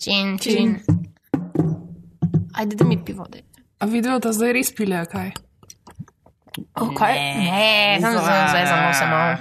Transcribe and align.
Čin, 0.00 0.38
čin. 0.38 0.78
Ajde, 2.54 2.76
da 2.76 2.84
mi 2.84 3.04
pivo 3.04 3.26
daj. 3.28 3.40
A 3.78 3.86
video, 3.86 4.18
da 4.18 4.32
zdaj 4.32 4.52
res 4.52 4.74
pile, 4.74 5.04
kaj? 5.06 5.30
Okay. 6.74 7.14
Ne, 7.38 7.98
samo 8.00 8.18
za 8.18 8.46
zdaj 8.50 8.66
samo 8.66 8.92
samo. 8.92 9.36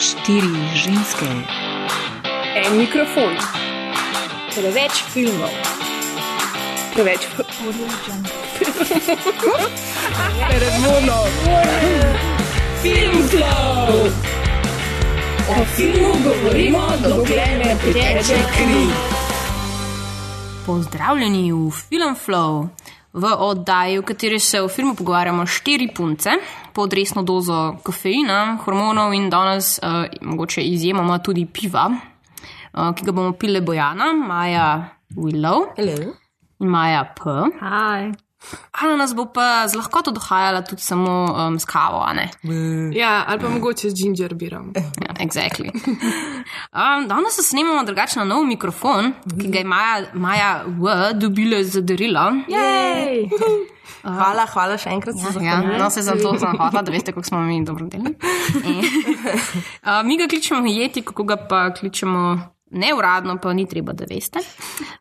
Štiri 0.06 0.54
ženske, 0.74 1.26
En 2.56 2.78
mikrofon. 2.78 3.36
Preveč 4.54 5.02
filmov. 5.12 5.50
Preveč. 6.94 7.26
Predvono. 10.48 11.18
Film 12.82 13.28
flow. 13.28 14.29
O 15.50 15.64
filmu 15.76 16.12
govorimo, 16.24 16.78
dokler 17.02 17.58
ne 17.58 17.74
teče 17.82 18.36
kri. 18.54 18.84
Pozdravljeni 20.66 21.52
v 21.52 21.70
Film 21.70 22.14
Flow, 22.14 22.68
v 23.12 23.32
oddaji, 23.38 23.98
v 23.98 24.04
kateri 24.06 24.38
se 24.40 24.62
o 24.62 24.68
filmu 24.68 24.94
pogovarjamo 24.94 25.46
štiri 25.46 25.88
punce 25.94 26.30
pod 26.72 26.92
resno 26.92 27.22
dozo 27.22 27.76
kofeina, 27.82 28.58
hormonov 28.64 29.14
in 29.14 29.26
danes 29.30 29.78
uh, 29.82 30.06
mogoče 30.22 30.62
izjemoma 30.62 31.18
tudi 31.18 31.46
piva, 31.46 31.88
uh, 31.90 32.94
ki 32.94 33.04
ga 33.04 33.12
bomo 33.12 33.32
pile 33.32 33.60
Bojana, 33.60 34.12
Maja 34.14 34.88
Willow 35.16 35.72
Hello. 35.76 36.14
in 36.60 36.68
Maja 36.68 37.04
P. 37.04 37.22
Hi. 37.60 38.29
Ana 38.72 38.96
nas 38.96 39.14
bo 39.14 39.26
pa 39.26 39.68
z 39.68 39.76
lahkoto 39.76 40.10
dohajala 40.10 40.62
tudi 40.62 40.82
samo 40.82 41.10
um, 41.28 41.58
s 41.58 41.64
kavo, 41.64 42.00
a 42.00 42.12
ne? 42.12 42.30
Ja, 42.96 43.24
ali 43.28 43.40
pa 43.40 43.48
mogoče 43.48 43.90
z 43.90 43.94
ginger 43.94 44.34
birom. 44.34 44.72
Ja, 44.76 45.14
exactly. 45.20 45.68
Um, 46.72 47.08
danes 47.08 47.36
se 47.36 47.42
snemamo 47.42 47.84
drugače 47.84 48.18
na 48.18 48.24
nov 48.24 48.44
mikrofon, 48.46 49.12
ki 49.40 49.48
ga 49.48 49.58
je 49.58 49.64
Maja, 49.64 50.04
Maja 50.14 50.50
V 50.66 50.94
dobila 51.14 51.62
za 51.64 51.80
darilo. 51.80 52.20
Jej. 52.48 53.28
Hvala, 54.02 54.46
hvala 54.48 54.78
še 54.80 54.88
enkrat 54.90 55.14
za 55.14 55.26
Ja, 55.28 55.32
zahvaljujem. 55.32 55.78
no, 55.78 55.90
se 55.90 56.02
za 56.02 56.12
to 56.16 56.32
sem 56.38 56.56
hotela, 56.56 56.82
da 56.82 56.92
veste, 56.92 57.12
kako 57.12 57.26
smo 57.26 57.40
mi 57.40 57.64
dobro 57.64 57.86
delali. 57.86 58.14
Uh, 59.80 60.00
mi 60.04 60.16
ga 60.16 60.26
kličemo 60.28 60.66
jeti, 60.66 61.02
kako 61.02 61.22
ga 61.24 61.36
pa 61.36 61.74
kličemo 61.74 62.38
neuradno, 62.70 63.36
pa 63.42 63.52
ni 63.52 63.66
treba, 63.68 63.92
da 63.92 64.06
veste. 64.10 64.40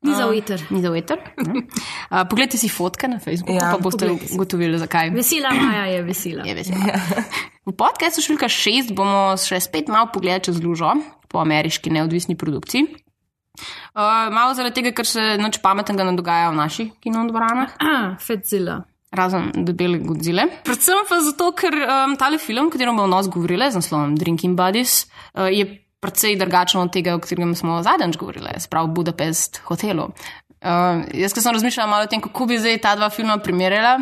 Ni 0.03 0.15
za 0.15 0.25
veter. 0.29 0.61
Ni 0.69 0.81
za 0.81 0.89
veter. 0.93 1.19
ne. 1.37 1.63
Uh, 2.09 2.23
poglejte 2.29 2.57
si 2.57 2.69
fotke 2.69 3.07
na 3.07 3.19
Facebooku, 3.19 3.53
Ja, 3.53 3.71
pa 3.75 3.81
boste 3.83 4.09
ugotovili, 4.33 4.77
zakaj. 4.81 5.09
Vesela 5.13 5.53
Maja 5.53 5.85
je 5.93 6.03
vesela. 6.03 6.45
Je 6.47 6.55
vesela. 6.57 6.97
V 7.69 7.75
podkastu 7.77 8.23
številka 8.25 8.49
šest 8.49 8.93
bomo 8.97 9.35
še 9.37 9.59
spet 9.61 9.91
malo 9.93 10.09
pogledali 10.13 10.49
čez 10.49 10.57
lužo 10.63 10.95
po 11.29 11.41
ameriški 11.43 11.91
neodvisni 11.93 12.33
produkciji. 12.39 12.87
Uh, 13.93 14.29
malo 14.31 14.53
zaradi 14.55 14.79
tega, 14.79 14.93
ker 14.95 15.05
se 15.05 15.21
nič 15.37 15.59
pametnega 15.61 16.05
ne 16.07 16.15
dogaja 16.17 16.49
v 16.53 16.57
naših 16.61 16.93
kinodvoranah. 17.03 17.75
Ah, 17.83 18.15
Fedzilla. 18.23 18.85
razen 19.11 19.51
debele 19.65 19.97
godzile. 19.99 20.45
Predvsem 20.63 20.99
pa 21.09 21.17
zato, 21.25 21.51
ker 21.57 21.73
um, 21.73 22.13
tale 22.17 22.37
film, 22.37 22.69
o 22.69 22.73
katerem 22.73 22.95
bomo 22.95 23.09
nos 23.09 23.27
govorili, 23.27 23.65
z 23.73 23.81
naslovom 23.81 24.13
Drinking 24.15 24.53
Buddies, 24.57 25.09
uh, 25.33 25.49
je 25.49 25.65
precej 25.99 26.37
drugačen 26.39 26.81
od 26.81 26.93
tega, 26.93 27.15
o 27.15 27.19
katerem 27.19 27.55
smo 27.55 27.81
zadnjič 27.83 28.17
govorili, 28.17 28.55
sprav 28.59 28.87
Budapest 28.87 29.61
hotelu. 29.67 30.09
Uh, 30.59 31.05
jaz, 31.13 31.33
ko 31.33 31.41
sem 31.41 31.55
razmišljala 31.55 31.89
malo 31.89 32.07
o 32.07 32.11
tem, 32.11 32.21
kako 32.21 32.45
bi 32.45 32.59
zdaj 32.59 32.81
ta 32.83 32.95
dva 32.95 33.09
filma 33.09 33.37
primerjala, 33.37 33.99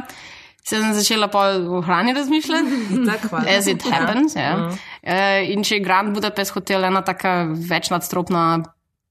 se 0.63 0.81
sem 0.81 0.93
začela 0.93 1.27
pa 1.31 1.47
o 1.57 1.81
hrani 1.81 2.13
razmišljati. 2.13 2.79
Tako. 3.09 3.43
As 3.57 3.67
it 3.67 3.83
happens. 3.91 4.35
Ja. 4.35 4.55
Uh, 4.67 5.51
in 5.53 5.63
če 5.63 5.77
je 5.77 5.85
Grand 5.85 6.13
Budapest 6.13 6.53
hotel 6.57 6.85
ena 6.85 7.01
taka 7.01 7.45
večnadstropna 7.69 8.63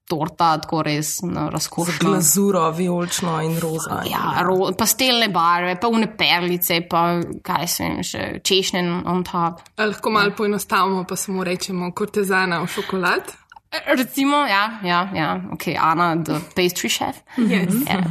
torta, 0.09 0.53
tako 0.63 0.83
res 0.87 1.17
no, 1.27 1.49
razkošna. 1.51 1.99
Glazuro, 2.09 2.71
vijolično 2.71 3.35
in 3.43 3.57
roza. 3.61 4.01
Ja, 4.11 4.43
ro, 4.47 4.71
pastelne 4.79 5.29
barve, 5.35 5.75
pa 5.81 5.91
une 5.91 6.09
perlice, 6.17 6.81
pa 6.91 7.21
kaj 7.47 7.67
se 7.71 7.89
jim 7.89 8.05
še 8.07 8.25
češnje 8.47 8.85
on 9.07 9.25
top. 9.27 9.65
A 9.77 9.91
lahko 9.91 10.15
malo 10.15 10.35
poenostavimo, 10.37 11.05
pa 11.09 11.19
samo 11.19 11.45
rečemo 11.45 11.91
kortezana 11.95 12.63
v 12.63 12.71
šokolad. 12.71 13.35
E, 13.73 13.83
Recimo, 13.99 14.45
ja, 14.47 14.79
ja, 14.87 15.03
ja, 15.15 15.31
ok, 15.53 15.73
Ana, 15.83 16.15
the 16.23 16.41
pastry 16.55 16.91
chef. 16.93 17.23
Yes. 17.37 17.83
Ja. 17.87 18.03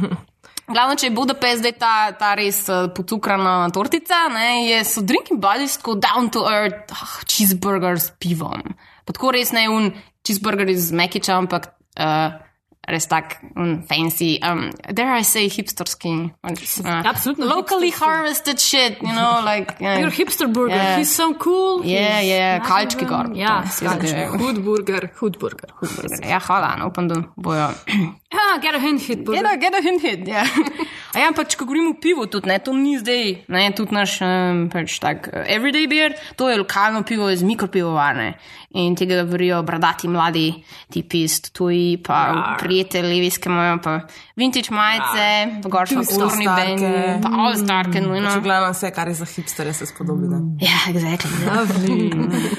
Glavno, 0.66 0.96
če 0.98 1.06
je 1.06 1.14
Budapest 1.14 1.62
zdaj 1.62 1.74
ta, 1.78 1.92
ta 2.18 2.32
res 2.38 2.58
uh, 2.66 2.88
potukrana 2.94 3.68
tortica, 3.74 4.24
ne, 4.34 4.66
je 4.66 4.82
so 4.88 5.02
drinking 5.06 5.38
buddies 5.42 5.78
tako 5.78 5.94
down 6.02 6.26
to 6.34 6.42
earth 6.50 6.90
ah, 6.90 7.20
cheeseburger 7.22 8.00
s 8.02 8.10
pivom. 8.18 8.74
Pa 9.06 9.14
tako 9.14 9.30
res 9.36 9.54
ne 9.54 9.68
un 9.70 9.92
cheeseburger 10.26 10.72
iz 10.72 10.90
Mekiča, 10.90 11.36
ampak 11.38 11.70
uh, 11.96 12.38
res 12.88 13.06
tak 13.06 13.38
un 13.56 13.82
fancy, 13.82 14.38
um, 14.42 14.70
dare 14.92 15.18
I 15.18 15.22
say 15.22 15.48
hipsterski. 15.48 16.30
Uh, 16.42 17.02
Absolutno 17.02 17.46
Locally 17.46 17.90
hipsterski. 17.90 18.04
harvested 18.04 18.60
shit, 18.60 19.02
you 19.02 19.12
know, 19.12 19.42
like. 19.44 19.76
Yeah. 19.80 19.98
Your 19.98 20.10
hipster 20.10 20.52
burger. 20.52 20.76
Ja. 20.76 20.96
He's 20.96 21.14
so 21.14 21.34
cool. 21.34 21.84
Ja, 21.84 22.20
he's 22.20 22.28
ja, 22.30 22.58
not 22.58 22.68
kalčki 22.68 23.04
gor. 23.04 23.32
Ja, 23.34 23.62
kalčki. 23.62 24.08
zadeve. 24.08 24.26
Hud 24.38 24.64
burger. 24.64 25.10
Hud 25.20 25.38
burger. 25.38 25.70
Ja, 26.22 26.38
hvala, 26.38 26.76
no, 26.78 26.86
upam, 26.88 27.08
da 27.08 27.22
bojo. 27.36 27.70
Ja, 28.32 28.58
get 28.62 28.74
a 28.74 28.78
hint 28.78 29.02
hit 29.02 29.24
burger. 29.24 29.42
Get 29.42 29.52
a, 29.52 29.56
get 29.56 29.74
a 29.74 29.82
hint 29.82 30.02
hit, 30.02 30.28
ja. 30.28 30.44
A 31.16 31.20
ja, 31.22 31.30
ampak 31.30 31.48
če 31.48 31.56
govorimo 31.62 31.94
o 31.94 31.96
pivu, 31.96 32.26
tudi 32.28 32.50
ne, 32.50 32.58
to 32.60 32.74
ni 32.76 32.98
zdaj, 33.00 33.30
ne, 33.48 33.62
tudi 33.72 33.94
naš 33.96 34.18
um, 34.20 34.66
pač 34.68 34.98
tak 35.00 35.30
uh, 35.30 35.46
everyday 35.48 35.88
beer, 35.88 36.12
to 36.36 36.50
je 36.50 36.58
lokalno 36.60 37.00
pivo 37.08 37.30
iz 37.32 37.40
mikropivovarne 37.46 38.34
in 38.76 38.92
tega 38.98 39.22
verijo 39.24 39.62
bradati 39.64 40.10
mladi 40.12 40.50
tipi 40.92 41.22
iz 41.24 41.38
tuji, 41.48 41.96
pa 42.04 42.18
prijatelji, 42.76 43.20
viske 43.20 43.48
imajo 43.48 43.78
pa 43.82 44.00
vintage 44.36 44.70
majice, 44.70 45.60
pa 45.62 45.68
gor 45.68 45.88
še 45.88 46.02
kulturni 46.04 46.46
bend, 46.46 46.82
pa 47.22 47.30
all 47.32 47.56
starke, 47.56 48.02
no, 48.04 48.16
Če 48.26 48.40
gledam 48.44 48.72
vse, 48.74 48.90
kar 48.92 49.08
je 49.08 49.14
za 49.20 49.28
hipsterje, 49.30 49.72
se 49.78 49.86
spodobi. 49.88 50.28
Ja, 50.60 50.76
exactly. 50.90 51.30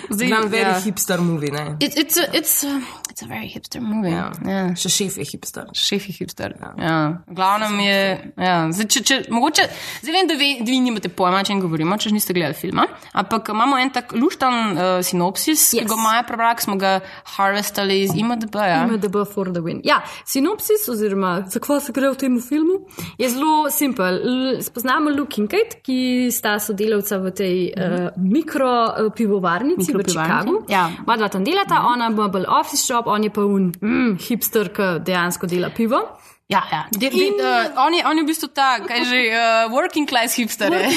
Zdaj, 0.09 0.27
Znam 0.27 0.47
very 0.49 0.71
ja. 0.71 0.79
hipster 0.81 1.21
movie, 1.21 1.51
ne. 1.51 1.75
It, 1.79 1.97
it's, 1.97 2.17
a, 2.17 2.25
it's, 2.33 2.63
a, 2.65 2.79
it's 3.11 3.21
a 3.23 3.27
very 3.27 3.49
hipster 3.51 3.81
movie. 3.83 4.13
Ja. 4.13 4.31
Ja. 4.47 4.63
Še 4.79 4.89
šef 4.89 5.19
je 5.21 5.27
hipster. 5.27 5.69
Šef 5.77 6.07
je 6.09 6.15
hipster. 6.17 6.55
Ja. 6.81 6.97
Glavnem 7.27 7.77
je. 7.83 7.99
Ja. 8.41 8.55
Zdaj, 8.73 8.89
če, 8.95 9.03
če, 9.09 9.19
mogoče, 9.33 9.67
zdaj 10.01 10.17
vem, 10.17 10.31
da 10.31 10.39
vi, 10.39 10.49
da 10.63 10.71
vi 10.71 10.79
nimate 10.87 11.11
pojma, 11.13 11.43
o 11.43 11.47
čem 11.47 11.61
govorimo, 11.61 11.99
če 12.01 12.13
niste 12.15 12.33
gledali 12.37 12.57
filma. 12.57 12.87
Ampak 13.17 13.51
imamo 13.53 13.77
en 13.81 13.93
tak 13.93 14.15
luštan 14.17 14.57
uh, 14.73 14.83
sinopsis, 15.05 15.67
yes. 15.75 15.85
ki 15.85 15.91
ga 15.91 15.99
Maja 16.01 16.25
prebral, 16.27 16.55
ki 16.57 16.67
smo 16.69 16.77
ga 16.81 16.97
harvestali 17.35 18.01
iz 18.05 18.15
IMDB. 18.17 18.57
Ja. 18.63 18.81
IMDB 18.87 19.21
for 19.29 19.51
the 19.53 19.61
win. 19.61 19.83
Ja, 19.85 20.01
sinopsis, 20.25 20.87
oziroma 20.89 21.41
zakaj 21.49 21.81
se 21.87 21.95
gre 21.95 22.11
v 22.13 22.19
tem 22.19 22.39
filmu, 22.41 22.79
je 23.17 23.29
zelo 23.29 23.71
simpel. 23.73 24.19
Spoznamo 24.61 25.09
Luke 25.13 25.41
in 25.41 25.47
Kate, 25.47 25.81
ki 25.83 26.29
sta 26.33 26.57
sodelavca 26.59 27.19
v 27.23 27.33
tej 27.35 27.57
uh, 27.71 28.09
mikro 28.17 28.71
uh, 28.87 29.11
pivovarnici 29.15 29.91
v 29.91 29.97
Mikropivovarnici, 29.97 30.13
Chicagu. 30.13 30.65
ja. 30.71 30.87
Oba 31.03 31.17
dva 31.17 31.29
tam 31.29 31.43
delata, 31.43 31.83
ona 31.87 32.09
ima 32.11 32.27
bolj 32.31 32.47
office 32.47 32.85
job, 32.89 33.07
on 33.07 33.23
je 33.23 33.33
pa 33.33 33.45
un 33.45 33.71
mm, 33.71 34.17
hipster, 34.27 34.71
ki 34.73 34.89
dejansko 35.05 35.47
dela 35.47 35.69
pivo. 35.69 36.03
Ja, 36.47 36.63
ja. 36.71 36.85
De, 36.91 37.09
de, 37.09 37.15
uh, 37.43 37.85
on, 37.85 37.93
je, 37.93 38.03
on 38.07 38.15
je 38.17 38.23
v 38.23 38.27
bistvu 38.29 38.47
ta, 38.55 38.79
kaj 38.79 39.01
že, 39.03 39.17
uh, 39.35 39.67
working 39.67 40.07
class 40.07 40.37
hipster. 40.39 40.71
je. 40.71 40.87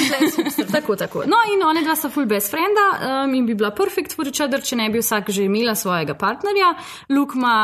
tako, 0.71 0.95
tako. 0.95 1.25
No, 1.27 1.35
in 1.51 1.59
one 1.59 1.81
dva 1.83 1.91
sta 1.99 2.07
full 2.07 2.23
best 2.25 2.47
frenda 2.53 2.85
um, 3.25 3.33
in 3.35 3.43
bi 3.45 3.51
bila 3.59 3.73
perfect 3.75 4.15
for 4.15 4.23
each 4.29 4.39
other, 4.39 4.61
če 4.63 4.77
ne 4.79 4.85
bi 4.89 5.01
vsak 5.03 5.27
že 5.35 5.43
imela 5.49 5.75
svojega 5.75 6.15
partnerja. 6.15 6.69
Luke 7.11 7.35
ima 7.35 7.55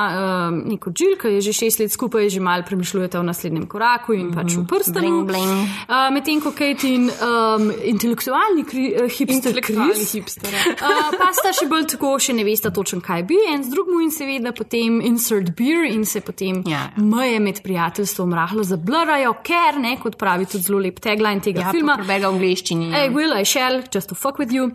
um, 0.51 0.57
neko 0.67 0.91
Jill, 0.91 1.15
ki 1.15 1.31
je 1.37 1.45
že 1.47 1.53
šest 1.61 1.79
let 1.79 1.93
skupaj, 1.95 2.27
že 2.29 2.41
mal 2.43 2.65
premišljujete 2.67 3.19
o 3.19 3.23
naslednjem 3.23 3.69
koraku 3.71 4.17
in 4.19 4.33
pač 4.35 4.57
v 4.59 4.65
prstanu. 4.67 5.23
Uh, 5.23 6.11
Medtem 6.11 6.43
ko 6.43 6.51
Kate 6.51 6.91
in 6.91 7.07
um, 7.07 7.71
intelektualni 7.71 8.67
kri, 8.67 8.89
uh, 8.99 9.07
hipster 9.07 9.55
Intelektualni 9.55 9.95
Chris, 9.95 10.11
hipster. 10.11 10.59
Uh, 10.75 11.15
pa 11.15 11.31
sta 11.31 11.55
še 11.55 11.69
bolj 11.71 11.87
tako, 11.95 12.11
še 12.19 12.35
ne 12.35 12.43
veste 12.43 12.67
točno, 12.67 12.99
kaj 12.99 13.23
bi, 13.31 13.39
en 13.47 13.63
z 13.63 13.71
drugim 13.71 14.03
in 14.03 14.11
seveda 14.11 14.51
potem 14.51 14.99
insert 15.07 15.55
beer 15.55 15.87
in 15.87 16.03
se 16.03 16.19
potem 16.19 16.59
Ja. 16.67 16.89
meje 16.99 17.39
med 17.39 17.63
prijateljstvom 17.77 18.33
rahlo 18.33 18.63
zablarajo, 18.63 19.33
ker 19.43 19.77
ne, 19.79 19.97
kot 20.01 20.17
pravi 20.17 20.45
tudi 20.49 20.63
zelo 20.63 20.79
lep 20.81 20.99
tagline 20.99 21.41
tega 21.43 21.61
Ja, 21.61 21.71
filma. 21.71 21.95
prebega 21.99 22.29
v 22.29 22.33
angliščini. 22.33 22.89
I 22.95 23.09
will, 23.09 23.33
I 23.33 23.43
shall, 23.43 23.83
just 23.93 24.09
to 24.09 24.15
fuck 24.15 24.39
with 24.39 24.51
you. 24.51 24.71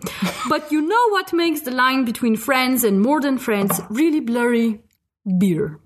But 0.49 0.71
you 0.71 0.81
know 0.81 1.09
what 1.11 1.33
makes 1.33 1.61
the 1.61 1.71
line 1.71 2.05
between 2.05 2.35
friends 2.37 2.83
and 2.83 3.01
more 3.01 3.19
than 3.21 3.37
friends 3.37 3.81
really 3.89 4.21
blurry? 4.21 4.79
Beer. 5.37 5.79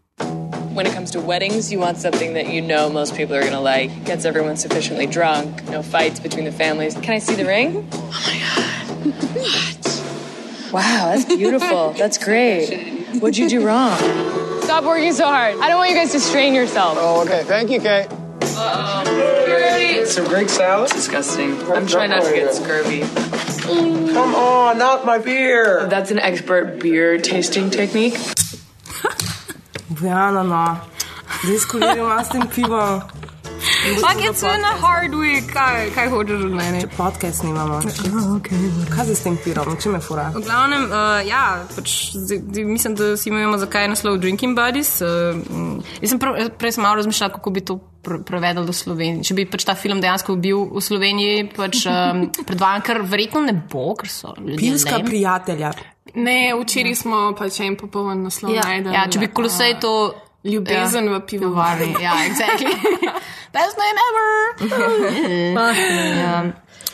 When 0.74 0.86
it 0.86 0.94
comes 0.94 1.10
to 1.12 1.20
weddings, 1.20 1.72
you 1.72 1.80
want 1.80 1.98
something 1.98 2.34
that 2.34 2.50
you 2.50 2.62
know 2.62 2.90
most 2.90 3.16
people 3.16 3.36
are 3.36 3.42
going 3.42 3.54
to 3.54 3.60
like, 3.60 3.90
gets 4.06 4.26
everyone 4.26 4.58
sufficiently 4.58 5.08
drunk, 5.08 5.64
no 5.72 5.82
fights 5.82 6.20
between 6.20 6.46
the 6.46 6.52
families. 6.52 6.94
Can 6.96 7.14
I 7.16 7.20
see 7.20 7.34
the 7.36 7.46
ring? 7.46 7.88
Oh 7.94 8.22
my 8.28 8.38
God. 8.46 8.68
What? 9.38 10.84
Wow, 10.84 11.16
that's 11.16 11.26
beautiful. 11.26 11.94
that's 11.98 12.18
great. 12.18 12.97
What'd 13.16 13.38
you 13.38 13.48
do 13.50 13.66
wrong? 13.66 13.98
Stop 14.62 14.84
working 14.84 15.14
so 15.14 15.26
hard. 15.26 15.56
I 15.60 15.70
don't 15.70 15.78
want 15.78 15.90
you 15.92 15.96
guys 15.96 16.12
to 16.12 16.20
strain 16.20 16.54
yourself. 16.54 16.98
Oh, 17.00 17.22
okay. 17.24 17.44
Thank 17.46 17.72
you, 17.72 17.80
Kate. 17.80 18.08
Some 20.08 20.26
Greek 20.28 20.50
salad? 20.50 20.92
Disgusting. 20.92 21.62
I'm 21.72 21.88
trying 21.88 22.10
not 22.10 22.24
to 22.26 22.32
get 22.34 22.54
scurvy. 22.54 23.02
Come 23.62 24.36
on. 24.36 24.78
Not 24.78 25.06
my 25.06 25.20
beer. 25.20 25.88
That's 25.88 26.12
an 26.12 26.20
expert 26.20 26.80
beer 26.80 27.18
tasting 27.18 27.70
technique. 27.70 28.14
Bojana, 29.90 30.44
no. 30.44 30.82
Zdaj 31.44 31.56
s 31.56 31.66
kolegom 31.66 32.06
imam 32.06 32.20
s 32.20 32.30
tem 32.30 32.48
pivom. 32.48 33.04
Fuck, 33.96 34.20
it's 34.20 34.42
been 34.44 34.64
a 34.64 34.76
hard 34.84 35.14
week. 35.16 35.48
Kaj, 35.54 35.90
kaj 35.96 36.10
hočeš 36.12 36.44
od 36.46 36.52
mene? 36.52 36.82
Podcast 36.98 37.40
snimamo. 37.40 37.80
Kaj 38.92 39.06
zdaj 39.06 39.16
s 39.16 39.24
tem 39.24 39.38
pirom? 39.40 39.78
Če 39.80 39.90
me 39.94 40.00
fura? 40.04 40.28
V 40.36 40.42
glavnem, 40.44 40.84
uh, 40.92 41.22
ja, 41.24 41.64
pač, 41.72 41.94
zdaj, 42.12 42.42
zdaj, 42.44 42.66
mislim, 42.68 42.96
da 43.00 43.14
si 43.18 43.30
imamo 43.32 43.56
zakaj 43.58 43.88
je 43.88 43.92
naslov 43.94 44.18
Drinking 44.20 44.58
Buddies. 44.58 44.92
Uh, 45.00 45.80
jaz 46.02 46.12
sem 46.12 46.20
prav, 46.20 46.36
prej 46.60 46.76
sem 46.76 46.84
malo 46.84 47.00
razmišljal, 47.00 47.32
kako 47.38 47.56
bi 47.56 47.64
to 47.64 47.78
pre- 48.04 48.20
prevedel 48.28 48.68
do 48.68 48.76
Slovenije. 48.76 49.24
Če 49.24 49.38
bi 49.40 49.48
pač 49.48 49.64
ta 49.64 49.76
film 49.80 50.04
dejansko 50.04 50.36
bil 50.36 50.66
v 50.68 50.84
Sloveniji, 50.84 51.48
pač 51.56 51.86
um, 51.88 52.28
predvajan, 52.50 52.84
ker 52.84 53.02
verjetno 53.08 53.46
ne 53.48 53.56
bo, 53.56 53.94
ker 53.96 54.12
so 54.12 54.36
ljudje. 54.36 54.60
Pivska 54.60 55.00
lame. 55.00 55.08
prijatelja. 55.08 55.72
Ne, 56.18 56.40
včeraj 56.60 56.96
smo 56.98 57.24
pač 57.40 57.62
en 57.64 57.80
popoln 57.80 58.26
naslov 58.28 58.52
Ja. 58.56 58.68
najdel. 58.68 58.92
Ja, 58.96 59.08
če 59.08 59.24
bi 59.24 59.32
kolosej 59.32 59.80
to. 59.80 59.96
Ljubezen 60.48 61.10
v 61.12 61.18
pivovarni. 61.28 61.90
Ja, 62.00 62.14
exactly. 62.24 62.72
Best 63.54 63.78
name 63.80 64.00
ever. 64.08 64.30
ja. 66.24 66.44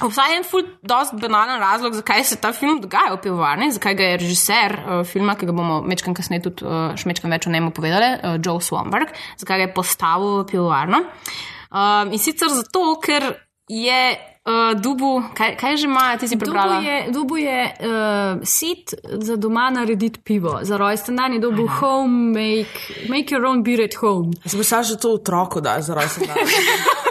Obstaja 0.01 0.37
en 0.37 0.45
ful, 0.47 0.65
dost 0.81 1.13
banalen 1.21 1.61
razlog, 1.61 1.93
zakaj 1.93 2.23
se 2.27 2.37
ta 2.41 2.51
film 2.53 2.81
dogaja 2.81 3.13
v 3.13 3.21
pivovarni, 3.23 3.69
zakaj 3.75 3.95
ga 3.95 4.09
je 4.09 4.19
režiser 4.23 4.75
uh, 4.79 5.01
filma, 5.07 5.35
ki 5.37 5.47
ga 5.49 5.55
bomo 5.55 5.79
mečkam 5.85 6.15
kasneje 6.17 6.47
tudi 6.49 6.65
uh, 6.65 6.95
še 6.97 7.07
mečkam 7.09 7.33
več 7.33 7.47
o 7.47 7.53
njemu 7.53 7.71
povedali, 7.75 8.09
uh, 8.17 8.37
Joe 8.41 8.61
Swanberg, 8.63 9.13
zakaj 9.41 9.61
ga 9.61 9.67
je 9.67 9.73
postavil 9.77 10.41
v 10.41 10.47
pivovarno. 10.49 11.03
Um, 11.73 12.13
in 12.13 12.21
sicer 12.21 12.51
zato, 12.53 12.85
ker 13.01 13.31
je 13.67 14.15
uh, 14.45 14.81
Dubu, 14.81 15.23
kaj, 15.37 15.55
kaj 15.57 15.77
že 15.77 15.87
ima, 15.87 16.17
ti 16.17 16.27
si 16.27 16.37
prebrala? 16.37 16.75
Dubu 16.75 16.87
je, 16.87 17.11
Dubu 17.11 17.37
je 17.37 17.59
uh, 17.79 18.41
sit 18.43 18.93
za 19.03 19.35
doma 19.35 19.69
narediti 19.69 20.19
pivo, 20.19 20.59
za 20.61 20.77
rojsten 20.77 21.15
dan 21.15 21.33
je 21.33 21.39
dobil 21.39 21.67
home, 21.67 22.33
make, 22.33 23.07
make 23.09 23.35
your 23.35 23.45
own 23.45 23.63
beer 23.63 23.83
at 23.83 23.95
home. 23.95 24.33
Se 24.45 24.57
bo 24.57 24.63
že 24.63 24.97
to 24.97 25.13
otroku 25.13 25.61
da, 25.61 25.81
za 25.81 25.93
rojsten 25.95 26.27
dan. 26.27 26.37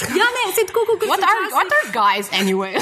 Ja, 0.18 0.26
se 0.50 0.66
tako 0.66 0.80
kot 0.88 1.02
What 1.04 1.22
are, 1.22 1.42
what 1.50 1.70
are 1.70 1.88
guys 1.94 2.26
anyway? 2.32 2.72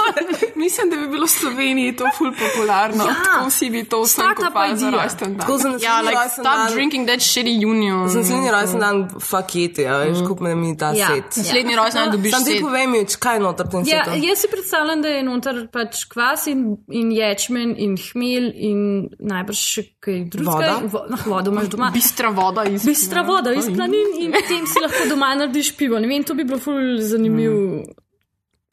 Mislim, 0.56 0.90
da 0.90 0.96
bi 0.96 1.08
bilo 1.08 1.24
v 1.24 1.30
Sloveniji 1.30 1.92
to 1.92 2.04
ful 2.12 2.32
popularno. 2.34 3.04
Ja. 3.04 3.14
Tako 3.24 3.48
vsi 3.48 3.70
bi 3.70 3.84
to 3.84 4.06
Startup 4.06 4.44
kupali 4.46 4.78
za 4.78 4.90
rojsten 4.90 5.28
dan. 5.30 5.38
Tako 5.38 5.58
za 5.58 5.68
Ja, 5.80 6.00
like, 6.02 6.28
stop 6.30 6.44
dan. 6.44 6.72
drinking 6.72 7.06
that 7.06 7.20
shitty 7.20 7.66
union. 7.66 8.08
Za 8.08 8.18
naslednji 8.18 8.50
rojsten 8.50 8.80
dan 8.80 8.96
faketi, 9.20 9.84
a 9.84 9.96
veš, 9.98 10.18
kup 10.28 10.40
me 10.40 10.54
mi 10.54 10.76
ta 10.76 10.92
Ja. 10.92 11.06
set. 11.08 11.36
Naslednji 11.36 11.76
rojsten 11.76 12.02
dan 12.02 12.12
dobiš 12.12 12.32
Sam 12.32 12.44
ti 12.44 12.52
set. 12.52 12.62
povej 12.62 12.86
mi, 12.86 13.04
kaj 13.18 13.34
je 13.34 13.40
noter 13.40 13.66
v 13.66 13.70
tem 13.70 13.82
Ja, 13.86 14.04
setu. 14.04 14.16
jaz 14.18 14.38
si 14.38 14.48
predstavljam, 14.48 15.02
da 15.02 15.08
je 15.08 15.22
noter 15.22 15.68
pač 15.68 16.04
kvas 16.04 16.46
in, 16.46 16.60
in 16.90 17.12
ječmen 17.12 17.74
in 17.78 17.96
hmelj 17.98 18.52
in 18.56 18.78
najbrž 19.20 19.60
še 19.68 19.82
kaj 20.06 20.22
drugega. 20.30 20.54
Voda? 20.54 20.80
Vo, 20.92 21.04
no, 21.10 21.18
vodo 21.26 21.52
imaš 21.54 21.70
doma. 21.74 21.90
Bistra 21.94 22.30
voda 22.30 22.64
iz 22.70 22.86
Bistra 22.86 23.22
voda 23.26 23.52
iz 23.52 23.66
planin 23.66 24.16
in 24.22 24.34
potem 24.34 24.66
si 24.70 24.82
lahko 24.82 25.06
doma 25.10 25.34
narediš 25.34 25.74
pivo. 25.78 25.98
Ne 26.02 26.10
vem, 26.10 26.24
to 26.26 26.38
bi 26.38 26.46
bilo 26.46 26.58
ful 26.62 27.00
zanimiv 27.02 27.56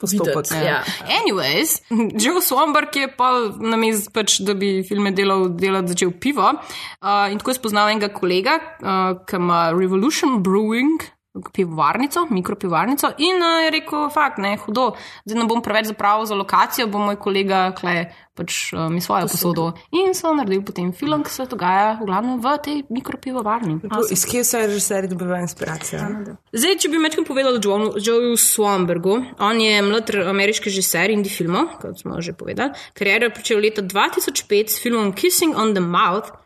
Postopek. 0.03 0.35
videti. 0.35 0.65
Ja. 0.65 0.83
Anyways, 1.19 1.81
Joe 2.23 2.41
Swanberg 2.43 2.95
je 2.95 3.07
pa 3.17 3.31
na 3.59 3.77
mest, 3.79 4.11
pač, 4.13 4.41
da 4.43 4.53
bi 4.53 4.81
filme 4.87 5.13
delal, 5.15 5.47
delati 5.57 5.95
začel 5.95 6.11
pivo. 6.19 6.51
Uh, 6.53 7.31
in 7.31 7.39
tako 7.41 7.53
je 7.55 7.59
spoznal 7.61 7.91
enega 7.93 8.11
kolega, 8.13 8.59
uh, 8.83 9.23
ki 9.25 9.39
ima 9.39 9.65
Revolution 9.71 10.41
Brewing. 10.43 11.12
Pivovarnico, 11.33 12.27
mikropivovarnico, 12.29 13.09
in 13.17 13.41
uh, 13.41 13.63
je 13.63 13.71
rekel: 13.73 14.09
Fakt, 14.13 14.37
ne, 14.37 14.53
hudo, 14.65 14.91
zdaj 15.25 15.39
ne 15.41 15.47
bom 15.49 15.63
preveč 15.65 15.89
zapravil 15.89 16.27
za 16.29 16.35
lokacijo, 16.37 16.85
bo 16.93 17.01
moj 17.01 17.17
kolega 17.17 17.71
kle 17.73 18.11
pač 18.37 18.73
uh, 18.73 18.85
mi 18.93 19.01
svojo 19.01 19.25
posodo. 19.31 19.71
In 19.97 20.13
so 20.13 20.29
naredili 20.33 20.61
potem 20.65 20.91
film, 20.93 21.23
ki 21.25 21.33
se 21.33 21.47
dogaja 21.49 21.95
v 22.01 22.05
glavnem 22.05 22.37
v 22.37 22.53
tej 22.61 22.77
mikropivovarni. 22.93 23.79
Iz 24.13 24.25
kje 24.29 24.43
se 24.45 24.61
režiserji 24.61 25.09
dobivajo 25.09 25.47
inspiracijo? 25.47 26.05
Zdaj, 26.53 26.77
če 26.85 26.93
bi 26.93 27.01
mečkam 27.01 27.25
povedal 27.25 27.57
o 27.57 27.81
Joeju 27.97 28.37
Swanbergu, 28.37 29.17
on 29.41 29.61
je 29.61 29.81
mlad 29.81 30.13
ameriški 30.29 30.69
režiser 30.69 31.13
indie 31.13 31.33
filmov, 31.33 31.79
kot 31.81 31.97
smo 32.01 32.21
že 32.21 32.37
povedali. 32.37 32.77
Kariero 32.93 33.29
je 33.31 33.35
pričel 33.37 33.61
leta 33.61 33.81
2005 33.81 34.77
s 34.77 34.81
filmom 34.85 35.13
Kissing 35.17 35.57
on 35.57 35.73
the 35.73 35.81
Mouth, 35.81 36.42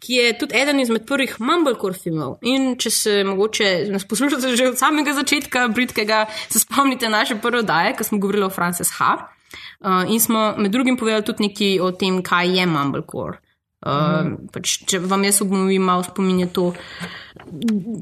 ki 0.00 0.20
je 0.20 0.36
tudi 0.38 0.56
eden 0.56 0.80
izmed 0.80 1.06
prvih 1.06 1.36
Mumblecore 1.40 1.94
filmov. 1.94 2.38
In 2.42 2.76
če 2.78 2.90
se 2.90 3.16
mogoče 3.24 3.88
nas 3.92 4.06
poslušate 4.08 4.54
že 4.56 4.70
od 4.72 4.78
samega 4.78 5.14
začetka 5.16 5.68
britkega, 5.68 6.26
se 6.48 6.62
spomnite 6.62 7.08
naše 7.08 7.40
prve 7.42 7.64
oddaje, 7.64 7.96
ko 7.96 8.04
smo 8.04 8.18
govorili 8.18 8.46
o 8.46 8.50
Frances 8.50 8.90
H. 8.98 9.16
Uh, 9.80 10.04
in 10.12 10.20
smo 10.20 10.54
med 10.58 10.72
drugim 10.72 10.96
povedali 10.96 11.24
tudi 11.24 11.48
nekaj 11.48 11.80
o 11.80 11.92
tem, 11.92 12.22
kaj 12.22 12.58
je 12.58 12.66
Mumblecore. 12.66 13.38
Uh, 13.78 14.34
pač, 14.52 14.80
če 14.90 14.98
vam 14.98 15.22
jaz 15.24 15.38
obnovim 15.44 15.84
malo 15.86 16.02
spominje 16.02 16.48
to, 16.52 16.72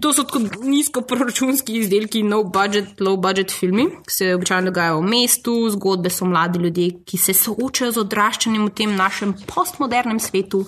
To 0.02 0.12
so 0.12 0.24
tako 0.24 0.40
nizko 0.64 1.02
proračunski 1.02 1.78
izdelki, 1.78 2.22
no 2.22 2.42
budget, 2.44 3.00
low 3.00 3.16
budget 3.20 3.52
filmi, 3.52 3.86
ki 4.06 4.12
se 4.12 4.30
običajno 4.34 4.70
dogajajo 4.70 5.00
v 5.00 5.10
mestu, 5.10 5.54
zgodbe 5.70 6.10
so 6.10 6.26
mladi 6.26 6.58
ljudje, 6.58 6.88
ki 7.06 7.18
se 7.18 7.34
soočajo 7.34 7.92
z 7.92 8.02
odraščanjem 8.02 8.66
v 8.66 8.74
tem 8.80 8.96
našem 8.96 9.34
postmodernem 9.46 10.20
svetu. 10.20 10.64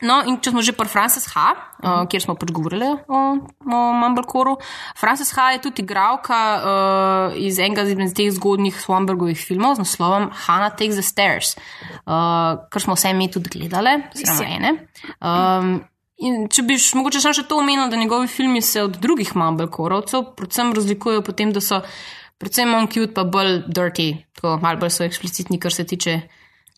No, 0.00 0.22
in 0.24 0.38
če 0.40 0.54
smo 0.54 0.62
že 0.64 0.72
pri 0.72 0.88
Frances 0.88 1.26
H., 1.28 1.42
uh, 1.84 2.04
kjer 2.08 2.24
smo 2.24 2.34
pač 2.40 2.52
govorili 2.56 2.88
o, 2.88 3.20
o 3.68 3.80
Mumblecoru, 4.00 4.56
Frances 4.96 5.32
H. 5.36 5.52
je 5.56 5.62
tudi 5.66 5.84
igralka 5.84 6.40
uh, 6.56 7.36
iz 7.36 7.60
enega 7.60 7.84
izmed 7.84 8.14
teh 8.16 8.30
zgodnjih 8.32 8.76
Swanbergovih 8.80 9.36
filmov 9.36 9.76
z 9.76 9.84
naslovom 9.84 10.30
Hannah 10.46 10.72
Takes 10.72 10.96
the 10.96 11.04
Stairs, 11.04 11.52
uh, 12.08 12.64
kar 12.72 12.80
smo 12.80 12.96
vse 12.96 13.12
mi 13.12 13.28
tudi 13.28 13.52
gledali, 13.52 13.98
samo 14.24 14.48
ene. 14.48 14.76
Um, 15.20 15.80
In 16.20 16.50
če 16.52 16.66
bi 16.68 16.74
mogoče 16.76 17.22
samo 17.22 17.32
še 17.32 17.46
to 17.48 17.56
omenil, 17.62 17.86
da 17.88 17.96
njegovi 17.96 18.28
filmi 18.28 18.60
se 18.60 18.82
od 18.84 18.98
drugih 19.00 19.30
Mumblecorovcev 19.40 20.34
predvsem 20.36 20.74
razlikujejo 20.76 21.22
po 21.24 21.32
tem, 21.32 21.48
da 21.56 21.62
so 21.64 21.78
predvsem 22.36 22.74
on 22.76 22.90
cute, 22.92 23.14
pa 23.16 23.24
bolj 23.24 23.62
dirty, 23.72 24.10
tako 24.36 24.58
malo 24.60 24.82
bolj 24.82 24.92
so 24.98 25.06
eksplicitni, 25.06 25.56
kar 25.60 25.72
se 25.72 25.86
tiče 25.88 26.20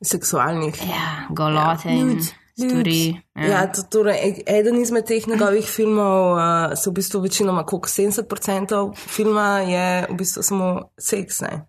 Seksualnih. 0.03 0.79
ja, 0.87 1.27
golote 1.31 1.91
in 1.91 2.23
stvari. 2.69 3.21
Ja, 3.35 3.67
to, 3.67 3.83
torej, 3.83 4.19
e- 4.21 4.59
eden 4.59 4.77
izmed 4.77 5.05
teh 5.05 5.25
njegovih 5.29 5.65
filmov 5.65 6.33
uh, 6.33 6.41
se 6.77 6.91
v 6.91 6.93
bistvu 6.93 7.21
večinoma, 7.21 7.63
koliko 7.65 7.89
70% 7.89 8.93
filma 8.97 9.59
je 9.61 10.07
v 10.11 10.15
bistvu 10.15 10.43
samo 10.43 10.67
seks. 11.01 11.41
Ne? 11.41 11.65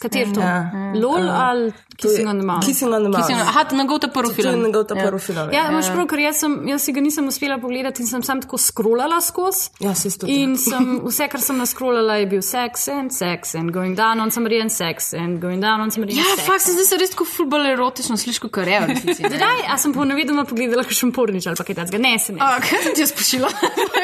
Kater 0.00 0.34
to? 0.34 0.40
Ja. 0.40 0.70
LOL 0.94 1.28
ali 1.30 1.72
To 1.72 2.08
je 2.08 2.10
Kissing 2.10 2.28
on 2.28 2.38
the 2.38 2.46
Mouth? 2.46 2.66
Kissing 2.66 2.92
on 2.92 3.02
the 3.02 3.08
Mouth. 3.08 3.20
Kissing, 3.20 3.40
aha, 3.40 3.64
to 3.64 3.76
njegov 3.76 3.98
ta 3.98 4.08
prvi 4.08 4.34
To 4.34 4.42
je 4.42 4.50
film. 4.50 4.62
njegov 4.62 4.84
ta 4.84 4.94
prvi 4.94 5.18
film. 5.20 5.38
Ja, 5.52 5.68
imaš 5.70 5.86
prav, 5.92 6.06
ker 6.06 6.18
jaz, 6.18 6.36
sem, 6.36 6.68
jaz 6.68 6.82
si 6.82 6.92
ga 6.92 7.00
nisem 7.00 7.28
uspela 7.28 7.58
pogledati 7.58 8.02
in 8.02 8.08
sem 8.08 8.22
sam 8.22 8.40
tako 8.42 8.58
scrollala 8.58 9.20
skozi. 9.20 9.70
Ja, 9.80 9.94
se 9.94 10.08
isto. 10.08 10.26
In 10.26 10.56
sem, 10.58 11.00
vse, 11.06 11.28
kar 11.28 11.40
sem 11.40 11.56
naskrolala, 11.58 12.16
je 12.16 12.26
bil 12.26 12.42
sex 12.42 12.88
and 12.88 13.12
sex 13.14 13.54
and 13.54 13.70
going 13.70 13.94
down 13.96 14.20
on 14.20 14.30
somebody 14.30 14.58
and 14.60 14.72
sex 14.72 15.14
and 15.14 15.38
going 15.40 15.62
down 15.62 15.80
on 15.80 15.90
somebody 15.90 16.16
Ja, 16.18 16.22
and 16.30 16.38
sex. 16.40 16.46
fakt 16.46 16.62
se 16.62 16.72
zdaj 16.72 16.84
se 16.84 16.96
res 16.96 17.10
tako 17.14 17.24
fulbol 17.24 17.66
erotično 17.66 18.16
sliši, 18.16 18.40
kot 18.40 18.56
je. 18.66 18.80
Zdaj, 19.14 19.62
a 19.70 19.78
sem 19.78 19.92
po 19.94 20.04
nevedoma 20.04 20.44
pogledala 20.44 20.82
kakšen 21.04 21.12
pornič 21.12 21.46
ali 21.46 21.56
kaj 21.56 21.76
takega? 21.76 21.98
Ne, 22.00 22.18
sem. 22.18 22.36
A, 22.40 22.58
Kaj 22.60 22.82
sem 22.82 22.94
ti 22.94 23.02
jaz 23.02 23.12
pošila? 23.12 23.48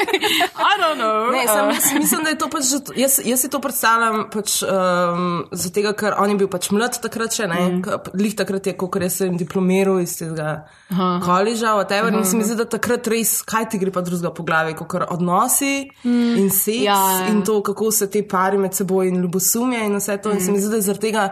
I 0.69 0.73
don't 0.77 0.97
know. 0.97 1.31
Ne, 1.31 1.45
sem, 1.47 1.69
jaz 1.73 1.93
mislim, 1.97 2.23
da 2.23 2.29
je 2.29 2.37
to 2.37 2.49
pač, 2.49 2.71
jaz, 2.95 3.19
jaz 3.25 3.41
si 3.41 3.49
to 3.49 3.61
predstavljam 3.61 4.27
pač, 4.31 4.61
um, 4.63 5.45
zato, 5.51 5.93
ker 5.97 6.15
on 6.21 6.33
je 6.33 6.37
bil 6.37 6.49
pač 6.51 6.69
mlad 6.71 6.99
takrat 7.01 7.35
še, 7.35 7.47
ne, 7.49 7.61
mm. 7.79 8.13
lih 8.19 8.35
takrat 8.37 8.67
je, 8.67 8.75
ko 8.77 8.89
res 9.01 9.19
sem 9.21 9.37
diplomiral 9.37 10.01
iz 10.03 10.17
tega 10.19 10.65
koleža, 10.91 11.75
whatever, 11.79 12.13
in 12.13 12.25
se 12.27 12.37
mi 12.37 12.45
zdi, 12.45 12.57
da 12.59 12.67
takrat 12.69 13.07
res, 13.11 13.39
kaj 13.47 13.71
ti 13.71 13.81
gre 13.81 13.93
pa 13.93 14.03
drugega 14.05 14.33
po 14.35 14.45
glavi, 14.47 14.75
kot 14.77 14.99
odnosi 15.07 15.89
mm. 16.03 16.37
in 16.37 16.51
seks 16.51 16.69
Ja, 16.81 16.97
ja, 16.97 17.25
in 17.29 17.43
to, 17.45 17.59
kako 17.65 17.91
se 17.93 18.07
te 18.11 18.23
pari 18.27 18.57
med 18.61 18.73
seboj 18.75 19.11
in 19.11 19.19
ljubosumje 19.21 19.83
in 19.85 19.97
vse 19.99 20.17
to. 20.21 20.31
Mm. 20.31 20.39
In 20.39 20.45
se 20.45 20.53
mi 20.53 20.61
zdi, 20.61 20.71
da 20.73 20.81
zaradi 20.81 21.11
tega 21.11 21.25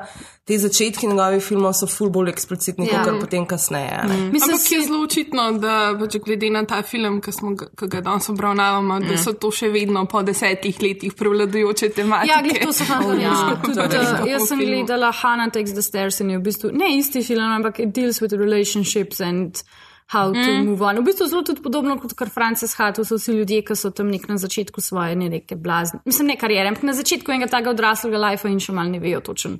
te 0.50 0.58
začetki 0.58 1.06
njegovih 1.08 1.44
filmov 1.44 1.74
so 1.74 1.86
ful 1.88 2.10
bolj 2.10 2.32
eksplicitni, 2.32 2.88
Ja. 2.88 3.03
kot 3.06 3.20
potem 3.22 3.46
kasneje. 3.46 4.00
Mm. 4.03 4.32
Mislim, 4.34 4.56
Ampak 4.56 4.72
je 4.72 4.79
zelo 4.82 5.03
očitno, 5.03 5.44
da 5.62 5.74
pač 5.94 6.15
glede 6.20 6.50
na 6.50 6.63
ta 6.65 6.82
film, 6.82 7.20
ki 7.22 7.32
smo 7.32 7.51
ga, 7.53 7.68
ki 7.72 7.88
ga 7.88 8.01
danes 8.01 8.29
obravnavamo, 8.29 8.98
da 9.01 9.18
so 9.18 9.34
to 9.36 9.51
še 9.51 9.70
vedno 9.70 10.06
po 10.06 10.24
desetih 10.24 10.82
letih 10.82 11.13
prevladujoče 11.13 11.89
tematike. 11.91 12.32
Ja, 12.32 12.41
gled, 12.41 12.63
to 12.63 12.74
so 12.74 12.84
fantje. 12.84 13.20
ja, 13.20 13.36
Ja, 13.70 13.84
je 13.84 14.00
res. 14.00 14.10
jaz 14.27 14.48
sem 14.48 14.60
gledala 14.62 15.12
Hannah 15.13 15.51
Takes 15.51 15.72
the 15.72 15.82
Stairs 15.82 16.20
in 16.20 16.29
je 16.29 16.38
v 16.38 16.44
bistvu 16.44 16.72
ne 16.74 16.98
isti 16.98 17.22
film, 17.22 17.46
ampak 17.51 17.79
it 17.79 17.94
deals 17.94 18.18
with 18.20 18.34
relationships 18.34 19.22
and 19.22 19.62
how 20.11 20.33
to 20.33 20.39
Mm. 20.39 20.65
move 20.65 20.81
on. 20.81 20.97
V 20.97 21.03
bistvu 21.05 21.27
zelo 21.29 21.41
tudi 21.45 21.61
podobno 21.61 21.99
kot 22.01 22.13
kar 22.17 22.29
Frances 22.29 22.73
Ha, 22.77 22.91
to 22.91 23.05
so 23.05 23.15
vsi 23.15 23.31
ljudje, 23.37 23.61
ki 23.61 23.75
so 23.75 23.91
tam 23.93 24.09
nek 24.09 24.27
na 24.27 24.37
začetku 24.37 24.81
svoje 24.81 25.15
ne 25.15 25.29
neke 25.29 25.55
blazne. 25.55 25.99
Mislim, 26.05 26.27
ne 26.27 26.37
karijere, 26.37 26.67
ampak 26.69 26.83
na 26.83 26.93
začetku 26.93 27.31
enega 27.31 27.47
takega 27.51 27.69
odraslega 27.75 28.17
lajfa 28.17 28.49
in 28.49 28.59
še 28.59 28.73
mal 28.73 28.89
ne 28.89 28.99
vejo 28.99 29.21
točen, 29.21 29.59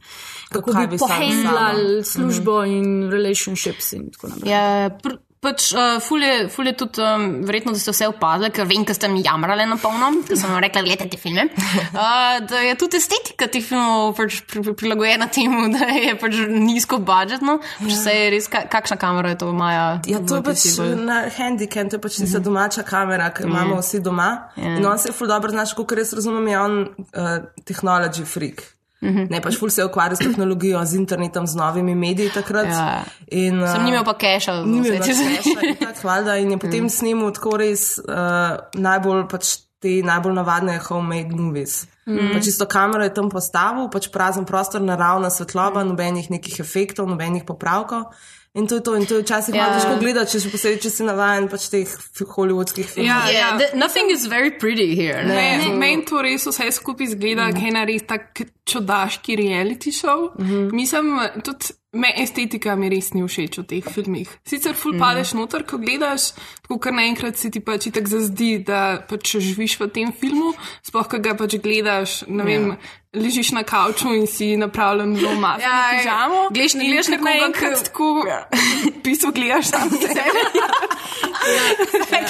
kako 0.50 0.72
Kaj 0.74 0.88
bi 0.88 0.98
pohendlali 0.98 2.04
službo 2.04 2.64
in 2.66 3.10
relationships 3.12 3.94
in 3.94 4.10
tako 4.12 4.28
naprej. 4.28 4.50
Ja, 4.52 4.90
pr 5.04 5.18
pač 5.40 5.70
uh, 5.72 5.98
ful, 6.04 6.24
je, 6.24 6.48
ful 6.52 6.68
je 6.68 6.74
tudi 6.76 7.00
um, 7.04 7.26
verjetno, 7.48 7.72
da 7.76 7.80
ste 7.80 7.94
vse 7.94 8.10
opazili, 8.12 8.52
ker 8.56 8.68
vem, 8.68 8.84
da 8.88 8.96
ste 8.96 9.08
mi 9.12 9.22
jamrali 9.24 9.66
na 9.70 9.78
polno, 9.80 10.12
da 10.28 10.38
sem 10.40 10.52
vam 10.52 10.60
rekla, 10.64 10.84
gledajte 10.84 11.16
te 11.16 11.20
filme. 11.22 11.48
Uh, 11.50 12.40
da 12.50 12.64
je 12.66 12.76
tudi 12.80 13.00
estetika 13.00 13.48
teh 13.52 13.64
filmov 13.64 14.18
pač 14.18 14.42
pri, 14.50 14.64
pri, 14.68 14.76
prilagojena 14.84 15.30
temu, 15.32 15.68
da 15.76 15.88
je 15.96 16.16
pač 16.20 16.42
nizko 16.52 17.00
budžetno. 17.08 17.60
Pač 17.80 17.96
se 18.02 18.16
je 18.16 18.26
res, 18.36 18.50
ka, 18.52 18.66
kakšna 18.72 19.00
kamera 19.00 19.36
je 19.36 19.40
to, 19.46 19.52
Maja? 19.56 19.86
Ja, 20.10 20.20
to 20.20 20.42
je 20.42 20.48
pač 20.50 20.66
na 21.00 21.22
handicap, 21.38 21.94
to 21.94 22.00
je 22.00 22.04
pač 22.08 22.20
tista 22.20 22.44
domača 22.44 22.84
kamera, 22.88 23.32
ki 23.36 23.48
jo 23.48 23.54
imamo 23.54 23.80
vsi 23.80 24.04
doma. 24.04 24.32
In 24.60 24.84
on 24.84 25.00
se 25.00 25.14
je 25.14 25.16
ful 25.16 25.32
dobro 25.32 25.54
znaš, 25.56 25.76
kot 25.78 25.96
res 25.96 26.12
razumem, 26.18 26.52
je 26.52 26.60
on 26.60 26.78
uh, 26.84 27.32
technology 27.64 28.28
freak. 28.28 28.79
Ne, 29.02 29.40
pač 29.40 29.56
ful 29.60 29.72
se 29.72 29.80
je 29.82 29.88
ukvarjal 29.88 30.18
s 30.20 30.26
tehnologijo, 30.26 30.82
z 30.86 31.00
internetom, 31.00 31.48
z 31.48 31.56
novimi 31.56 31.96
mediji 31.96 32.34
takrat. 32.36 32.68
Ja. 32.68 33.06
In, 33.32 33.62
Sem 33.64 33.80
uh, 33.80 33.86
nimel 33.88 34.04
pa 34.04 34.18
keša, 34.20 34.60
Ni 34.68 34.82
imel 34.82 35.00
keša, 35.00 35.70
itak, 35.72 36.04
valjda, 36.04 36.36
in 36.44 36.52
je 36.52 36.60
potem 36.60 36.90
snimal 36.92 37.32
tako 37.36 37.56
res 37.64 37.94
uh, 38.04 38.60
najbolj 38.76 39.26
pač 39.32 39.56
te 39.80 40.02
najbolj 40.04 40.36
navadne 40.36 40.76
homemade 40.84 41.36
movies. 41.40 41.86
Mm. 42.04 42.34
Pač 42.36 42.50
čisto 42.50 42.68
kamero 42.68 43.06
je 43.08 43.14
tam 43.16 43.30
postavil, 43.32 43.88
pač 43.94 44.10
prazen 44.12 44.44
prostor, 44.44 44.84
naravna 44.84 45.32
svetloba, 45.32 45.86
nobenih 45.88 46.28
nekih 46.34 46.60
efektov, 46.60 47.08
nobenih 47.08 47.48
popravkov. 47.48 48.12
In 48.58 48.68
to 48.68 48.76
je 48.76 48.82
to, 48.82 48.96
in 48.96 49.06
to 49.06 49.16
je 49.16 49.22
včasih 49.22 49.56
ja. 49.56 49.62
malo 49.62 49.74
Ja. 49.74 49.80
težko 49.80 50.00
gledati, 50.00 50.32
če 50.32 50.40
še 50.40 50.50
posebej, 50.50 50.78
če 50.82 50.90
si 50.90 51.04
navaden 51.06 51.50
pač 51.52 51.68
teh 51.70 51.92
hollywoodskih 52.34 52.88
filmov. 52.90 53.06
Ja, 53.08 53.20
Yeah, 53.30 53.38
ja. 53.38 53.50
the, 53.60 53.78
nothing 53.78 54.10
is 54.10 54.26
very 54.26 54.50
pretty 54.58 54.96
here. 54.98 55.22
Ne. 55.24 55.58
Ne, 55.58 55.76
Meni 55.78 56.06
to 56.06 56.22
res 56.26 56.48
vse 56.50 56.72
skupaj 56.74 57.12
zgleda, 57.14 57.52
mm. 57.52 57.60
kaj 57.60 57.70
je 57.70 57.86
res 57.92 58.08
tak 58.10 58.42
čudaški 58.66 59.38
reality 59.38 59.94
show. 59.94 60.32
Mm 60.40 60.46
-hmm. 60.50 60.72
Mislim, 60.74 61.20
tudi 61.46 61.74
me 61.94 62.14
estetika 62.18 62.76
mi 62.76 62.90
res 62.90 63.14
ni 63.14 63.24
všeč 63.26 63.58
v 63.58 63.64
teh 63.66 63.86
filmih. 63.94 64.30
Sicer 64.46 64.76
ful 64.76 64.94
mm 64.94 64.96
-hmm. 64.96 65.00
padeš 65.00 65.34
noter, 65.34 65.64
ko 65.66 65.78
gledaš, 65.78 66.32
tako 66.62 66.80
kar 66.80 66.94
naenkrat 66.94 67.38
se 67.38 67.50
ti 67.50 67.60
pač 67.60 67.90
tako 67.94 68.08
zazdi, 68.08 68.60
da 68.60 69.06
pač 69.10 69.36
živiš 69.38 69.80
v 69.80 69.88
tem 69.88 70.12
filmu, 70.14 70.54
sploh 70.84 71.08
ko 71.08 71.18
ga 71.18 71.34
pač 71.36 71.56
gledaš, 71.56 72.24
ne 72.28 72.44
vem. 72.44 72.78
Ležiš 73.14 73.52
na 73.52 73.64
kavču 73.64 74.14
in 74.14 74.28
si 74.28 74.58
napravljen 74.58 75.16
zelo 75.18 75.34
malo. 75.36 75.58
Ja, 75.62 75.68
ja. 75.68 75.98
pižamo. 75.98 76.50
Gleš- 76.54 76.76
in 76.76 76.82
gledaš 76.86 77.08
nekoga, 77.08 77.52
ki- 77.58 77.84
tako, 77.84 78.26
v 78.98 79.02
bistvu 79.04 79.32
gledaš 79.32 79.72
tam 79.72 79.90
sebe. 79.90 80.42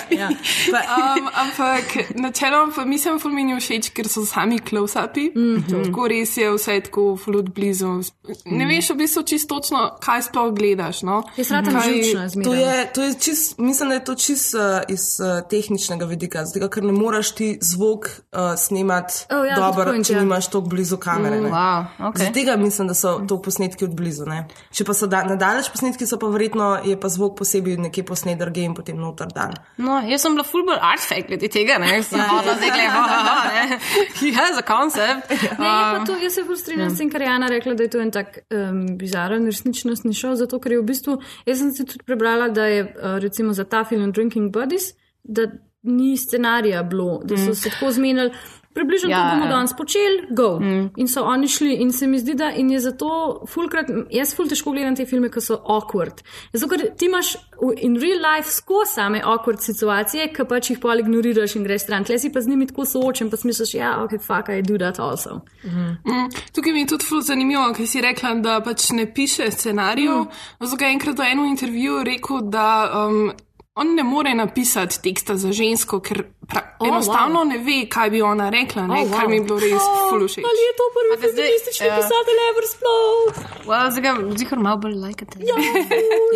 Ja. 0.10 0.30
Pa, 0.72 0.80
Um, 1.20 1.30
ampak 1.34 2.16
načeloma 2.16 2.74
pa 2.76 2.86
mislim, 2.86 3.18
da 3.24 3.30
mi 3.30 3.44
ni 3.44 3.60
všeč, 3.60 3.90
ker 3.90 4.08
so 4.08 4.26
sami 4.26 4.60
close-upi. 4.60 5.32
Mm 5.36 5.56
-hmm. 5.56 5.86
Tako 5.86 6.08
res 6.08 6.38
je 6.38 6.52
vse 6.52 6.80
tako 6.80 7.18
flut 7.18 7.50
blizu. 7.50 8.02
Ne 8.46 8.66
veš 8.66 8.90
v 8.90 8.96
bistvu 8.96 9.24
čisto 9.24 9.49
točno, 9.50 9.84
kaj 10.04 10.22
sploh 10.30 10.54
gledaš. 10.56 11.02
No? 11.02 11.24
Jaz 11.38 11.52
rada 11.52 11.82
živčna 11.86 12.24
To 12.30 12.30
zmeraj. 12.30 12.62
je, 12.62 12.88
to 12.94 13.04
je 13.04 13.14
čist, 13.20 13.58
mislim, 13.58 13.90
da 13.90 13.96
je 13.96 14.04
to 14.06 14.16
čist 14.16 14.56
uh, 14.56 14.62
iz 14.88 15.18
uh, 15.20 15.42
tehničnega 15.50 16.06
vidika, 16.06 16.46
zato 16.46 16.70
ker 16.70 16.84
ne 16.84 16.94
moreš 16.94 17.32
ti 17.36 17.50
zvok 17.62 18.06
uh, 18.06 18.54
snemati 18.58 19.26
Oh, 19.30 19.46
ja, 19.48 19.56
dobro, 19.56 19.92
point, 19.92 20.08
če 20.08 20.14
ja. 20.14 20.22
nimaš 20.22 20.48
tako 20.48 20.62
blizu 20.62 20.98
kamere. 20.98 21.42
ne. 21.42 21.50
Wow, 21.50 21.86
okay. 22.00 22.18
Zaradi 22.18 22.34
tega 22.40 22.56
mislim, 22.58 22.88
da 22.88 22.94
so 22.94 23.20
to 23.28 23.42
posnetki 23.42 23.86
od 23.86 23.96
blizu. 23.96 24.26
Ne? 24.26 24.44
Če 24.72 24.86
pa 24.86 24.94
so 24.94 25.08
da, 25.08 25.24
nadalječ 25.24 25.70
posnetki, 25.74 26.08
so 26.08 26.20
pa 26.22 26.28
verjetno 26.32 26.70
je 26.86 26.96
pa 27.00 27.10
zvok 27.10 27.38
posebej 27.40 27.78
nekje 27.78 28.04
posnet 28.06 28.40
drugje 28.40 28.66
in 28.70 28.76
potem 28.78 28.98
noter 29.00 29.32
dan. 29.36 29.54
No, 29.78 30.00
jaz 30.08 30.26
sem 30.26 30.36
bila 30.38 30.46
full 30.48 30.66
bolj 30.68 30.80
artefakt 30.82 31.30
glede 31.30 31.50
tega, 31.52 31.78
ne, 31.82 32.02
sem 32.04 32.22
hodila 32.22 32.56
zdaj 32.60 32.88
ha, 32.94 33.04
ne. 33.48 33.80
He 34.20 34.32
has 34.36 34.58
a 34.60 34.66
concept. 34.68 35.30
Ne, 35.30 35.70
je 35.70 35.84
pa 35.94 36.04
to, 36.08 36.18
jaz 36.24 36.38
se 36.38 36.44
bolj 36.48 36.62
strinjam 36.62 36.94
s 36.94 37.02
tem, 37.02 37.10
kar 37.14 37.26
Jana 37.26 37.50
rekla, 37.52 37.76
da 37.78 37.86
je 37.88 37.94
to 37.96 38.02
en 38.04 38.12
tak 38.12 38.42
um, 38.50 38.82
bizaren 39.00 39.39
resničnostni 39.46 40.14
šov, 40.14 40.36
zato 40.36 40.60
ker 40.60 40.72
je 40.76 40.82
v 40.82 40.88
bistvu, 40.92 41.18
jaz 41.46 41.62
sem 41.62 41.72
si 41.72 41.86
tudi 41.86 42.04
prebrala, 42.06 42.50
da 42.50 42.66
je 42.66 42.84
uh, 42.84 43.18
recimo 43.20 43.54
za 43.54 43.64
ta 43.64 43.84
film 43.84 44.12
Drinking 44.12 44.52
Buddies, 44.54 44.94
da 45.24 45.48
ni 45.84 46.18
scenarija 46.18 46.84
bilo, 46.84 47.22
da 47.24 47.38
so 47.38 47.56
se 47.56 47.70
tako 47.70 47.92
zmenili. 47.92 48.32
Približno 48.74 49.10
Ja, 49.10 49.18
to 49.18 49.36
bomo 49.36 49.46
ja. 49.46 49.50
danes 49.50 49.74
počeli, 49.74 50.28
go. 50.30 50.60
Mm. 50.60 50.90
In 50.98 51.08
so 51.08 51.24
oni 51.24 51.48
šli, 51.48 51.74
in 51.82 51.92
se 51.92 52.08
mi 52.08 52.20
zdi, 52.20 52.36
da 52.38 52.52
in 52.52 52.70
je 52.72 52.80
zato, 52.80 53.42
fulkrat, 53.50 53.90
jaz 54.14 54.36
ful 54.36 54.48
težko 54.48 54.72
gledam 54.72 54.96
te 54.96 55.08
filme, 55.10 55.32
ki 55.34 55.42
so 55.42 55.58
awkward. 55.66 56.22
Zato, 56.54 56.70
ker 56.70 56.84
ti 56.98 57.10
imaš 57.10 57.34
in 57.82 57.98
real 57.98 58.22
life 58.22 58.52
skozi 58.54 58.94
same 58.94 59.24
awkward 59.26 59.66
situacije, 59.66 60.30
ki 60.36 60.46
pač 60.50 60.70
jih 60.70 60.80
pol 60.80 61.02
ignoriraš 61.02 61.58
in 61.58 61.66
greš 61.66 61.88
stran. 61.88 62.06
Tle 62.06 62.20
si 62.22 62.30
pa 62.34 62.46
z 62.46 62.54
njimi 62.54 62.70
tako 62.70 62.86
soočen, 62.86 63.34
pa 63.34 63.42
smisliš, 63.42 63.74
ja, 63.74 63.96
ok, 64.04 64.20
fuck, 64.22 64.54
I 64.54 64.62
do 64.62 64.78
that 64.78 65.00
also. 65.00 65.42
Mm, 65.64 66.30
Tukaj 66.54 66.74
mi 66.74 66.86
je 66.86 66.94
tudi 66.94 67.10
ful 67.10 67.26
zanimivo, 67.26 67.66
ker 67.74 67.88
si 67.90 68.06
rekla, 68.06 68.36
da 68.46 68.62
pač 68.62 68.92
ne 68.94 69.10
piše 69.14 69.50
scenarijev. 69.52 70.24
Mm. 70.30 70.66
Zato 70.70 70.86
je 70.86 70.94
enkrat 70.94 71.18
v 71.18 71.32
enem 71.32 71.46
intervjuju 71.56 72.04
rekel, 72.04 72.46
da 72.54 72.70
um, 73.10 73.32
on 73.80 73.96
ne 73.96 74.04
more 74.04 74.34
napisati 74.36 75.00
teksta 75.02 75.38
za 75.38 75.52
žensko, 75.52 76.00
ker 76.02 76.26
Oh, 76.50 76.58
oh, 76.80 76.88
enostavno 76.88 77.40
wow. 77.40 77.48
ne 77.48 77.58
ve, 77.60 77.86
kaj 77.86 78.10
bi 78.10 78.22
ona 78.24 78.48
rekla, 78.50 78.82
ne, 78.84 78.94
Oh, 78.94 79.00
oh, 79.00 79.06
wow. 79.06 79.14
kar 79.14 79.28
mi 79.28 79.36
je 79.36 79.42
bilo 79.42 79.60
res 79.60 79.84
Oh, 79.86 80.10
ful 80.10 80.24
všeč. 80.26 80.42
Ali 80.42 80.62
je 80.62 80.72
to 80.74 80.86
prvi 80.90 81.16
feministični 81.22 81.86
ja. 81.86 81.96
pisatelj 81.96 82.40
ever 82.46 82.66
sploh? 82.66 83.42
Well, 83.68 83.92
zdaj 83.92 84.02
ga 84.02 84.12
zihar 84.36 84.60
malo 84.60 84.78
bolj 84.78 84.96
lajkate. 84.98 85.36
Ja. 85.42 85.58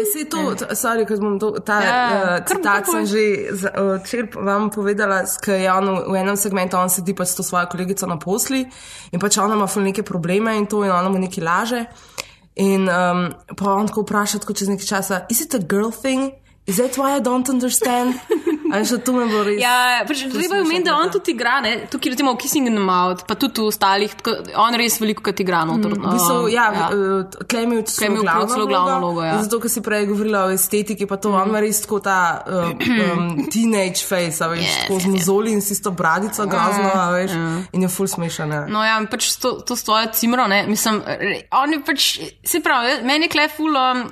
Se 0.06 0.22
to, 0.26 0.44
t- 0.56 0.70
sorry, 0.76 1.06
ker 1.06 1.18
bom 1.18 1.40
to, 1.40 1.50
ta 1.62 1.80
Ja, 1.82 1.90
ja, 1.90 2.20
uh, 2.38 2.46
citat 2.46 2.86
sem 2.86 3.08
že 3.10 3.24
uh, 3.74 3.98
včeraj 4.04 4.38
vam 4.46 4.70
povedala, 4.70 5.18
ker 5.42 5.58
je 5.58 5.70
on 5.72 5.86
v- 6.06 6.22
enem 6.22 6.38
segmentu, 6.38 6.78
on 6.78 6.94
sedi 6.94 7.18
pač 7.18 7.34
s 7.34 7.36
to 7.36 7.44
svojo 7.44 7.66
kolegico 7.68 8.06
na 8.06 8.20
posli 8.22 8.62
in 9.10 9.18
pač 9.18 9.42
ona 9.42 9.58
ima 9.58 9.66
ful 9.66 9.82
neke 9.82 10.06
probleme 10.06 10.54
in 10.54 10.70
to 10.70 10.86
in 10.86 10.94
ona 10.94 11.10
mu 11.10 11.18
nekaj 11.18 11.42
laže. 11.42 11.82
In 12.62 12.86
um, 12.86 13.34
pa 13.58 13.66
on 13.74 13.90
tako 13.90 14.06
vpraša, 14.06 14.46
tako 14.46 14.54
čez 14.54 14.70
nekaj 14.70 14.86
časa, 14.86 15.26
is 15.34 15.42
it 15.42 15.58
a 15.58 15.60
girl 15.60 15.90
thing? 15.90 16.38
Is 16.66 16.78
that 16.78 16.96
why 16.98 17.18
I 17.18 17.20
don't 17.20 17.50
understand? 17.50 18.16
A 18.74 18.80
je 18.82 18.86
še 18.90 18.98
to 19.06 19.14
me 19.14 19.26
bo 19.30 19.44
res. 19.46 19.60
Ja, 19.62 20.02
pač 20.08 20.24
zdaj 20.32 20.48
pa 20.50 20.60
meni, 20.66 20.82
da 20.86 20.96
on 20.98 21.12
tudi 21.14 21.36
igra, 21.36 21.60
ne, 21.62 21.74
tukaj 21.92 22.16
recimo 22.16 22.32
v 22.34 22.40
Kissing 22.42 22.72
in 22.72 22.78
the 22.80 22.82
Mouth, 22.82 23.22
pa 23.30 23.36
tudi 23.38 23.62
v 23.62 23.70
ostalih, 23.70 24.16
on 24.58 24.78
res 24.80 24.98
veliko 25.02 25.22
krat 25.28 25.44
igra 25.44 25.62
noter. 25.70 25.94
V 25.94 26.02
bistvu, 26.02 26.48
ja, 26.50 26.66
ja. 26.74 26.88
Je 26.90 27.62
imel 27.68 27.84
Tle 27.86 28.08
je 28.08 28.10
imel 28.10 28.26
celo 28.50 28.66
glavno 28.66 28.98
vlogo, 29.04 29.22
ja. 29.28 29.36
Zato, 29.46 29.62
ker 29.62 29.70
si 29.70 29.84
prej 29.86 30.08
govorila 30.10 30.48
o 30.48 30.56
estetiki, 30.56 31.06
pa 31.06 31.20
to 31.22 31.30
mm. 31.30 31.44
on 31.44 31.62
res 31.62 31.84
tako 31.86 32.02
ta 32.02 32.18
uh, 32.42 32.74
um, 33.14 33.46
teenage 33.54 34.08
face, 34.08 34.42
veš, 34.42 34.66
Yes, 34.66 34.82
tako 34.88 35.02
z 35.04 35.14
mozoli 35.14 35.54
in 35.54 35.62
si 35.62 35.78
to 35.78 35.94
bradico 35.94 36.50
grozno, 36.50 36.90
a 36.90 37.08
veš, 37.14 37.38
in 37.78 37.86
je 37.86 37.94
full 37.94 38.10
smešen. 38.10 38.58
ja. 38.58 38.66
No, 38.72 38.82
ja, 38.88 38.98
pač 39.12 39.36
to, 39.44 39.60
to 39.62 39.78
stoje 39.78 40.10
cimro, 40.18 40.50
ne, 40.50 40.64
mislim, 40.66 41.04
on 41.52 41.78
je 41.78 41.84
pač, 41.86 42.14
se 42.42 42.64
pravi, 42.64 43.04
meni 43.06 43.30
je 43.30 43.36
kleful, 43.38 43.76
um, 43.78 44.08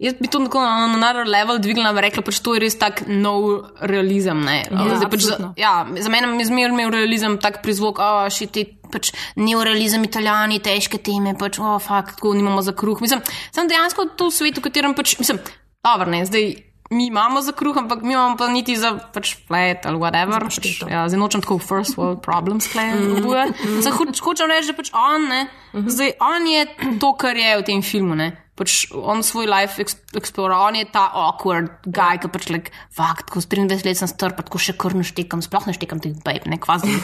jaz 0.00 0.16
bi 0.20 0.28
to 0.28 0.40
tako 0.46 0.60
na 0.64 0.86
na 0.86 0.96
another 0.96 1.28
level 1.28 1.58
dvignila 1.60 1.92
in 1.92 1.98
rekla, 2.00 2.24
pač 2.24 2.40
to 2.40 2.56
je 2.56 2.64
res 2.64 2.76
tak 2.80 3.04
nov 3.06 3.68
realizem, 3.84 4.40
ne. 4.40 4.64
Zdaj 4.72 5.10
pač 5.12 5.26
za, 5.28 5.36
ja, 5.60 5.84
za 5.84 6.12
mene 6.12 6.32
je 6.40 6.48
zmer 6.48 6.72
imel 6.72 6.92
realizem 6.94 7.36
tak 7.38 7.60
prizvok, 7.62 8.00
a 8.00 8.30
še 8.32 8.48
ti 8.48 8.64
pač 8.90 9.12
neorealizem 9.36 10.02
italijani, 10.08 10.58
težke 10.64 10.98
teme, 10.98 11.36
pač, 11.38 11.60
o, 11.60 11.76
oh, 11.76 11.78
fakt, 11.82 12.16
tako 12.18 12.34
nimamo 12.34 12.64
za 12.64 12.72
kruh. 12.72 12.98
Mislim, 13.04 13.22
sem 13.54 13.68
dejansko 13.70 14.10
to 14.16 14.32
v 14.32 14.36
svetu, 14.40 14.64
v 14.64 14.70
katerem 14.70 14.96
pač, 14.96 15.14
mislim, 15.20 15.38
dobro, 15.84 16.10
ne, 16.10 16.24
zdaj. 16.26 16.66
Mi 16.90 17.04
imamo 17.06 17.38
za 17.38 17.52
kruh, 17.54 17.76
ampak 17.78 18.00
mi 18.02 18.16
imamo 18.16 18.34
pa 18.34 18.48
niti 18.50 18.74
za 18.74 18.96
pač 19.14 19.36
flat 19.46 19.84
ali 19.86 19.94
whatever. 20.02 20.42
Pač, 20.42 20.80
ja, 20.90 21.04
zdaj 21.06 21.20
nočem 21.22 21.44
tako 21.44 21.60
first 21.62 21.94
world 21.94 22.18
problems 22.18 22.66
klejati. 22.66 23.22
Hoč, 23.94 24.18
hočem 24.18 24.50
reči, 24.50 24.72
da 24.72 24.74
pač 24.74 24.90
on, 24.90 25.28
ne, 25.30 25.44
zdaj 25.86 26.16
on 26.18 26.50
je 26.50 26.64
to, 26.98 27.12
kar 27.14 27.38
je 27.38 27.52
v 27.60 27.66
tem 27.68 27.86
filmu, 27.86 28.18
ne. 28.18 28.32
Pač 28.60 28.90
on 28.92 29.24
svoj 29.24 29.48
life 29.48 29.80
explore, 29.80 30.52
on 30.52 30.76
je 30.76 30.84
ta 30.92 31.06
awkward 31.16 31.88
guy, 31.88 32.20
ki 32.20 32.28
pač 32.28 32.50
like, 32.52 32.74
fakt, 32.92 33.32
ko 33.32 33.40
s 33.40 33.48
23 33.48 33.88
let 33.88 33.96
sem 33.96 34.10
star, 34.10 34.36
pa 34.36 34.44
tako 34.44 34.60
še 34.60 34.76
kar 34.76 34.92
ne 34.92 35.06
štekam, 35.06 35.40
sploh 35.40 35.64
ne 35.64 35.72
štekam 35.72 36.02
teh 36.04 36.12
babe, 36.20 36.44
ne, 36.50 36.60
kvazi 36.60 36.92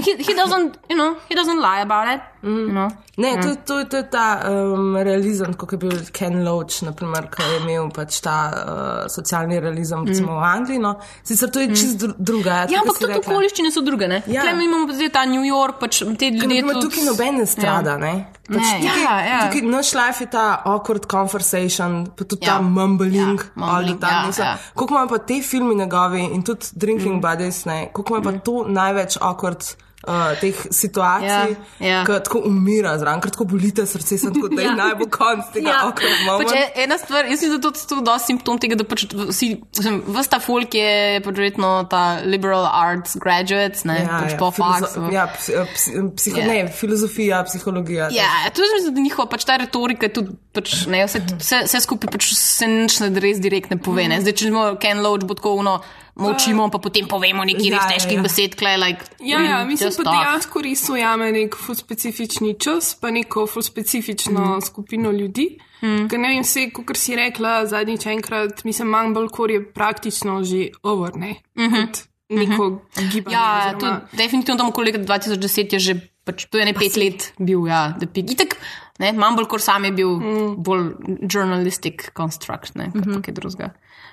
He, 0.00 0.16
he 0.18 0.34
doesn't, 0.34 0.80
you 0.90 0.98
know, 0.98 1.14
he 1.30 1.38
doesn't 1.38 1.62
lie 1.62 1.80
about 1.86 2.10
it, 2.10 2.26
you 2.42 2.70
know. 2.70 2.88
Ne, 3.16 3.36
to, 3.42 3.54
to, 3.66 3.84
to 3.84 3.96
je 3.96 4.06
ta 4.10 4.40
um, 4.48 4.96
realizem, 4.96 5.54
kot 5.54 5.72
je 5.72 5.78
bil 5.78 5.90
Ken 6.12 6.44
Loach, 6.44 6.82
naprimer, 6.82 7.28
ki 7.30 7.42
je 7.42 7.58
imel 7.60 7.90
pač 7.92 8.20
ta 8.20 8.36
uh, 8.48 9.08
socialni 9.08 9.60
realizem, 9.60 10.06
recimo 10.06 10.38
v 10.38 10.44
Angliji. 10.44 10.78
No. 10.78 10.94
Sicer 11.22 11.50
to 11.50 11.60
je 11.60 11.68
čist 11.68 11.98
dru 11.98 12.14
druga. 12.18 12.64
Ja, 12.68 12.80
ampak 12.80 12.98
tudi 12.98 13.18
okoliščine 13.18 13.70
so 13.70 13.82
druge, 13.82 14.08
ne. 14.08 14.22
Ja. 14.26 14.44
Ja. 14.44 14.52
Tle 14.52 14.64
imamo 14.64 14.92
zdaj 14.92 15.10
ta 15.10 15.24
New 15.24 15.44
York, 15.44 15.78
pač 15.78 15.98
te 16.18 16.30
ljudje. 16.30 16.62
tudi- 16.62 16.80
tukaj 16.80 17.04
noben 17.04 17.34
ne 17.36 17.46
strada. 17.46 17.90
Ja. 17.90 17.96
Ne? 17.98 18.14
Pač 18.48 18.56
Ne, 18.56 18.80
tukaj, 18.80 19.02
ja, 19.02 19.16
ja. 19.22 19.40
tukaj 19.44 19.62
naš 19.68 19.94
life 19.94 20.24
je 20.24 20.30
ta 20.30 20.62
awkward 20.64 21.04
conversation, 21.06 22.06
pa 22.08 22.24
tudi 22.24 22.46
Ja. 22.46 22.56
ta 22.56 22.60
mumbling, 22.62 23.38
Ja, 23.38 23.52
mumbling, 23.56 24.00
time. 24.00 24.32
ja, 24.32 24.44
ja. 24.44 24.58
Koliko 24.74 24.94
imajo 24.94 25.08
pa 25.08 25.18
te 25.18 25.42
filmi 25.42 25.74
njegovi 25.74 26.20
in 26.24 26.42
tudi 26.42 26.66
Drinking 26.72 27.14
mm. 27.14 27.20
Buddies, 27.20 27.64
koliko 27.92 28.16
imajo 28.16 28.22
pa 28.22 28.38
to 28.40 28.64
največ 28.68 29.18
awkward 29.20 29.74
uh, 30.08 30.32
teh 30.40 30.56
situacij, 30.70 31.28
Ja, 31.28 31.46
ja. 31.80 32.00
ki 32.06 32.12
tako 32.24 32.40
umira 32.48 32.94
zraven, 32.98 33.20
ker 33.20 33.30
tako 33.30 33.44
bolite 33.52 33.84
srce, 33.86 34.18
sem 34.18 34.32
tako, 34.34 34.48
da 34.48 34.62
je 34.62 34.68
Ja. 34.68 34.74
najbolj 34.74 35.10
konc 35.10 35.50
tega 35.52 35.68
Ja. 35.70 35.80
okra. 35.88 36.08
Pač 36.40 36.52
e- 36.56 36.82
ena 36.84 36.98
stvar, 36.98 37.24
jaz 37.24 37.30
mislim, 37.30 37.50
da 37.50 37.56
je 37.56 37.62
to 37.62 37.70
tudi 37.88 38.04
dosti 38.04 38.26
simptom 38.26 38.58
tega, 38.58 38.74
da 38.76 38.84
pač 38.84 39.04
vsi, 39.12 39.48
mislim, 39.76 40.02
vsta 40.16 40.40
folk 40.40 40.74
je 40.74 41.20
pač 41.20 41.34
verjetno 41.36 41.84
ta 41.90 42.20
liberal 42.24 42.64
arts 42.66 43.16
graduates, 43.16 43.84
ne, 43.84 43.98
ja, 44.00 44.20
pač 44.24 44.38
po 44.38 44.50
faksu. 44.50 45.08
Ja, 45.12 45.26
ps, 45.26 45.50
ps, 45.74 45.84
psiho, 46.16 46.38
Ja. 46.38 46.44
yeah. 46.46 46.64
ne, 46.64 46.72
filozofija, 46.72 47.44
psihologija. 47.44 48.08
Ja, 48.12 48.28
to 48.54 48.62
je 48.62 48.68
mislim, 48.74 48.94
da 48.94 49.00
njihova 49.00 49.28
pač 49.28 49.44
ta 49.44 49.56
retorika 49.56 50.06
je 50.06 50.12
tudi, 50.12 50.30
pač, 50.52 50.86
ne, 50.86 51.04
vse, 51.06 51.20
vse, 51.38 51.62
vse 51.66 51.80
skupaj 51.80 52.10
pač 52.10 52.32
se 52.34 52.66
nič 52.66 53.00
ne 53.00 53.12
res 53.20 53.40
direktno 53.40 53.76
pove. 53.78 54.08
Ne. 54.08 54.20
Zdaj, 54.20 54.32
če 54.32 54.48
smo 54.48 54.76
Ken 54.80 55.02
Loach, 55.02 55.24
bo 55.24 55.34
tako 55.34 55.54
uno, 55.60 55.80
molčimo, 56.20 56.68
pa 56.70 56.78
potem 56.78 57.08
povemo 57.08 57.44
nekaj 57.44 57.66
Ja, 57.66 57.76
res 57.76 57.84
ja, 57.84 57.88
težkih 57.94 58.18
ja. 58.18 58.22
besed, 58.22 58.54
kle, 58.60 58.76
like, 58.76 59.08
Ja, 59.20 59.40
ja, 59.40 59.64
mm, 59.64 59.68
mislim 59.68 59.88
just 59.88 59.98
pa 59.98 60.04
talk. 60.04 60.16
dejansko 60.16 60.62
res 60.62 60.84
ujame 60.88 61.32
nek 61.32 61.56
ful 61.56 61.74
specifični 61.74 62.54
čas, 62.60 62.94
pa 63.00 63.10
neko 63.10 63.46
ful 63.46 63.62
specifično 63.62 64.56
mm. 64.56 64.60
skupino 64.68 65.10
ljudi. 65.10 65.48
Mm. 65.80 66.08
Ker 66.12 66.20
ne 66.20 66.28
vem, 66.34 66.44
vse, 66.44 66.68
kot 66.76 66.96
si 67.00 67.16
rekla 67.16 67.64
zadnjič 67.66 68.06
enkrat, 68.12 68.64
mislim, 68.68 68.92
Mumblecore 68.92 69.58
je 69.58 69.64
praktično 69.72 70.42
že 70.44 70.68
over, 70.82 71.16
ne? 71.16 71.40
Mm 71.56 71.68
-hmm. 71.68 72.06
Neko 72.30 72.68
mm 72.68 72.80
-hmm. 72.94 73.12
gibanje. 73.12 73.36
Ja, 73.36 73.74
oziroma- 73.74 74.00
tudi, 74.00 74.16
definitivno 74.22 74.58
tam 74.58 74.68
okoli 74.68 74.92
leta 74.92 74.98
2010 74.98 75.72
je 75.72 75.78
že, 75.78 75.94
pač, 76.24 76.46
to 76.46 76.58
je 76.58 76.64
ne 76.64 76.74
pet 76.74 76.96
let 76.96 77.32
bil, 77.38 77.66
ja, 77.66 77.94
da 78.00 78.06
pik. 78.06 78.30
Itek, 78.30 78.56
ne, 78.98 79.12
Mumblecore 79.12 79.62
sam 79.62 79.84
je 79.84 79.92
bil 79.92 80.08
mm. 80.08 80.62
bolj 80.62 80.92
journalistic 81.32 82.10
construct, 82.16 82.74
ne, 82.74 82.84
kot 82.92 82.94
mm 82.94 83.00
-hmm. 83.00 83.14
pa 83.14 83.22
kaj 83.22 83.34
drugega. 83.34 83.70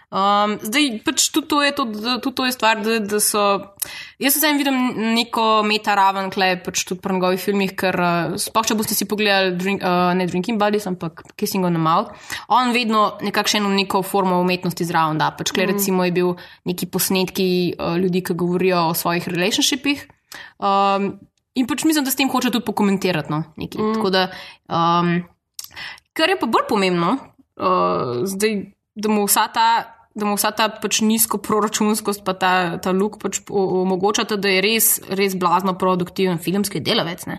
Um, 0.07 0.53
zdaj, 0.63 1.01
pač 1.03 1.25
tudi 1.35 1.49
to 1.51 1.57
je, 1.59 1.71
to, 1.75 1.83
da, 1.91 2.13
tudi 2.23 2.35
to 2.39 2.45
je 2.47 2.53
stvar, 2.55 2.79
da, 2.79 2.95
da 3.03 3.19
so. 3.19 3.41
Jaz 4.23 4.37
sem 4.39 4.55
vidim 4.55 4.77
neko 5.17 5.65
meta-raven, 5.67 6.29
klej 6.31 6.61
pač 6.63 6.85
tudi 6.87 7.01
pri 7.03 7.17
njegovih 7.17 7.41
filmih, 7.43 7.73
ker 7.75 7.97
uh, 7.99 8.37
sploh 8.39 8.69
če 8.69 8.77
boste 8.79 8.95
si 8.95 9.03
pogledali, 9.03 9.57
drink, 9.59 9.83
uh, 9.83 10.13
ne 10.15 10.23
Drinking 10.29 10.61
Buddies, 10.61 10.87
ampak 10.87 11.25
Kissing 11.35 11.67
on 11.67 11.75
the 11.75 11.81
Mouth, 11.83 12.15
on 12.47 12.71
vedno 12.71 13.17
nekakšno 13.19 13.67
neko 13.67 13.99
formo 13.99 14.39
umetnosti 14.39 14.87
zraven 14.87 15.19
da. 15.19 15.33
Pač, 15.35 15.51
klej, 15.51 15.67
mm. 15.67 15.75
recimo 15.75 16.07
je 16.07 16.15
bil 16.15 16.31
neki 16.71 16.87
posnetki 16.87 17.49
uh, 17.75 17.99
ljudi, 17.99 18.23
ki 18.23 18.37
govorijo 18.39 18.85
o 18.93 18.95
svojih 18.95 19.27
relationshipih. 19.27 20.07
Um, 20.63 21.17
in 21.59 21.67
pač 21.67 21.83
mislim, 21.83 22.07
da 22.07 22.15
s 22.15 22.19
tem 22.19 22.31
hoče 22.31 22.53
tudi 22.55 22.63
pokomentirati. 22.63 23.33
No, 23.33 23.43
nekaj. 23.59 23.83
mm. 23.83 23.99
Tako 23.99 24.15
da, 24.15 24.23
um, 24.71 25.13
kar 26.15 26.31
je 26.31 26.39
pa 26.39 26.47
bolj 26.47 26.63
pomembno, 26.71 27.17
uh, 27.59 28.23
zdaj, 28.23 28.61
da 28.95 29.11
mu 29.11 29.27
vsa 29.27 29.49
ta. 29.51 29.67
Da 30.17 30.25
mu 30.25 30.33
vsa 30.33 30.49
ta 30.51 30.65
pač 30.73 31.01
nizko 31.05 31.37
proračunskost, 31.37 32.23
pa 32.25 32.33
ta, 32.33 32.51
ta 32.81 32.89
luk 32.91 33.19
pač 33.21 33.37
omogočata, 33.53 34.35
da 34.41 34.49
je 34.49 34.63
res, 34.65 34.87
res 35.13 35.35
blazno 35.37 35.75
produktiven 35.77 36.39
filmski 36.41 36.81
delavec. 36.81 37.27
Ne. 37.29 37.37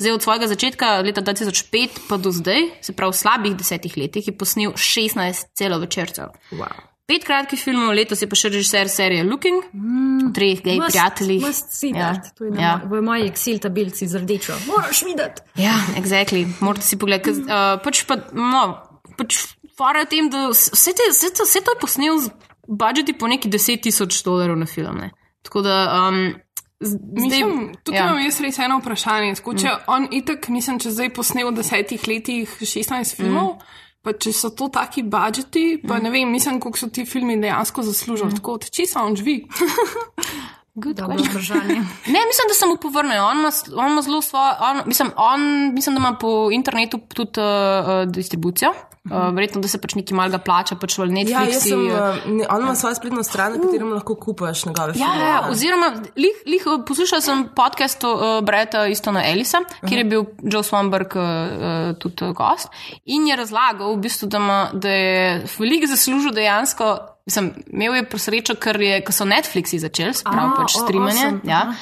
Zdaj, 0.00 0.16
od 0.16 0.26
svojega 0.26 0.48
začetka, 0.50 0.90
leta 1.06 1.22
2005 1.22 2.02
pa 2.10 2.18
do 2.18 2.34
zdaj, 2.34 2.66
se 2.82 2.92
pravi 2.98 3.14
v 3.14 3.20
slabih 3.22 3.54
desetih 3.56 3.94
letih, 3.96 4.26
je 4.26 4.34
posnel 4.34 4.74
16 4.74 5.54
celovečercev. 5.54 6.34
Wow. 6.58 6.84
Pet 7.06 7.22
kratkih 7.22 7.60
filmov, 7.62 7.92
letos 7.94 8.18
je 8.18 8.26
pa 8.26 8.34
še 8.34 8.48
režiser 8.50 8.88
serije 8.90 9.22
Looking, 9.22 9.60
mm. 9.70 10.32
treh 10.34 10.58
gej 10.58 10.80
prijateljih. 10.88 11.38
Must 11.46 11.70
see 11.70 11.92
Ja. 11.94 12.08
that. 12.18 12.32
To 12.34 12.48
je 12.48 12.58
Ja. 12.58 12.80
v 12.82 12.98
moji 12.98 13.30
Excel 13.30 13.60
tablici 13.62 14.08
z 14.10 14.18
rdečo. 14.18 14.56
Moraš 14.66 15.04
videti. 15.06 15.46
Ja, 15.54 15.78
exactly. 15.94 16.42
Morate 16.58 16.82
si 16.82 16.98
pogledati. 16.98 17.30
ker, 17.30 17.46
Uh, 17.46 17.78
pač 17.78 18.02
pa, 18.10 18.18
no, 18.34 18.82
pač 19.14 19.54
fara 19.78 20.02
je 20.02 20.06
v 20.06 20.08
tem, 20.08 20.30
da 20.32 20.48
vse, 20.50 20.92
te, 20.96 21.10
vse, 21.10 21.30
to, 21.36 21.44
vse 21.44 21.62
to 21.64 21.76
je 21.76 21.80
posnel 21.80 22.18
z 22.18 22.32
budžeti 22.66 23.12
po 23.12 23.28
neki 23.30 23.48
10 23.48 23.82
tisoč 23.82 24.22
dolarjev 24.26 24.56
na 24.56 24.66
film. 24.66 24.98
Ne. 24.98 25.10
Tako 25.42 25.62
da. 25.62 26.08
Um, 26.08 26.34
zdaj, 26.80 27.22
Mislim, 27.22 27.74
tukaj 27.84 28.00
ja. 28.00 28.06
imam 28.10 28.24
jaz 28.24 28.40
res 28.40 28.58
eno 28.58 28.78
vprašanje. 28.82 29.34
Tako, 29.40 29.54
če 29.54 29.68
mm. 29.68 29.84
on 29.86 30.08
itek, 30.10 30.48
mislim, 30.48 30.80
če 30.82 30.92
zdaj 30.96 31.12
posnel 31.14 31.50
v 31.50 31.56
desetih 31.60 32.08
letih 32.08 32.56
16 32.60 33.16
filmov, 33.16 33.54
mm. 33.54 33.78
pa 34.02 34.16
če 34.18 34.34
so 34.34 34.50
to 34.56 34.68
taki 34.72 35.06
budžeti, 35.06 35.66
pa 35.86 35.96
mm. 35.96 36.08
ne 36.08 36.14
vem, 36.14 36.34
mislim, 36.34 36.60
koliko 36.60 36.82
so 36.82 36.90
ti 36.90 37.06
filmi 37.06 37.38
dejansko 37.40 37.86
zaslužili. 37.86 38.32
Mm. 38.32 38.40
Tako, 38.40 38.58
od 38.60 38.70
česa 38.70 39.06
on 39.06 39.16
živi? 39.16 39.40
good 40.76 40.96
Dobro 40.96 41.16
question. 41.16 41.30
vprašanje. 41.30 41.74
Ne, 42.14 42.20
mislim, 42.30 42.46
da 42.48 42.54
se 42.54 42.66
mu 42.66 42.76
povrnejo. 42.76 43.24
On 43.24 43.38
ima, 43.38 43.50
on 43.76 43.92
ima 43.92 44.02
zelo 44.02 44.20
svojo, 44.22 44.52
on, 44.60 44.82
mislim, 44.86 45.10
on, 45.16 45.40
mislim, 45.74 45.94
da 45.94 45.98
ima 45.98 46.12
po 46.20 46.48
internetu 46.52 47.00
tudi 47.14 47.40
uh, 47.40 47.46
uh, 47.46 48.12
distribucijo. 48.12 48.70
Uh, 49.10 49.34
verjetno, 49.34 49.60
da 49.62 49.68
se 49.68 49.78
pač 49.78 49.94
nekaj 49.94 50.16
malega 50.18 50.38
plača, 50.42 50.74
pač 50.82 50.96
v 50.98 51.04
Netflixu. 51.06 51.54
Ja, 51.54 51.60
sem, 51.60 51.82
uh, 51.86 52.16
ne, 52.26 52.46
on 52.50 52.62
ima 52.64 52.74
svojo 52.74 52.94
spletno 52.98 53.22
stran, 53.22 53.52
na 53.54 53.60
kateri 53.62 53.84
lahko 53.86 54.16
kupaš 54.18 54.64
njegove 54.66 54.88
Ja, 54.88 54.92
filme. 54.94 55.20
ja, 55.20 55.28
ja, 55.28 55.50
oziroma, 55.50 55.92
lih, 56.16 56.40
lih, 56.46 56.64
poslušal 56.86 57.20
sem 57.22 57.44
podcast 57.54 58.02
uh, 58.04 58.42
Breta 58.42 58.86
Istona 58.90 59.22
Elisa, 59.30 59.62
kjer 59.88 59.98
je 59.98 60.04
bil 60.04 60.24
Joe 60.42 60.62
Swanberg 60.66 61.14
uh, 61.14 61.22
uh, 61.22 61.98
tudi 62.02 62.24
uh, 62.26 62.34
gost 62.34 62.68
in 63.04 63.28
je 63.30 63.36
razlagal, 63.36 63.94
v 63.94 64.02
bistvu, 64.08 64.26
da, 64.26 64.42
ima, 64.42 64.70
da 64.74 64.90
je 64.90 65.44
veliko 65.58 65.86
zaslužil 65.86 66.34
dejansko. 66.34 66.96
Sem, 67.26 67.48
imel 67.68 67.96
je 67.96 68.02
presrečo, 68.04 68.54
ker, 68.54 68.76
je, 68.78 69.00
ker 69.02 69.10
so 69.10 69.24
Netflixi 69.24 69.80
začeli, 69.80 70.14
spravo 70.14 70.52
pač 70.56 70.76
streamanje. 70.76 71.24
awesome, 71.24 71.40
ja. 71.44 71.74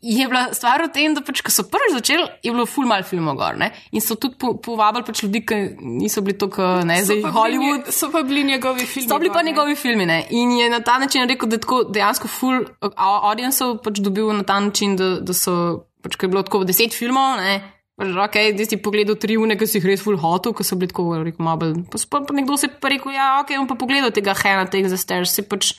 Je 0.00 0.22
bila 0.24 0.52
stvar 0.52 0.78
v 0.78 0.88
tem, 0.88 1.10
da 1.10 1.20
pač, 1.20 1.40
ko 1.40 1.50
so 1.50 1.64
prvič 1.64 1.96
začeli, 1.96 2.22
je 2.40 2.52
bilo 2.52 2.62
ful 2.64 2.86
mal 2.86 3.02
filmov 3.02 3.34
gor. 3.34 3.56
Ne? 3.56 3.68
In 3.90 4.00
so 4.00 4.14
tudi 4.14 4.36
po- 4.36 4.54
povabili 4.56 5.02
pač 5.02 5.24
ljudi, 5.24 5.42
ki 5.42 5.58
niso 5.80 6.22
bili 6.22 6.36
tako, 6.36 6.62
ne, 6.84 7.00
zdaj 7.00 7.10
So 7.12 7.14
bili 7.18 7.32
Hollywood. 7.32 7.80
nje- 7.80 7.92
So 7.92 8.06
pa 8.08 8.22
bili 8.22 8.44
njegovi 8.44 8.86
filmi. 8.86 9.08
So 9.08 9.18
bili 9.18 9.30
pa 9.30 9.34
gor, 9.34 9.44
ne. 9.44 9.50
njegovi 9.50 9.74
filmi. 9.76 10.06
Ne? 10.06 10.26
In 10.32 10.52
je 10.52 10.70
na 10.70 10.80
ta 10.80 10.98
način 10.98 11.26
rekel, 11.26 11.48
da 11.48 11.54
je 11.54 11.60
tako 11.60 11.82
dejansko 11.84 12.28
full 12.28 12.62
audiencev 12.96 13.78
pač 13.78 13.98
dobil 13.98 14.30
na 14.32 14.44
ta 14.44 14.60
način, 14.60 14.94
da, 14.94 15.18
da 15.20 15.32
so, 15.34 15.56
pač, 16.02 16.14
ko 16.14 16.22
je 16.22 16.30
bilo 16.30 16.42
tako 16.44 16.62
deset 16.64 16.94
filmov, 16.94 17.36
ne. 17.36 17.77
Ok, 17.98 18.36
zdaj 18.54 18.66
si 18.70 18.78
pogledal 18.78 19.18
tri 19.18 19.34
une, 19.34 19.56
ki 19.58 19.66
si 19.66 19.80
jih 19.80 19.88
res 19.90 20.04
full 20.04 20.20
hotel, 20.22 20.54
ko 20.54 20.62
so 20.62 20.78
bili 20.78 20.92
tako, 20.92 21.18
rekel, 21.18 21.42
malo 21.42 21.58
bolj. 21.64 21.74
Pa, 21.90 21.98
pa, 22.12 22.20
pa 22.28 22.36
nekdo 22.36 22.54
se 22.60 22.70
pa 22.70 22.92
rekel, 22.92 23.10
ja, 23.16 23.40
ok, 23.42 23.56
bom 23.58 23.66
pa 23.66 23.74
pogledal 23.80 24.14
tega 24.14 24.36
Hena, 24.38 24.68
tega 24.70 24.90
za 24.92 25.00
stairs, 25.00 25.34
si 25.34 25.42
pač. 25.42 25.74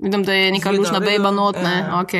Vidim, 0.00 0.22
da 0.24 0.32
je 0.32 0.46
neka 0.54 0.70
lušna 0.72 0.96
beba 1.04 1.28
not, 1.28 1.58
ne, 1.60 1.74
ja. 1.76 1.98
ok. 2.00 2.14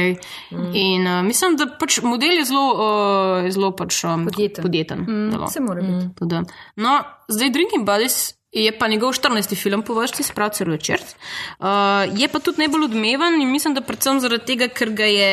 In 0.76 1.06
uh, 1.08 1.22
mislim, 1.24 1.54
da 1.56 1.64
pač 1.80 2.02
model 2.04 2.36
je 2.36 2.44
zelo, 2.50 2.64
uh, 2.76 3.48
zelo 3.48 3.70
pač, 3.72 4.02
um, 4.04 4.26
Podjeten. 4.28 4.66
podjeten 4.66 5.06
zelo. 5.32 5.48
Se 5.48 5.62
mora 5.64 5.80
biti. 5.80 6.10
Tudi. 6.18 6.42
No, 6.76 6.98
zdaj 7.32 7.54
Drinking 7.56 7.88
Buddies 7.88 8.34
je 8.52 8.74
pa 8.76 8.84
njegov 8.88 9.16
14. 9.16 9.56
film 9.56 9.80
po 9.82 9.96
vrsti, 9.96 10.28
sprav 10.28 10.52
celo 10.52 10.76
večer. 10.76 11.00
Uh, 11.00 12.04
je 12.20 12.28
pa 12.28 12.44
tudi 12.44 12.66
najbolj 12.66 12.90
odmeven 12.90 13.40
in 13.40 13.48
mislim, 13.48 13.74
da 13.74 13.80
predvsem 13.80 14.20
zaradi 14.20 14.52
tega, 14.52 14.68
ker 14.68 14.92
ga 14.92 15.08
je. 15.08 15.32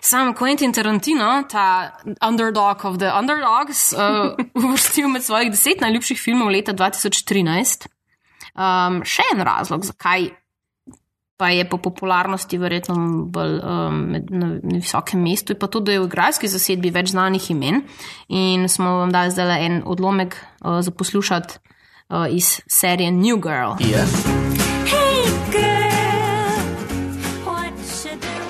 Sam 0.00 0.34
Quentin 0.34 0.72
Tarantino, 0.72 1.42
ta 1.48 1.92
underdog 2.20 2.84
of 2.84 2.98
the 2.98 3.10
underdogs, 3.18 3.92
uh, 3.92 4.34
uvrstil 4.64 5.08
med 5.08 5.24
svojih 5.24 5.50
deset 5.50 5.80
najljubših 5.80 6.20
filmov 6.20 6.52
leta 6.54 6.72
2013. 6.72 7.88
Um, 8.58 9.02
še 9.06 9.22
en 9.34 9.42
razlog, 9.46 9.84
zakaj 9.86 10.30
pa 11.38 11.52
je 11.54 11.68
po 11.70 11.78
popularnosti 11.78 12.58
verjetno 12.58 12.96
bolj 13.30 13.60
um, 13.62 13.98
na, 14.10 14.48
na 14.58 14.78
visokem 14.80 15.22
mestu, 15.22 15.54
je 15.54 15.58
pa 15.58 15.70
to, 15.70 15.80
da 15.80 15.94
je 15.94 16.02
v 16.02 16.08
igralski 16.10 16.50
zasedbi 16.50 16.90
več 16.90 17.12
znanih 17.14 17.50
imen 17.54 17.84
in 18.26 18.66
smo 18.68 18.96
vam 19.04 19.14
dali 19.14 19.30
zdaj 19.30 19.66
en 19.66 19.78
odlomek 19.86 20.34
uh, 20.34 20.80
za 20.82 20.90
poslušati 20.90 21.60
uh, 22.10 22.26
iz 22.26 22.58
serije 22.66 23.14
New 23.14 23.38
Girl. 23.38 23.78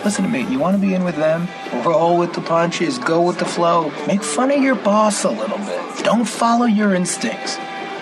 Listen 0.04 0.24
to 0.24 0.30
me. 0.30 0.46
You 0.50 0.58
want 0.58 0.76
to 0.76 0.80
be 0.80 0.94
in 0.94 1.04
with 1.04 1.16
them? 1.16 1.48
Roll 1.84 2.16
with 2.16 2.32
the 2.32 2.40
punches, 2.40 2.98
go 2.98 3.20
with 3.20 3.38
the 3.38 3.44
flow. 3.44 3.90
Make 4.06 4.22
fun 4.22 4.50
of 4.50 4.62
your 4.62 4.76
boss 4.76 5.24
a 5.24 5.30
little 5.30 5.58
bit. 5.58 6.04
Don't 6.04 6.24
follow 6.24 6.66
your 6.66 6.94
instincts. 6.94 7.56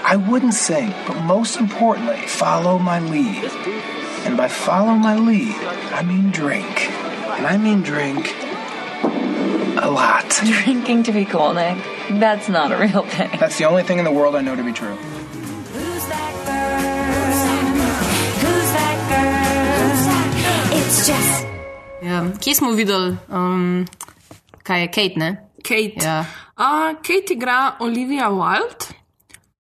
I 0.05 0.17
wouldn't 0.17 0.55
sing, 0.55 0.91
but 1.07 1.21
most 1.23 1.57
importantly, 1.57 2.19
follow 2.27 2.79
my 2.79 3.01
lead. 3.01 3.51
And 4.25 4.37
by 4.37 4.49
follow 4.49 4.95
my 4.95 5.17
lead, 5.17 5.55
I 5.93 6.03
mean 6.03 6.31
drink. 6.31 6.91
And 6.91 7.47
I 7.47 7.57
mean 7.57 7.83
drink 7.83 8.33
a 9.79 9.91
lot. 9.91 10.29
Drinking 10.45 11.03
to 11.05 11.13
be 11.13 11.25
cool, 11.25 11.55
Nick. 11.55 11.79
That's 12.11 12.49
not 12.49 12.73
a 12.73 12.77
real 12.77 13.03
thing. 13.03 13.31
That's 13.39 13.59
the 13.59 13.65
only 13.65 13.83
thing 13.83 13.99
in 13.99 14.05
the 14.05 14.13
world 14.13 14.37
I 14.37 14.41
know 14.41 14.55
to 14.55 14.63
be 14.65 14.73
true. 14.73 14.97
Ja, 22.17 22.25
kje 22.41 22.55
smo 22.55 22.71
videli, 22.71 23.17
um, 23.29 23.87
kaj 24.63 24.81
je 24.81 24.87
Kate? 24.89 25.15
Ne? 25.17 25.49
Kate. 25.63 26.07
Ja. 26.07 26.21
Uh, 26.57 26.97
Kate 26.97 27.35
igra 27.35 27.77
Olivia 27.81 28.31
Wilde. 28.31 28.95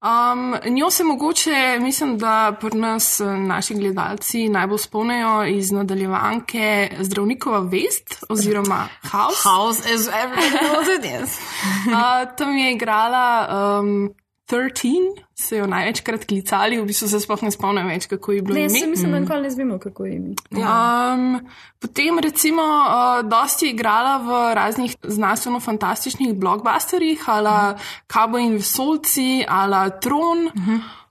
Um, 0.00 0.54
njo 0.64 0.90
se 0.90 1.04
mogoče, 1.04 1.78
mislim, 1.80 2.18
da 2.18 2.56
pri 2.60 2.78
nas 2.78 3.20
eh, 3.20 3.24
naši 3.24 3.74
gledalci 3.74 4.48
najbolj 4.48 4.78
spomnijo 4.78 5.44
iz 5.46 5.72
nadaljevanke 5.72 6.90
Zdravnikova 7.00 7.58
vest 7.58 8.24
oziroma 8.28 8.88
House. 9.02 9.48
House 9.48 9.94
is 9.94 10.08
everything 10.08 10.58
knows 10.58 10.88
it 10.98 11.04
is. 11.22 11.38
Uh, 11.86 12.36
tam 12.36 12.58
je 12.58 12.72
igrala 12.72 13.48
um, 13.80 14.14
13, 14.46 15.22
se 15.34 15.56
jo 15.56 15.66
največkrat 15.66 16.24
klicali, 16.24 16.78
v 16.78 16.86
bistvu 16.86 17.08
se 17.10 17.20
sploh 17.20 17.42
ne 17.42 17.50
spomnim 17.50 17.88
več, 17.90 18.06
kako 18.06 18.32
je 18.32 18.42
bilo 18.42 18.54
Ne, 18.54 18.68
ime. 18.68 18.70
se 18.70 18.86
mislim, 18.86 19.12
da 19.12 19.20
nikoli 19.20 19.42
ne 19.42 19.50
zvemo, 19.50 19.78
kako 19.78 20.06
je 20.06 20.16
ime. 20.16 20.34
Um, 20.54 21.40
potem, 21.82 22.18
recimo, 22.22 22.62
uh, 22.62 23.22
dosti 23.26 23.72
igrala 23.74 24.16
v 24.22 24.54
raznih 24.54 24.94
znanstveno-fantastičnih 25.02 26.34
blockbusterjih, 26.38 27.26
ala 27.28 27.74
Cowboy 28.06 28.46
in 28.46 28.54
Vesolci, 28.62 29.44
ala 29.48 29.88
Tron. 29.90 30.46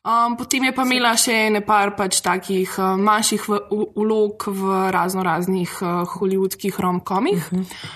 Um, 0.05 0.35
potem 0.37 0.63
je 0.63 0.71
pa 0.71 0.83
imela 0.85 1.15
še 1.17 1.49
nekaj 1.49 1.95
pač 1.97 2.19
takih 2.21 2.75
uh, 2.77 2.93
manjših 2.93 3.47
v- 3.49 3.61
v- 3.71 3.87
vlog 3.95 4.43
v 4.47 4.61
razno 4.93 5.23
raznih 5.25 5.71
uh, 5.81 6.03
hollywoodskih 6.05 6.77
romkomih. 6.77 7.41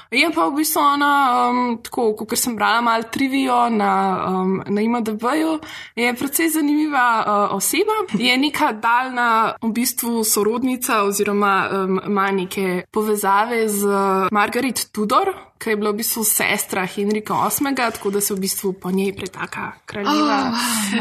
Je 0.10 0.32
pa 0.34 0.48
v 0.50 0.56
bistvu 0.58 0.82
ona, 0.82 1.12
um, 1.52 1.78
tako 1.86 2.16
kot 2.18 2.34
sem 2.34 2.56
brala 2.58 2.82
malo 2.82 3.06
trivijo 3.14 3.70
na, 3.70 3.92
um, 4.26 4.64
na 4.66 4.82
IMDB-ju, 4.82 5.60
je 5.96 6.14
precej 6.16 6.50
zanimiva 6.50 7.06
uh, 7.22 7.56
oseba. 7.56 8.00
Je 8.18 8.34
neka 8.38 8.72
daljna 8.74 9.30
v 9.62 9.70
bistvu 9.70 10.24
sorodnica 10.26 11.04
oziroma 11.06 11.54
um, 11.70 12.02
ima 12.08 12.32
neke 12.32 12.90
povezave 12.92 13.70
z 13.70 13.86
Margaret 14.32 14.90
Tudor, 14.92 15.30
ki 15.60 15.70
je 15.70 15.76
bila 15.76 15.92
v 15.92 16.00
bistvu 16.00 16.24
sestra 16.24 16.86
Henrika 16.86 17.34
VIII, 17.34 17.76
tako 17.76 18.10
da 18.10 18.22
se 18.22 18.34
v 18.34 18.40
bistvu 18.40 18.74
po 18.74 18.92
njej 18.92 19.16
pretaka 19.16 19.72
kraljeva. 19.86 20.52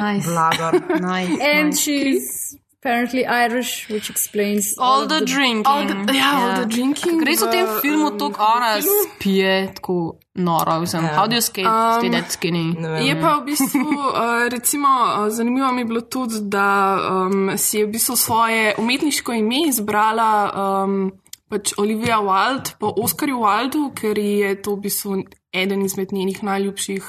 Nice. 0.02 0.26
Blagor. 0.28 0.72
nice. 1.00 1.38
And 1.54 1.66
nice. 1.68 1.80
she's 1.80 2.58
apparently 2.80 3.24
Irish, 3.26 3.88
which 3.90 4.10
explains 4.10 4.74
All 4.78 5.02
of 5.02 5.08
the 5.08 5.20
drinking. 5.24 5.66
All 5.66 5.86
the- 5.86 6.14
ja, 6.14 6.30
all 6.38 6.54
the 6.56 6.66
drinking 6.66 7.22
Res 7.26 7.42
v 7.42 7.50
tem 7.50 7.66
v, 7.66 7.80
filmu 7.82 8.06
um, 8.06 8.18
to 8.18 8.26
ona 8.38 8.78
spije 8.82 9.74
tako 9.74 10.14
noro. 10.34 10.80
Mislim, 10.80 11.04
Ja. 11.04 11.14
how 11.16 11.26
do 11.26 11.34
you 11.36 11.40
skate, 11.42 11.66
Um, 11.66 12.00
stay 12.00 12.10
that 12.10 12.30
skinny? 12.30 12.74
Je 13.06 13.14
pa 13.20 13.34
v 13.38 13.44
bistvu, 13.44 13.82
uh, 14.14 14.48
recimo, 14.50 14.88
uh, 14.88 15.28
zanimivo 15.30 15.72
mi 15.72 15.80
je 15.80 15.84
bilo 15.84 16.00
tudi, 16.00 16.34
da 16.40 16.98
um, 17.10 17.50
si 17.58 17.78
je 17.78 17.86
v 17.86 17.90
bistvu 17.90 18.16
svoje 18.16 18.74
umetniško 18.78 19.32
ime 19.32 19.68
izbrala 19.68 20.50
um, 20.84 21.12
pač 21.48 21.74
Olivia 21.80 22.20
Wilde 22.24 22.76
po 22.80 22.92
Oscarju 22.96 23.42
Wildu, 23.42 23.90
ker 23.96 24.18
je 24.18 24.54
to 24.62 24.76
v 24.76 24.88
bistvu 24.88 25.22
eden 25.52 25.82
izmed 25.82 26.12
njenih 26.12 26.42
najljubših 26.44 27.04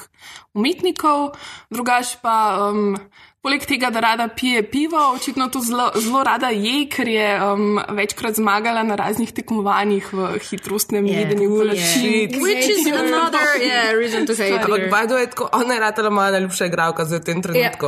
umetnikov. 0.56 1.36
Drugač 1.71 2.15
pa. 2.23 2.69
Um, 2.69 2.95
Poleg 3.39 3.63
tega, 3.63 3.88
da 3.89 4.02
rada 4.04 4.28
pije 4.28 4.65
pivo, 4.67 4.99
očitno 5.15 5.47
to 5.47 5.62
zelo, 5.63 5.91
zelo 5.95 6.23
rada 6.23 6.49
je, 6.52 6.89
ker 6.91 7.08
je 7.08 7.28
um, 7.43 7.80
večkrat 7.95 8.36
zmagala 8.36 8.82
na 8.84 8.95
raznih 8.99 9.32
tekmovanjih 9.32 10.10
v 10.13 10.39
hitrostnem 10.49 11.06
Yeah, 11.06 11.19
jedenju 11.19 11.47
yeah. 11.49 11.62
vlačik. 11.63 12.36
Which 12.43 12.67
is 12.67 12.88
another 12.91 13.39
yeah, 13.63 13.95
reason 13.95 14.25
to 14.28 14.34
hate 14.36 14.60
Ampak, 14.60 15.08
the 15.08 15.15
way, 15.15 15.30
tako, 15.30 15.47
ona 15.54 15.73
je 15.73 15.80
ratala 15.80 16.10
moja 16.10 16.32
najljubša 16.32 16.65
igralka 16.65 17.06
za 17.06 17.15
v 17.17 17.23
tem 17.23 17.41
trenutku. 17.41 17.86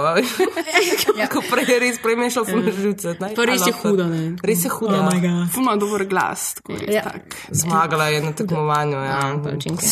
Ja. 1.17 1.27
Ko 1.27 1.43
prej 1.43 1.67
je 1.67 1.79
res 1.79 1.99
premešal 1.99 2.45
ful 2.45 2.63
živce. 2.71 3.15
ne? 3.19 3.33
Pa 3.35 3.45
res 3.45 3.65
I 3.67 3.69
je 3.69 3.73
huda, 3.73 4.05
ne? 4.07 4.37
Res 4.43 4.63
je 4.63 4.69
huda. 4.69 5.01
Oh 5.03 5.47
Fuma 5.51 5.75
dober 5.75 6.05
glas, 6.07 6.53
tako 6.53 6.79
res 6.79 6.95
Ja. 6.95 7.03
tak. 7.03 7.35
Zmagala 7.51 8.07
je 8.07 8.21
na 8.23 8.31
tekmovanju. 8.31 8.95
Ja. 9.03 9.35
Učinke. 9.57 9.83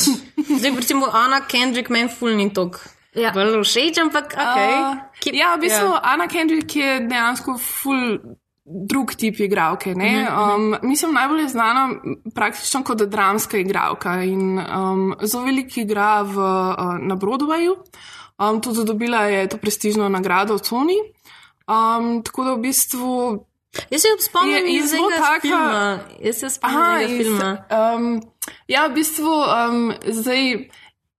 Zdaj, 0.60 0.72
recimo, 0.72 1.12
Ana 1.12 1.42
Kendrick 1.42 1.90
meni 1.90 2.08
ful 2.08 2.32
ni 2.32 2.48
tok. 2.54 2.80
Ja. 3.20 3.32
Bolj 3.32 3.64
všeč, 3.64 3.98
ampak 3.98 4.26
ok. 4.34 4.58
Uh, 4.58 5.34
ja, 5.34 5.56
v 5.56 5.60
bistvu 5.62 5.88
yeah. 5.88 6.00
Ana 6.04 6.28
Kendrick 6.28 6.76
je 6.76 7.00
dejansko 7.02 7.58
ful 7.58 8.18
drug 8.66 9.16
tip 9.16 9.40
igralke. 9.40 9.90
Mhm, 9.90 10.00
Mm 10.00 10.26
-hmm. 10.26 10.56
um, 10.56 10.76
mislim, 10.84 11.14
najbolj 11.14 11.42
je 11.42 11.48
znana 11.50 11.90
praktično 12.36 12.84
kot 12.84 12.98
dramska 13.00 13.58
igralka 13.58 14.24
in 14.24 14.60
um, 14.60 15.16
zelo 15.22 15.44
veliko 15.44 15.80
igra 15.80 16.22
v, 16.22 16.38
uh, 16.38 16.76
na 17.00 17.16
Broadwayu. 17.16 17.76
Um, 18.40 18.62
tudi 18.62 18.86
dobila 18.86 19.24
je 19.24 19.48
to 19.48 19.58
prestižno 19.58 20.10
nagrado 20.10 20.54
Tony. 20.56 20.96
Um, 21.68 22.24
tako 22.24 22.44
da 22.44 22.54
v 22.54 22.58
bistvu 22.60 23.46
Jaz 23.90 24.02
se 24.02 24.08
spomnim 24.20 24.56
Je- 24.56 24.62
je 24.64 24.78
iz 24.78 24.90
zelo 24.90 25.08
enega 25.08 25.24
taka- 25.24 25.42
filma. 25.42 26.00
Jaz 26.20 26.36
se 26.36 26.50
spomnim 26.50 26.80
Aha, 26.80 26.98
iz 26.98 27.04
enega 27.04 27.22
iz, 27.22 27.28
filma. 27.28 27.58
um, 27.96 28.22
ja, 28.68 28.88
v 28.88 28.94
bistvu 28.94 29.30
um, 29.70 29.94
zdaj. 30.08 30.70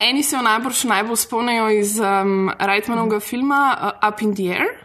Eni 0.00 0.22
se 0.22 0.36
jo 0.36 0.42
najbolj, 0.42 0.72
najbolj 0.88 1.16
spomnijo 1.16 1.68
iz 1.70 1.98
um, 2.00 2.50
Reitmanovega 2.58 3.20
filma 3.20 3.76
uh, 3.76 4.08
Up 4.08 4.22
in 4.22 4.34
the 4.34 4.42
Air. 4.42 4.79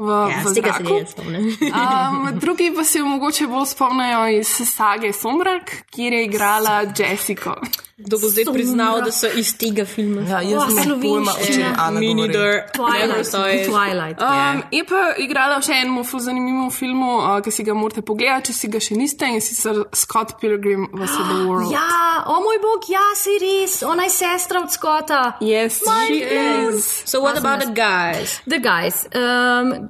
V, 0.00 0.08
Ja, 0.32 0.40
v 0.40 0.54
tega 0.56 0.72
se 0.72 0.82
ne 0.82 1.06
spomnim. 1.06 1.44
Um, 1.68 2.30
drugi 2.42 2.72
pa 2.76 2.84
se 2.84 2.98
jo 2.98 3.06
mogoče 3.06 3.46
bolj 3.46 3.66
spomnijo 3.74 4.26
iz 4.38 4.48
sage 4.48 5.12
Somrak, 5.12 5.76
kjer 5.92 6.12
je 6.12 6.24
igrala 6.24 6.80
Jessico. 6.96 7.54
Kdo 8.00 8.18
bo 8.18 8.28
zdaj 8.28 8.44
priznal, 8.52 9.02
da 9.04 9.12
so 9.12 9.28
iz 9.36 9.52
tega 9.58 9.84
filma? 9.84 10.22
Ja, 10.24 10.40
jaz 10.40 10.62
Oh, 10.62 10.68
nimam 10.68 11.00
pojma, 11.00 11.32
o 11.32 11.46
čem 11.46 11.74
Ana 11.78 12.00
Mini 12.00 12.28
govori. 12.28 12.32
Never 12.32 12.64
Twilight. 12.72 13.68
Twilight. 13.68 14.22
Um, 14.22 14.62
je 14.70 14.84
pa 14.88 15.00
igrala 15.20 15.60
še 15.60 15.76
enem 15.82 16.00
ful 16.08 16.22
zanimivem 16.24 16.70
filmu, 16.72 17.10
uh, 17.18 17.36
ki 17.44 17.52
si 17.52 17.66
ga 17.68 17.76
morate 17.76 18.00
pogledati, 18.00 18.48
če 18.48 18.56
si 18.56 18.72
ga 18.72 18.80
še 18.80 18.96
niste, 18.96 19.28
in 19.28 19.44
sicer 19.44 19.82
Scott 19.92 20.38
Pilgrim 20.40 20.88
vs. 20.94 21.18
The 21.30 21.44
World. 21.44 21.74
Ja, 21.76 22.24
o 22.24 22.40
moj 22.40 22.56
bog, 22.64 22.88
ja, 22.88 23.04
si 23.20 23.36
res, 23.42 23.82
ona 23.84 24.08
je 24.08 24.16
sestra 24.16 24.64
od 24.64 24.72
Skota. 24.72 25.20
Yes, 25.44 25.82
she 25.84 26.24
is. 26.24 26.88
So 27.04 27.20
what 27.20 27.36
about 27.36 27.60
the 27.60 27.68
guys? 27.76 28.40
The 28.48 28.64
guys. 28.64 29.04
Um, 29.12 29.89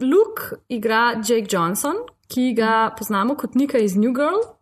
Luke 0.00 0.60
igra 0.68 1.14
Jake 1.24 1.48
Johnson, 1.48 1.96
ki 2.28 2.52
ga 2.54 2.90
poznamo 2.98 3.36
kot 3.36 3.54
Nika 3.54 3.78
iz 3.78 3.96
New 3.96 4.12
Girl. 4.12 4.57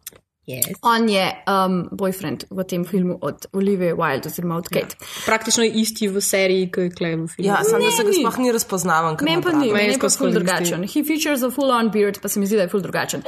Yes. 0.47 0.79
On 0.83 1.09
je 1.09 1.25
um, 1.51 1.89
boyfriend 1.91 2.45
v 2.51 2.65
tem 2.65 2.85
filmu 2.87 3.19
od 3.21 3.47
Olivia 3.53 3.95
Wilde 3.99 4.31
oziroma 4.31 4.57
od 4.57 4.69
Kate. 4.71 4.95
Praktično 5.27 5.65
je 5.65 5.71
isti 5.83 6.07
v 6.09 6.21
seriji, 6.23 6.69
kot 6.71 6.85
je 6.85 6.91
Klej 6.95 7.17
v 7.17 7.27
filmu. 7.27 7.49
Ja, 7.51 7.65
samo 7.67 7.83
da 7.83 7.91
se 7.91 8.05
ga 8.07 8.13
sploh 8.15 8.39
ni 8.39 8.53
razpoznavam. 8.55 9.17
ker 9.19 9.27
Meni 9.27 9.43
pa 9.43 9.51
ni, 9.53 9.73
meni 9.75 9.97
je 9.97 9.99
pa 9.99 10.09
ful 10.09 10.31
drugačen. 10.31 10.87
He 10.87 11.03
features 11.03 11.43
a 11.43 11.51
full 11.51 11.71
on 11.75 11.91
beard, 11.91 12.21
pa 12.23 12.29
se 12.29 12.39
mi 12.41 12.47
zdi, 12.47 12.57
da 12.57 12.69
je 12.69 12.71
ful 12.71 12.81
drugačen. 12.81 13.27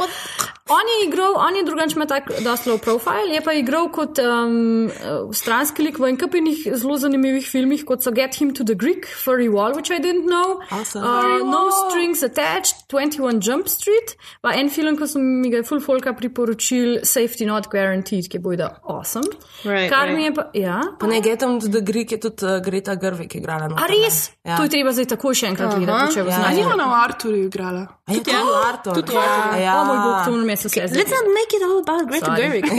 On 0.69 0.85
je 0.93 1.09
igral, 1.09 1.35
on 1.43 1.57
je 1.57 1.65
drugačen, 1.65 1.97
ima 1.97 2.07
tak 2.07 2.31
dosti 2.45 2.71
low 2.71 2.79
profile, 2.79 3.35
je 3.35 3.41
pa 3.41 3.53
igral 3.57 3.89
kot 3.91 4.19
um, 4.23 4.87
stranski 5.33 5.83
lik 5.83 5.99
v 5.99 6.13
enkapinih 6.13 6.69
zelo 6.77 6.99
zanimivih 7.01 7.47
filmih, 7.49 7.83
kot 7.89 8.05
so 8.05 8.13
Get 8.15 8.37
Him 8.39 8.55
to 8.55 8.63
the 8.65 8.75
Greek, 8.79 9.09
Furry 9.25 9.49
Wall, 9.49 9.75
which 9.75 9.91
I 9.91 9.99
didn't 9.99 10.29
know, 10.31 10.61
Awesome. 10.71 11.03
uh, 11.03 11.43
No 11.51 11.67
Strings 11.89 12.23
Attached, 12.23 12.87
21 12.93 13.41
Jump 13.41 13.67
Street, 13.69 14.15
pa 14.45 14.53
en 14.55 14.69
film, 14.71 14.95
ko 15.01 15.09
sem 15.09 15.25
mi 15.41 15.51
ga 15.51 15.65
full 15.65 15.81
folka 15.81 16.13
priporočil, 16.13 17.01
Safety 17.09 17.47
Not 17.47 17.67
Guaranteed, 17.73 18.29
ki 18.29 18.37
je 18.37 18.43
bojda 18.45 18.69
awesome. 18.85 19.25
Right, 19.65 19.89
Kar 19.89 20.07
right. 20.07 20.17
mi 20.17 20.25
je 20.25 20.33
pa, 20.37 20.45
ja. 20.55 20.81
Pa 21.01 21.07
ne, 21.07 21.21
Getam 21.25 21.57
tudi 21.61 21.81
Greek 21.83 22.13
je 22.13 22.21
tudi 22.21 22.45
uh, 22.45 22.59
Greta 22.61 22.95
Gerwig 22.95 23.33
igrala. 23.35 23.71
A 23.75 23.89
res? 23.89 24.31
Ja. 24.45 24.57
To 24.57 24.69
je 24.69 24.73
treba 24.73 24.93
zdaj 24.93 25.09
takoj 25.09 25.35
še 25.35 25.47
enkrat 25.49 25.75
gledati, 25.75 26.15
če 26.15 26.21
Ja, 26.21 26.25
vas 26.25 26.35
A 26.35 26.43
zanima. 26.43 26.55
ni 26.55 26.73
ona 26.73 26.87
v 26.87 26.97
Arturju 27.01 27.43
igrala? 27.49 27.83
A 28.05 28.13
je 28.13 28.21
tudi 28.21 28.37
Arthur. 28.65 28.95
tudi 28.95 29.13
ja, 29.13 29.25
Arthur. 29.25 29.61
ja. 29.61 29.73
O 29.75 29.85
moj 29.85 29.99
bog, 29.99 30.17
to 30.25 30.31
mi 30.45 30.57
se 30.57 30.69
vse 30.69 30.87
zdi. 30.87 30.97
Let's 30.97 31.13
not 31.13 31.27
make 31.33 31.53
it 31.53 31.63
all 31.63 31.79
about 31.79 32.05
Greta 32.07 32.27
Sorry. 32.27 32.41
Gerwig. 32.41 32.65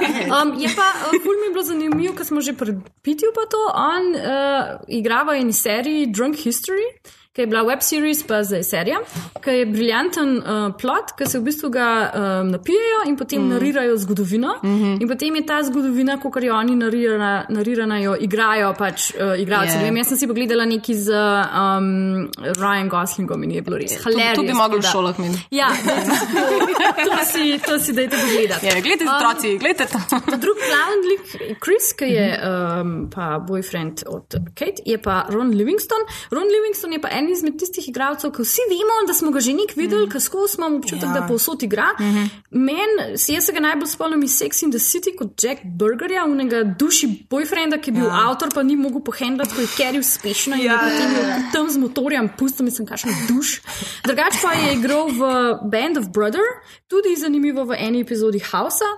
Um, 0.36 0.54
je 0.56 0.68
pa, 0.76 0.88
uh, 1.04 1.16
ful 1.22 1.34
mi 1.36 1.46
je 1.46 1.52
bilo 1.52 1.64
zanimivo, 1.64 2.12
ker 2.14 2.24
smo 2.24 2.40
že 2.40 2.52
pri 2.52 2.72
pitju 3.02 3.32
pa 3.34 3.44
to. 3.46 3.60
On 3.72 4.04
uh, 4.12 4.22
igra 4.88 5.22
v 5.24 5.40
eni 5.40 5.52
seriji 5.52 6.06
Drunk 6.06 6.36
History, 6.36 6.84
ki 7.40 7.44
je 7.44 7.48
bila 7.48 7.62
web 7.64 7.80
series, 7.80 8.20
pa 8.28 8.42
zdaj 8.44 8.62
serija, 8.68 8.98
ki 9.40 9.50
je 9.50 9.66
briljanten 9.66 10.32
uh, 10.38 10.58
plot, 10.76 11.14
ki 11.16 11.24
se 11.26 11.38
v 11.38 11.46
bistvu 11.46 11.70
ga 11.72 11.88
um, 12.12 12.50
napijejo 12.52 12.98
in 13.08 13.16
potem 13.16 13.42
mm. 13.42 13.54
narirajo 13.54 13.96
zgodovino. 13.96 14.56
Mm 14.62 14.76
-hmm. 14.80 14.98
In 15.02 15.08
potem 15.08 15.36
je 15.36 15.46
ta 15.46 15.62
zgodovina, 15.62 16.18
kot 16.20 16.42
jo 16.42 16.54
oni 16.54 16.76
narirana, 16.76 17.46
narirana, 17.48 17.98
jo 17.98 18.16
igrajo 18.20 18.74
pač 18.78 19.14
uh, 19.14 19.40
igralci. 19.40 19.72
Je. 19.72 19.84
Yeah. 19.84 19.96
Jaz 19.96 20.08
sem 20.08 20.16
si 20.16 20.26
pogledala 20.26 20.64
neki 20.64 20.94
z 20.94 21.08
um, 21.12 22.28
Ryan 22.60 22.88
Goslingom 22.88 23.42
in 23.44 23.50
je 23.50 23.62
bilo 23.62 23.76
res 23.76 23.96
hilarious. 24.04 24.36
To 24.36 24.42
bi 24.42 24.52
mogli 24.52 24.78
v 24.78 24.82
šolah 24.92 25.18
imeti. 25.18 25.40
Ja, 25.50 25.68
to, 25.68 27.10
to 27.10 27.24
si, 27.32 27.58
to 27.66 27.78
si 27.78 27.92
dajte 27.92 28.16
pogledati. 28.16 28.66
Ja, 28.66 28.72
gledajte, 28.80 29.04
otroci, 29.16 29.58
gledajte 29.58 29.86
to. 29.92 29.98
Drug 30.44 30.58
glavni 30.68 31.06
lik, 31.12 31.24
Chris, 31.64 31.92
ki 31.96 32.04
je 32.04 32.28
um, 32.36 33.08
pa 33.14 33.38
boyfriend 33.48 34.04
od 34.06 34.26
Kate, 34.54 34.82
je 34.86 34.98
pa 35.02 35.24
Ron 35.28 35.50
Livingston. 35.50 36.02
Ron 36.30 36.48
Livingston 36.56 36.92
je 36.92 37.00
pa 37.00 37.08
en 37.08 37.29
izmed 37.32 37.58
tistih 37.58 37.88
igralcev, 37.88 38.32
ki 38.36 38.44
vsi 38.44 38.66
vemo, 38.70 38.96
da 39.06 39.14
smo 39.14 39.30
ga 39.30 39.40
že 39.40 39.54
nek 39.56 39.74
videli, 39.76 40.06
mm. 40.06 40.10
ker 40.12 40.20
skozi 40.20 40.58
imamo 40.58 40.76
občutek, 40.78 41.08
Ja. 41.08 41.14
ja. 41.14 41.20
da 41.20 41.26
povsod 41.28 41.62
igra. 41.62 41.88
Mm 42.00 42.04
-hmm. 42.04 42.28
Meni, 42.50 43.16
jaz 43.28 43.44
se 43.44 43.52
ga 43.52 43.60
najbolj 43.60 43.88
spomnim 43.88 44.22
iz 44.22 44.36
Sex 44.38 44.62
in 44.62 44.70
the 44.70 44.78
City 44.78 45.16
kot 45.18 45.44
Jack 45.44 45.60
Burgerja, 45.64 46.24
unega 46.24 46.62
duši 46.64 47.26
boyfrienda, 47.30 47.80
ki 47.80 47.90
je 47.90 47.94
bil 47.94 48.04
ja. 48.04 48.26
avtor, 48.28 48.48
pa 48.54 48.62
ni 48.62 48.76
mogel 48.76 49.00
pohendati, 49.00 49.54
ko 49.54 49.60
je 49.60 49.66
Kerry 49.66 49.98
uspešna 49.98 50.56
in 50.56 50.64
ja, 50.64 50.72
je 50.72 50.78
potem 50.78 51.10
je 51.16 51.42
tam 51.52 51.70
z 51.70 51.78
motorjem 51.78 52.30
pustil, 52.38 52.64
mislim, 52.64 52.86
kakšen 52.86 53.10
duš. 53.28 53.60
Drugače 54.04 54.38
pa 54.42 54.52
je 54.52 54.74
igral 54.74 55.08
v 55.08 55.20
Band 55.72 55.98
of 55.98 56.08
Brother, 56.08 56.46
tudi 56.88 57.16
zanimivo 57.16 57.64
v 57.64 57.76
eni 57.78 58.00
epizodi 58.00 58.38
Housea, 58.38 58.88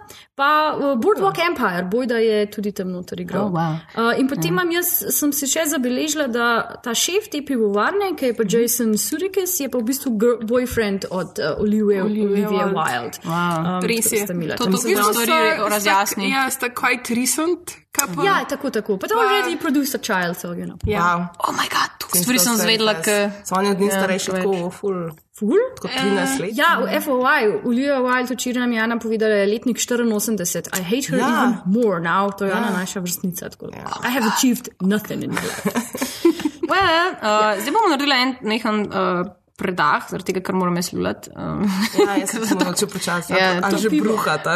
pa 0.42 0.74
v 0.74 0.96
Boardwalk 0.98 1.38
Empire, 1.38 1.84
bojda 1.86 2.18
je 2.18 2.46
tudi 2.50 2.72
tam 2.74 2.90
noter 2.90 3.20
igral. 3.20 3.46
Oh, 3.46 3.52
wow. 3.54 3.78
Uh, 3.94 4.18
in 4.18 4.26
potem 4.28 4.50
imam 4.50 4.70
jaz, 4.74 4.90
sem 5.14 5.30
si 5.32 5.46
še 5.46 5.68
zabeležila, 5.70 6.26
da 6.32 6.46
ta 6.82 6.94
šef 6.94 7.28
te 7.30 7.44
pivovarne, 7.46 8.16
ki 8.18 8.32
je 8.32 8.36
pa 8.38 8.44
Jason 8.48 8.96
Sudeikis, 8.98 9.54
je 9.62 9.68
pa 9.70 9.78
v 9.78 9.86
bistvu 9.92 10.10
boyfriend 10.42 11.06
od 11.10 11.38
uh, 11.38 11.60
Olivia, 11.62 12.02
Olivia 12.04 12.48
Wilde. 12.50 12.74
Wilde. 12.74 13.22
Wow. 13.22 13.78
Um, 13.78 13.86
Res 13.86 14.10
je. 14.12 14.26
imela 14.34 14.58
To 14.58 14.64
tam 14.66 14.72
tudi 14.74 14.96
zelo- 14.96 15.14
stvari 15.14 15.70
razjasni. 15.70 16.30
Ja, 16.32 16.50
sta 16.50 16.68
quite 16.74 17.14
recent. 17.14 17.78
couple. 17.92 18.24
Ja, 18.24 18.44
tako, 18.48 18.70
tako. 18.70 18.96
But 18.96 19.12
already 19.12 19.56
produced 19.56 19.94
a 19.94 19.98
child, 19.98 20.36
so 20.36 20.52
you 20.52 20.64
know. 20.64 20.78
Ja. 20.84 21.00
Wow. 21.00 21.18
Oh 21.38 21.52
my 21.52 21.68
god, 21.68 21.88
to 21.88 21.91
Stvari 22.18 22.38
sem 22.38 22.56
zvedela, 22.56 22.94
ker. 23.02 23.30
Sam 23.44 23.64
je 23.64 23.70
od 23.70 23.80
njih 23.80 23.90
ja, 23.90 23.98
starejši 23.98 24.30
tako 24.30 24.70
ful. 24.70 25.10
Ful? 25.38 25.58
Tako 25.76 25.88
13 25.88 26.38
e, 26.38 26.42
let. 26.42 26.58
Ja, 26.58 26.78
v 26.80 27.00
FOI, 27.00 27.60
Olivia 27.64 27.98
Wilde 28.04 28.34
včeraj 28.34 28.60
nam 28.60 28.72
je 28.72 28.78
Jana 28.78 28.98
povedala, 28.98 29.42
je 29.42 29.46
letnik 29.46 29.78
84. 29.78 30.78
I 30.78 30.82
hate 30.82 31.10
her 31.10 31.18
ja. 31.18 31.28
even 31.28 31.56
more 31.66 32.00
now. 32.00 32.30
To 32.38 32.44
je 32.44 32.50
ja. 32.50 32.56
Jana 32.56 32.78
naša 32.78 33.00
vrstnica. 33.00 33.48
Tako. 33.48 33.70
Ja. 33.72 34.08
I 34.08 34.12
have 34.12 34.26
achieved 34.36 34.68
nothing 34.80 35.24
in 35.24 35.30
life. 35.30 35.70
well, 36.72 37.12
uh, 37.12 37.18
ja. 37.22 37.60
Zdaj 37.60 37.72
bomo 37.72 37.88
naredili 37.88 38.22
en 38.22 38.36
nehan. 38.40 38.80
Uh, 38.80 39.26
eh, 39.26 39.32
predah, 39.62 40.08
zaradi 40.10 40.32
tega, 40.32 40.42
ker 40.46 40.56
moram 40.58 40.76
jaz 40.80 40.90
ljubljati. 40.92 41.30
Um, 41.36 41.64
eh. 41.64 41.68
ja, 42.00 42.16
jaz 42.22 42.34
sem 42.34 42.44
zelo 42.50 42.74
če 42.80 42.88
počasi, 42.90 43.34
ja, 43.36 43.52
ali 43.62 43.78
že 43.78 43.92
bruha. 43.94 44.38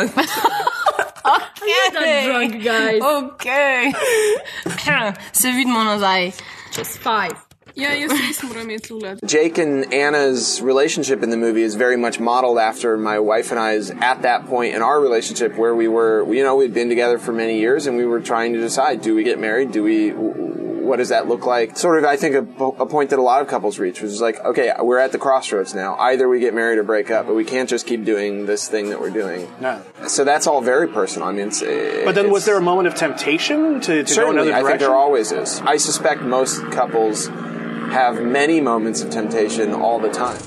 okay. 1.36 2.26
drunk, 2.26 2.62
guys. 2.62 3.02
okay. 3.02 3.92
Se 5.32 5.50
vidimo 5.50 5.84
nazaj. 5.84 6.32
Čez 6.74 6.98
5. 7.04 7.45
Yeah, 7.78 7.94
jag 7.94 8.10
ser 8.10 8.30
ismor 8.30 8.56
är 8.58 8.64
med. 8.64 9.18
Jake 9.30 9.58
and 9.58 9.92
Anna's 9.92 10.62
relationship 10.62 11.22
in 11.22 11.28
the 11.28 11.36
movie 11.36 11.62
is 11.62 11.74
very 11.74 11.98
much 11.98 12.18
modeled 12.18 12.58
after 12.58 12.96
my 12.96 13.18
wife 13.18 13.52
and 13.52 13.60
I's 13.60 13.90
at 13.90 14.22
that 14.22 14.46
point 14.46 14.74
in 14.74 14.80
our 14.80 14.98
relationship 14.98 15.58
where 15.58 15.74
we 15.74 15.86
were, 15.86 16.24
you 16.32 16.42
know, 16.42 16.56
we'd 16.56 16.72
been 16.72 16.88
together 16.88 17.18
for 17.18 17.32
many 17.32 17.58
years 17.58 17.86
and 17.86 17.98
we 17.98 18.06
were 18.06 18.22
trying 18.22 18.54
to 18.54 18.60
decide, 18.60 19.02
do 19.02 19.14
we 19.14 19.24
get 19.24 19.38
married? 19.38 19.72
Do 19.72 19.82
we, 19.82 20.12
what 20.12 20.96
does 20.96 21.10
that 21.10 21.28
look 21.28 21.44
like? 21.44 21.76
Sort 21.76 21.98
of, 21.98 22.06
I 22.06 22.16
think, 22.16 22.34
a, 22.34 22.64
a, 22.64 22.86
point 22.86 23.10
that 23.10 23.18
a 23.18 23.22
lot 23.22 23.42
of 23.42 23.48
couples 23.48 23.78
reach, 23.78 24.00
which 24.00 24.10
is 24.10 24.22
like, 24.22 24.42
okay, 24.42 24.72
we're 24.80 24.98
at 24.98 25.12
the 25.12 25.18
crossroads 25.18 25.74
now. 25.74 25.96
Either 25.96 26.30
we 26.30 26.40
get 26.40 26.54
married 26.54 26.78
or 26.78 26.82
break 26.82 27.10
up, 27.10 27.26
but 27.26 27.34
we 27.34 27.44
can't 27.44 27.68
just 27.68 27.86
keep 27.86 28.06
doing 28.06 28.46
this 28.46 28.68
thing 28.68 28.88
that 28.88 29.02
we're 29.02 29.10
doing. 29.10 29.52
No. 29.60 29.82
So 30.06 30.24
that's 30.24 30.46
all 30.46 30.62
very 30.62 30.88
personal. 30.88 31.28
I 31.28 31.32
mean, 31.32 31.50
it, 31.52 32.06
but 32.06 32.14
then 32.14 32.30
was 32.30 32.46
there 32.46 32.56
a 32.56 32.62
moment 32.62 32.88
of 32.88 32.94
temptation 32.94 33.82
to, 33.82 34.02
to 34.02 34.14
go 34.14 34.30
another 34.30 34.50
direction? 34.50 34.66
I 34.66 34.68
think 34.70 34.80
there 34.80 34.94
always 34.94 35.30
is. 35.30 35.60
I 35.60 35.76
suspect 35.76 36.22
most 36.22 36.62
couples 36.72 37.28
have 37.90 38.22
many 38.22 38.60
moments 38.60 39.02
of 39.02 39.10
temptation 39.10 39.72
all 39.72 39.98
the 39.98 40.10
time. 40.10 40.38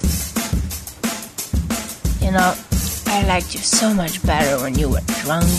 You 2.21 2.31
know, 2.31 2.53
I 3.07 3.23
liked 3.25 3.53
you 3.53 3.59
so 3.59 3.93
much 3.93 4.21
better 4.25 4.61
when 4.61 4.77
you 4.77 4.89
were 4.89 5.01
drunk. 5.23 5.49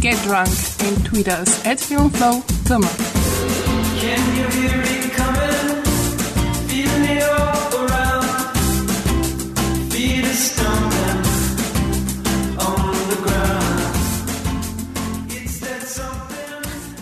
Get 0.00 0.22
drunk 0.22 0.50
and 0.80 1.04
tweet 1.04 1.28
us 1.28 1.64
at 1.66 1.78
FilmFlow. 1.78 2.42
Tama. 2.68 2.88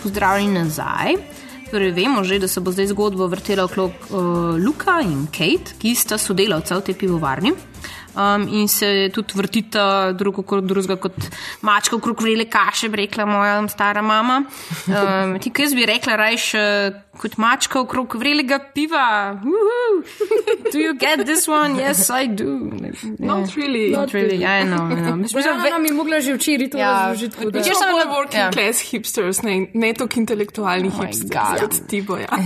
Pozdravljeni 0.03 0.53
nazaj. 0.53 1.32
Torej, 1.73 1.89
vemo 1.91 2.21
že, 2.21 2.37
da 2.37 2.45
se 2.47 2.61
bo 2.61 2.69
zdaj 2.69 2.91
zgodba 2.93 3.25
vrtela 3.25 3.63
okrog 3.65 3.91
uh, 4.13 4.17
Luka 4.61 4.99
in 5.01 5.25
Kate, 5.25 5.73
ki 5.81 5.95
sta 5.97 6.19
sodelavca 6.21 6.77
v 6.77 6.85
tej 6.85 6.95
pivovarni. 7.01 7.53
Um, 8.13 8.45
in 8.45 8.67
se 8.69 9.09
tudi 9.09 9.33
vrtita 9.33 10.13
drugo 10.13 10.43
kot 10.45 10.67
drugega, 10.69 10.99
kot 11.01 11.17
mačka 11.65 11.97
okrog 11.97 12.21
vrele 12.21 12.45
kaše, 12.45 12.91
bi 12.93 13.01
rekla 13.01 13.25
moja 13.25 13.55
stara 13.73 14.05
mama. 14.05 14.43
Um, 14.85 15.33
ti, 15.41 15.49
kaj 15.49 15.65
jaz 15.65 15.73
bi 15.73 15.89
rekla, 15.89 16.19
rajš 16.21 16.45
uh, 16.53 17.12
kot 17.17 17.37
mačka 17.37 17.79
okrog 17.79 18.15
vrelega 18.15 18.59
piva. 18.73 19.37
Woohoo! 19.43 20.03
Do 20.73 20.79
you 20.79 20.93
get 20.93 21.25
this 21.25 21.47
one? 21.47 21.75
Yes, 21.75 22.09
I 22.09 22.25
do. 22.27 22.71
Not 23.19 23.55
really. 23.55 23.91
Not 23.91 24.13
really, 24.13 24.37
ja, 24.37 24.59
I 24.59 24.63
know. 24.63 24.87
I 24.87 24.95
know. 24.95 25.15
Mislim, 25.15 25.43
Jana 25.43 25.69
nam 25.69 25.85
je 25.85 25.93
mogla 25.93 26.19
že 26.21 26.33
včeraj 26.33 26.69
to 26.69 26.77
Ja. 26.77 26.91
razložiti. 27.07 27.37
da- 27.51 27.59
Včeraj 27.59 27.75
sem 27.75 27.89
na- 27.89 28.13
working 28.13 28.39
ja. 28.39 28.51
class 28.51 28.81
hipsters, 28.91 29.41
ne, 29.41 29.67
ne 29.73 29.93
toliko 29.93 30.19
intelektualnih 30.19 30.93
Oh 30.93 30.99
my 30.99 31.05
hipsters 31.05 31.29
God. 31.31 31.59
kot 31.59 31.87
ti 31.87 32.01
boja. 32.01 32.27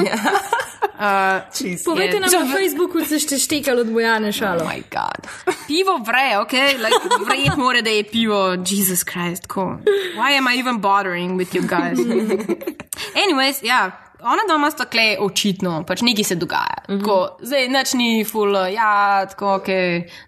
Povejte 1.86 2.20
nam 2.20 2.30
na 2.32 2.46
Facebooku, 2.50 3.00
če 3.02 3.20
ste 3.20 3.38
štekali 3.38 3.82
od 3.82 3.90
Bojane 3.94 4.32
šalo. 4.34 4.64
Oh 4.64 4.68
my 4.68 4.82
god. 4.90 5.28
Pivo 5.68 5.98
vre, 6.02 6.38
ok? 6.42 6.54
Like, 6.82 7.02
Vred 7.22 7.58
mora, 7.58 7.82
da 7.82 7.90
je 7.90 8.04
pivo, 8.04 8.56
Jesus 8.66 9.04
Christ. 9.04 9.48
Ko. 9.48 9.78
Why 10.18 10.38
am 10.38 10.48
I 10.48 10.58
even 10.60 10.82
bothering 10.82 11.38
with 11.38 11.54
you 11.56 11.62
guys? 11.64 12.00
Anyways, 13.24 13.62
ja. 13.64 13.92
Ona 14.28 14.46
doma 14.50 14.70
sta 14.72 14.86
kle 14.92 15.16
očitno, 15.24 15.80
pač 15.88 16.04
nekaj 16.06 16.24
se 16.24 16.36
dogaja. 16.36 16.84
Mm 16.88 16.94
-hmm. 16.94 17.00
tako, 17.00 17.38
zdaj 17.42 17.68
nič 17.68 17.94
ni 17.94 18.24
full, 18.24 18.56
ja, 18.74 19.26
tako, 19.30 19.56
ok, 19.56 19.68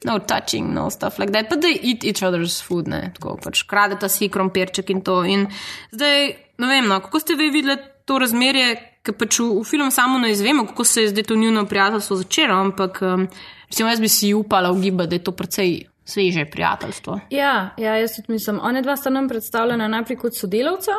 no 0.06 0.20
touching, 0.20 0.74
no 0.74 0.90
stuff 0.90 1.20
like 1.20 1.34
that, 1.34 1.50
but 1.50 1.60
they 1.60 1.80
eat 1.84 2.04
each 2.04 2.24
other's 2.24 2.64
food, 2.64 2.88
ne, 2.88 3.12
tako, 3.16 3.38
pač 3.44 3.64
kradeta 3.64 4.10
si 4.10 4.30
krompirček 4.30 4.90
in 4.90 5.02
to. 5.02 5.24
In 5.24 5.48
zdaj, 5.92 6.36
ne 6.58 6.68
vem, 6.68 6.88
no, 6.88 7.00
kako 7.00 7.20
ste 7.20 7.36
vi 7.36 7.50
videli 7.50 7.78
to 8.06 8.20
razmerje, 8.20 8.76
ker 9.04 9.14
pač 9.14 9.40
v, 9.40 9.52
v 9.60 9.64
filmu 9.64 9.92
samo 9.92 10.18
ne 10.20 10.32
izvemo, 10.32 10.66
kako 10.66 10.84
se 10.84 11.02
je 11.02 11.10
zdaj 11.10 11.24
to 11.24 11.36
njuno 11.36 11.66
prijateljstvo 11.66 12.16
začelo, 12.16 12.56
ampak 12.56 13.02
um, 13.02 13.28
recimo 13.70 13.90
jaz 13.90 14.00
bi 14.00 14.10
si 14.10 14.34
upala 14.34 14.72
ugibati, 14.72 15.10
da 15.10 15.16
je 15.16 15.24
to 15.24 15.32
precej 15.32 15.84
sveže 16.10 16.46
prijateljstvo. 16.46 17.20
Ja, 17.30 17.70
ja, 17.78 17.96
jaz 17.96 18.16
tudi 18.16 18.34
mislim. 18.34 18.60
One 18.64 18.82
dva 18.82 18.96
sta 18.98 19.10
nam 19.10 19.28
predstavljena 19.30 19.88
najprej 19.88 20.18
kot 20.18 20.36
sodelavca, 20.36 20.92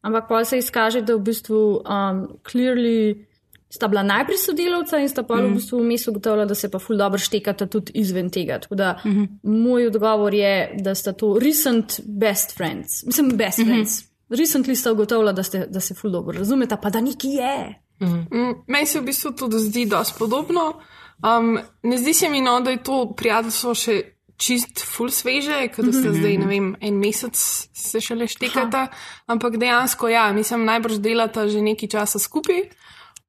ampak 0.00 0.28
pa 0.28 0.44
se 0.44 0.58
izkaže, 0.58 1.02
da 1.02 1.14
v 1.14 1.24
bistvu 1.30 1.80
um, 1.80 2.22
clearly 2.50 3.26
sta 3.70 3.88
bila 3.88 4.02
najprej 4.02 4.38
sodelavca 4.38 4.98
in 4.98 5.08
sta 5.08 5.22
pa 5.22 5.36
mm. 5.36 5.46
v 5.46 5.54
bistvu 5.54 5.80
vmes 5.80 6.06
ugotovila, 6.10 6.44
da 6.44 6.54
se 6.54 6.70
pa 6.70 6.78
ful 6.78 6.98
dobro 6.98 7.18
štekata 7.18 7.66
tudi 7.70 7.92
izven 7.94 8.30
tega. 8.30 8.58
Tako 8.58 8.74
da 8.74 8.98
mm 9.04 9.10
-hmm. 9.10 9.28
moj 9.42 9.86
odgovor 9.86 10.34
je, 10.34 10.76
da 10.82 10.94
sta 10.94 11.12
to 11.12 11.38
recent 11.38 12.00
best 12.04 12.56
friends. 12.56 13.04
Mislim, 13.06 13.36
best 13.36 13.58
mm 13.58 13.62
-hmm. 13.62 13.66
friends. 13.66 14.04
Recently 14.30 14.74
sta 14.74 14.92
ugotovila, 14.92 15.32
da, 15.32 15.42
ste, 15.42 15.66
da 15.66 15.80
se 15.80 15.94
ful 15.94 16.10
dobro 16.10 16.38
razumeta, 16.38 16.76
pa 16.76 16.90
da 16.90 17.00
neki 17.00 17.28
je. 17.28 17.74
Mm, 18.00 18.64
Meni 18.66 18.86
se 18.86 19.00
v 19.00 19.04
bistvu 19.04 19.32
tudi 19.32 19.58
zdi 19.58 19.86
dosti 19.86 20.18
podobno. 20.18 20.80
Um, 21.38 21.58
ne 21.82 21.98
zdi 21.98 22.14
se 22.14 22.28
mi, 22.28 22.40
no, 22.40 22.60
da 22.60 22.70
je 22.70 22.82
to 22.82 23.14
prijateljstvo 23.16 23.74
še 23.74 24.02
čist 24.40 24.80
full 24.88 25.12
sveže, 25.12 25.68
ker 25.74 25.84
da 25.84 25.92
ste 25.92 26.14
zdaj, 26.16 26.36
ne 26.40 26.48
vem, 26.48 26.68
en 26.80 27.00
mesec 27.00 27.36
se 27.36 28.00
šele 28.00 28.28
štekata, 28.30 28.86
ampak 29.30 29.58
dejansko, 29.60 30.08
ja, 30.08 30.30
mislim, 30.32 30.64
najbrž 30.68 31.02
delata 31.04 31.46
že 31.48 31.60
nekaj 31.64 31.92
časa 31.92 32.22
skupaj. 32.22 32.64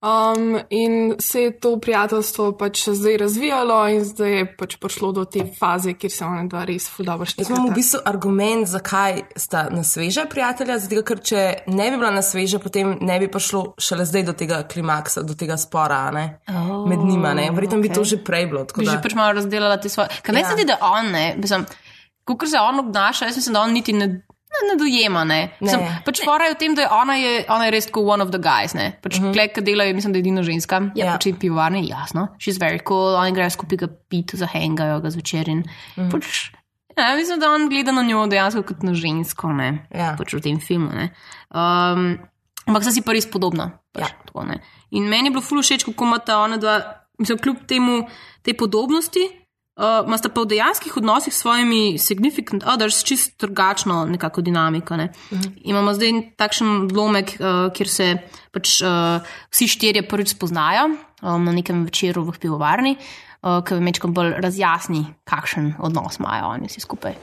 Um, 0.01 0.57
in 0.69 1.15
se 1.19 1.41
je 1.41 1.59
to 1.59 1.79
prijateljstvo 1.79 2.51
pač 2.57 2.87
zdaj 2.89 3.17
razvijalo, 3.17 3.75
in 3.87 4.01
zdaj 4.05 4.31
je 4.37 4.45
pač 4.57 4.75
prišlo 4.81 5.11
do 5.11 5.25
te 5.29 5.43
faze, 5.59 5.93
kjer 5.93 6.11
se 6.11 6.25
ona 6.25 6.47
dva 6.49 6.63
res 6.65 6.87
ful 6.89 7.05
dobro 7.05 7.27
Jaz 7.37 7.49
imam 7.49 7.67
v 7.69 7.75
bistvu 7.75 7.99
argument, 8.09 8.65
zakaj 8.67 9.21
sta 9.37 9.67
na 9.69 9.83
sveže 9.85 10.25
prijatelja, 10.25 10.79
zato 10.81 11.03
ker 11.05 11.21
če 11.21 11.43
ne 11.67 11.91
bi 11.91 11.99
bila 12.01 12.09
na 12.15 12.23
sveže, 12.25 12.57
potem 12.57 12.95
ne 12.97 13.19
bi 13.21 13.29
prišlo 13.29 13.75
šele 13.77 14.05
zdaj 14.09 14.25
do 14.31 14.33
tega 14.33 14.63
klimaksa, 14.65 15.21
do 15.21 15.37
tega 15.37 15.59
spora 15.61 16.01
ne, 16.11 16.25
oh, 16.49 16.89
med 16.89 17.05
njima. 17.05 17.35
ne. 17.37 17.51
Verjetno 17.53 17.77
okay. 17.77 17.89
bi 17.89 17.93
to 17.93 18.03
že 18.03 18.17
prej 18.25 18.49
bilo. 18.49 18.65
tako 18.65 18.81
Bi 18.81 18.89
da- 18.89 18.97
že 18.97 19.03
pač 19.05 19.13
malo 19.13 19.37
razdelala 19.37 19.77
te 19.77 19.89
svoje. 19.89 20.09
Kaj 20.25 20.33
meni 20.33 20.47
Ja. 20.47 20.49
se 20.49 20.57
zdi, 20.57 20.65
da 20.65 20.79
on 20.81 21.11
ne, 21.13 21.35
mislim, 21.37 21.65
kako 22.25 22.47
se 22.47 22.57
on 22.57 22.79
obnaša, 22.79 23.25
jaz 23.29 23.37
mislim, 23.37 23.53
da 23.53 23.61
on 23.61 23.73
niti 23.73 23.93
ne. 23.93 24.25
Ne, 24.63 24.75
dojema, 24.77 25.23
ne. 25.23 25.51
Ne. 25.59 26.01
pač 26.05 26.21
fora 26.23 26.45
je 26.45 26.53
v 26.53 26.57
tem, 26.57 26.75
da 26.75 26.81
je 26.81 26.89
ona, 26.91 27.15
je, 27.15 27.45
ona 27.49 27.65
je 27.65 27.71
res 27.71 27.85
tako 27.85 28.01
one 28.05 28.21
of 28.21 28.29
the 28.29 28.39
guys, 28.39 28.73
ne. 28.73 28.97
Pač 29.01 29.17
uh 29.17 29.23
-huh. 29.23 29.33
klek, 29.33 29.53
ki 29.53 29.61
dela, 29.61 29.83
je, 29.83 29.93
mislim, 29.93 30.13
da 30.13 30.17
je 30.17 30.21
edina 30.21 30.43
ženska. 30.43 30.75
Je 30.75 30.81
Mhm. 30.81 30.97
Ja. 30.97 31.13
pač 31.13 31.25
in 31.25 31.35
pivovarne, 31.35 31.81
jasno. 31.83 32.27
She's 32.37 32.59
very 32.59 32.79
cool, 32.79 33.15
oni 33.15 33.31
grejo 33.31 33.49
skupaj 33.49 33.77
ga 33.77 33.87
pit, 34.09 34.31
zahengajo 34.33 35.01
ga 35.01 35.09
zvečer 35.09 35.49
in 35.49 35.63
Mhm. 35.97 36.09
pač. 36.09 36.51
Ja, 36.97 37.15
mislim, 37.15 37.39
da 37.39 37.49
on 37.49 37.69
gleda 37.69 37.91
na 37.91 38.01
njo 38.03 38.27
dejansko 38.27 38.63
kot 38.63 38.83
na 38.83 38.93
žensko, 38.93 39.53
ne. 39.53 39.87
Ja. 39.91 40.15
Pač 40.17 40.33
v 40.33 40.39
tem 40.39 40.59
filmu, 40.59 40.89
ne. 40.89 41.09
Um, 41.49 42.19
ampak 42.67 42.83
sta 42.83 42.91
si 42.91 43.01
pa 43.01 43.11
res 43.11 43.25
podobna. 43.25 43.71
Pač, 43.93 44.01
Ja. 44.01 44.07
tako, 44.25 44.43
ne. 44.43 44.59
in 44.91 45.03
meni 45.03 45.27
je 45.27 45.31
bilo 45.31 45.41
fululo 45.41 45.63
všeč, 45.63 45.83
kako 45.85 46.05
imata 46.05 46.37
ona 46.37 46.57
dva, 46.57 46.81
mislim, 47.19 47.37
kljub 47.37 47.57
temu, 47.67 48.07
tej 48.43 48.53
podobnosti. 48.53 49.40
Uh, 49.71 50.03
Masta 50.03 50.27
pa 50.27 50.43
v 50.43 50.51
dejanskih 50.51 50.97
odnosih 50.99 51.31
s 51.31 51.47
svojimi 51.47 51.95
significant 51.95 52.63
others 52.67 53.03
čist 53.07 53.39
drugačno 53.39 54.03
nekako 54.05 54.41
dinamiko. 54.41 54.97
Ne? 54.99 55.13
Uh 55.31 55.39
-huh. 55.39 55.51
Imamo 55.63 55.93
zdaj 55.93 56.35
takšen 56.35 56.91
odlomek, 56.91 57.37
uh, 57.39 57.71
kjer 57.73 57.87
se 57.87 58.17
pač 58.51 58.81
uh, 58.81 59.23
vsi 59.49 59.67
štirje 59.67 60.07
prvič 60.07 60.35
spoznajo 60.35 60.85
um, 61.21 61.45
na 61.45 61.51
nekem 61.51 61.85
večeru 61.85 62.23
v 62.23 62.39
pivovarni, 62.39 62.97
uh, 63.41 63.63
ki 63.63 63.73
večkrat 63.73 64.11
bolj 64.11 64.33
razjasni, 64.43 65.05
kakšen 65.23 65.73
odnos 65.79 66.19
imajo 66.19 66.45
oni 66.45 66.67
vsi 66.67 66.79
skupaj. 66.79 67.15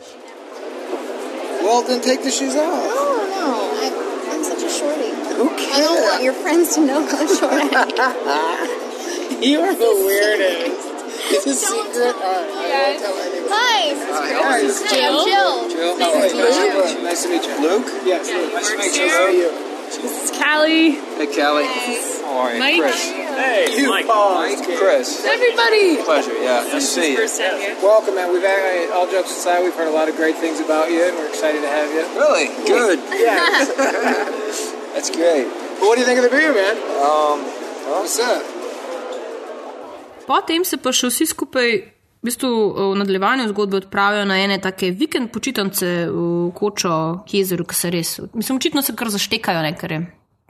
Well, 1.63 1.85
then 1.87 2.01
take 2.01 2.23
the 2.23 2.31
shoes 2.31 2.57
off. 2.57 2.65
Oh 2.65 3.29
no, 3.37 3.49
I, 3.85 3.93
I'm 4.33 4.45
such 4.45 4.65
a 4.65 4.71
shorty. 4.73 5.11
Who 5.37 5.51
I 5.53 5.81
don't 5.85 6.03
want 6.09 6.23
your 6.25 6.37
friends 6.43 6.75
to 6.75 6.81
know 6.81 7.01
how 7.13 7.27
short 7.39 7.53
I 7.53 8.13
am. 8.41 9.43
You 9.43 9.61
are 9.61 9.75
the 9.75 9.93
weirdest. 10.07 10.88
It's 11.19 11.47
a 11.47 11.55
secret. 11.55 12.15
All 12.15 12.23
right, 12.23 12.55
I 12.55 12.95
won't 12.95 13.01
tell 13.03 13.19
anyone. 13.19 13.51
Hi. 13.51 13.91
Hi, 13.91 14.33
how 14.39 14.55
are 14.55 14.61
you? 14.63 14.71
Hi, 14.71 14.95
Jill. 14.95 15.69
Jill. 15.69 15.99
How 15.99 16.15
are? 16.15 16.23
Nice 16.23 16.33
to 16.33 16.39
meet 16.39 16.95
you. 16.95 17.03
Nice 17.03 17.23
to 17.23 17.29
meet 17.29 17.45
you. 17.45 17.55
Luke? 17.59 17.89
Yes, 18.07 18.29
Luke. 18.31 18.53
Nice 18.55 18.71
to 18.71 18.79
meet 18.79 18.95
you. 18.97 19.09
How 19.11 19.25
are 19.27 19.31
you? 19.35 19.51
This 19.89 20.29
is 20.29 20.31
Callie. 20.37 21.01
Hey, 21.17 21.27
Callie. 21.33 21.65
How 21.65 22.45
are 22.45 22.53
you? 22.53 22.61
Mike. 22.61 22.77
Chris. 22.81 23.03
Hey, 23.09 23.87
Mike. 23.89 24.07
Mike. 24.07 24.61
Chris. 24.79 25.25
Everybody. 25.25 25.97
Pleasure. 26.05 26.37
Yeah, 26.39 26.69
nice 26.69 26.95
to 26.95 27.03
see 27.03 27.13
you. 27.17 27.25
Welcome, 27.83 28.15
man. 28.15 28.31
We've 28.33 28.43
had, 28.45 28.91
all 28.93 29.11
jokes 29.11 29.31
aside, 29.33 29.65
we've 29.65 29.75
heard 29.75 29.89
a 29.89 29.97
lot 29.97 30.09
of 30.09 30.17
great 30.17 30.37
things 30.37 30.61
about 30.61 30.91
you, 30.93 31.03
and 31.09 31.17
we're 31.17 31.29
excited 31.29 31.63
to 31.63 31.69
have 31.69 31.89
you. 31.91 32.05
Really? 32.21 32.47
Good. 32.69 32.99
Yeah. 33.19 33.65
That's 34.93 35.11
great. 35.11 35.47
Well, 35.81 35.89
what 35.89 35.95
do 35.95 36.01
you 36.01 36.07
think 36.07 36.19
of 36.19 36.25
the 36.25 36.31
beer, 36.31 36.53
man? 36.53 36.77
Um, 37.01 37.45
Vse. 37.89 38.58
Potem 40.29 40.61
se 40.63 40.77
pa 40.77 40.93
še 40.93 41.09
vsi 41.09 41.27
skupaj. 41.27 41.71
V 42.19 42.27
bistvu 42.27 42.49
v 42.75 42.97
nadaljevanju 42.99 43.45
zgodbe 43.49 43.77
odpravijo 43.79 44.25
na 44.27 44.37
ene 44.37 44.57
take 44.59 44.89
vikend 44.93 45.31
počitnice 45.31 45.87
v 46.09 46.23
kočo 46.53 46.95
k 47.23 47.35
jezeru, 47.37 47.63
ki 47.63 47.75
se 47.75 47.91
res. 47.91 48.09
Mislim, 48.35 48.59
očitno 48.59 48.83
se 48.83 48.91
kar 48.93 49.07
zaštekajo, 49.09 49.61
ne, 49.63 49.71
ker 49.73 49.93
je 49.93 50.01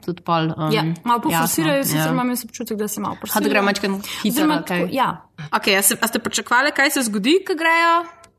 tudi 0.01 0.23
pol. 0.23 0.49
Um, 0.49 0.71
Ja, 0.71 0.81
malo 1.03 1.21
poforsirajo, 1.21 1.77
jasno, 1.77 1.91
sicer 1.93 2.09
imam 2.09 2.29
jaz 2.29 2.41
občutek, 2.43 2.73
da 2.75 2.87
se 2.87 2.97
malo 2.99 3.13
Ha, 3.13 3.17
da 3.17 3.21
poforsirajo. 3.21 3.51
gre 3.51 3.61
mačkam 3.61 3.99
hitro. 4.23 4.47
Kaj? 4.47 4.63
tako- 4.79 4.89
Ja, 4.91 5.09
Okay, 5.51 5.77
a, 5.77 5.81
se, 5.83 5.95
a 5.95 6.07
ste 6.07 6.19
pričakovali, 6.19 6.71
kaj 6.71 6.89
se 6.89 7.01
zgodi, 7.03 7.37
ko 7.45 7.53
grejo 7.53 7.93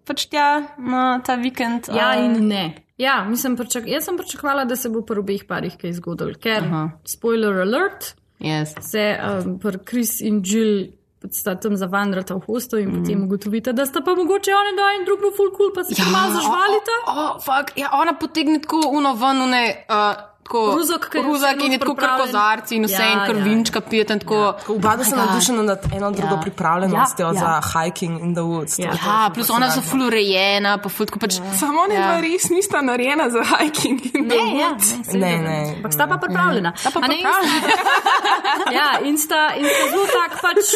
pač 0.05 0.27
tja 0.27 0.49
na 0.77 1.21
ta 1.21 1.35
vikend? 1.37 1.87
ja 1.89 2.11
A- 2.11 2.17
in 2.19 2.49
ne. 2.49 2.65
Ja, 2.99 3.25
mislim, 3.25 3.55
pričak, 3.57 3.87
jaz 3.87 4.05
sem 4.05 4.17
pričakovala, 4.17 4.65
da 4.65 4.75
se 4.77 4.89
bo 4.89 5.01
pri 5.03 5.19
obeh 5.19 5.47
parih 5.47 5.79
kaj 5.79 5.93
zgodilo, 5.95 6.35
ker, 6.35 6.65
Aha. 6.65 6.91
spoiler 7.07 7.61
alert, 7.61 8.17
Yes. 8.41 8.75
se 8.83 9.07
um, 9.39 9.59
pri 9.59 9.79
Kris 9.81 10.21
in 10.21 10.43
Jill 10.43 10.91
sta 11.31 11.55
tam 11.55 11.77
zavandrata 11.77 12.35
v 12.35 12.41
hosto 12.47 12.79
in 12.79 12.89
Mhm. 12.89 13.03
potem 13.03 13.25
ugotovite, 13.25 13.73
da 13.73 13.87
sta 13.87 14.01
pa 14.01 14.15
mogoče 14.15 14.51
oni 14.53 14.77
dva 14.77 14.89
in 14.99 15.05
drug 15.05 15.21
bo 15.21 15.31
full 15.37 15.51
cool, 15.57 15.73
pa 15.75 15.85
se 15.85 15.95
ja, 15.99 16.05
malo 16.09 16.33
zažvalita. 16.33 16.95
O, 17.07 17.13
o, 17.13 17.39
fuck, 17.39 17.77
ja, 17.77 17.91
ona 17.93 18.13
potegne 18.15 18.61
tako 18.61 18.81
uno 18.91 19.13
ven, 19.15 19.51
ne. 19.51 19.85
Uh, 19.89 20.30
tako, 20.51 20.75
Ruzak, 20.75 21.15
ruzak 21.17 21.57
in 21.61 21.73
je 21.73 21.79
tako 21.79 21.95
kar 21.95 22.19
kozarci 22.19 22.75
in 22.75 22.85
vse 22.85 22.93
Ja, 22.97 23.07
in 23.07 23.19
ja. 23.19 23.27
krvinčka 23.27 23.81
pije 23.81 24.05
tam 24.05 24.19
tako. 24.19 24.39
Oba 24.69 24.99
so 25.01 25.17
navdušena 25.17 25.63
nad 25.63 25.79
eno 25.95 26.11
drugo 26.11 26.35
Ja. 26.35 26.41
pripravljenostjo 26.41 27.27
Ja, 27.27 27.33
ja. 27.33 27.41
za 27.41 27.53
hiking 27.73 28.21
in 28.21 28.35
the 28.35 28.43
woods. 28.43 28.75
Ja, 28.77 28.91
ful 28.93 29.35
plus 29.35 29.51
ona 29.51 29.67
so 29.67 29.67
fascinantno. 29.71 29.91
full 29.91 30.07
urejena, 30.09 30.79
pa 30.79 30.89
ful 30.89 31.07
tako 31.07 31.19
pač. 31.19 31.35
Samo 31.55 31.87
ne 31.87 31.95
Ja. 31.95 32.01
dva 32.03 32.21
res 32.21 32.51
nista 32.51 32.81
narejena 32.81 33.31
za 33.31 33.43
hiking. 33.53 34.01
in 34.07 34.29
the 34.29 34.37
Ne, 34.37 34.59
ja, 34.59 34.69
woods. 34.69 34.91
ne, 34.91 35.05
seveda 35.05 35.27
Ne, 35.27 35.39
ne. 35.39 35.49
ne. 35.63 35.75
Ampak 35.77 35.93
sta 35.93 36.07
pa 36.07 36.17
pripravljena. 36.17 36.73
Sta 36.77 36.91
pa 36.91 37.01
A 37.01 37.07
ne, 37.07 37.15
in 37.15 37.27
sta- 37.27 38.73
Ja, 38.73 38.89
in 39.01 39.19
sta, 39.19 39.41
in 39.55 39.65
sta 39.67 39.85
zelo 39.91 40.07
tak 40.09 40.33
pač. 40.43 40.67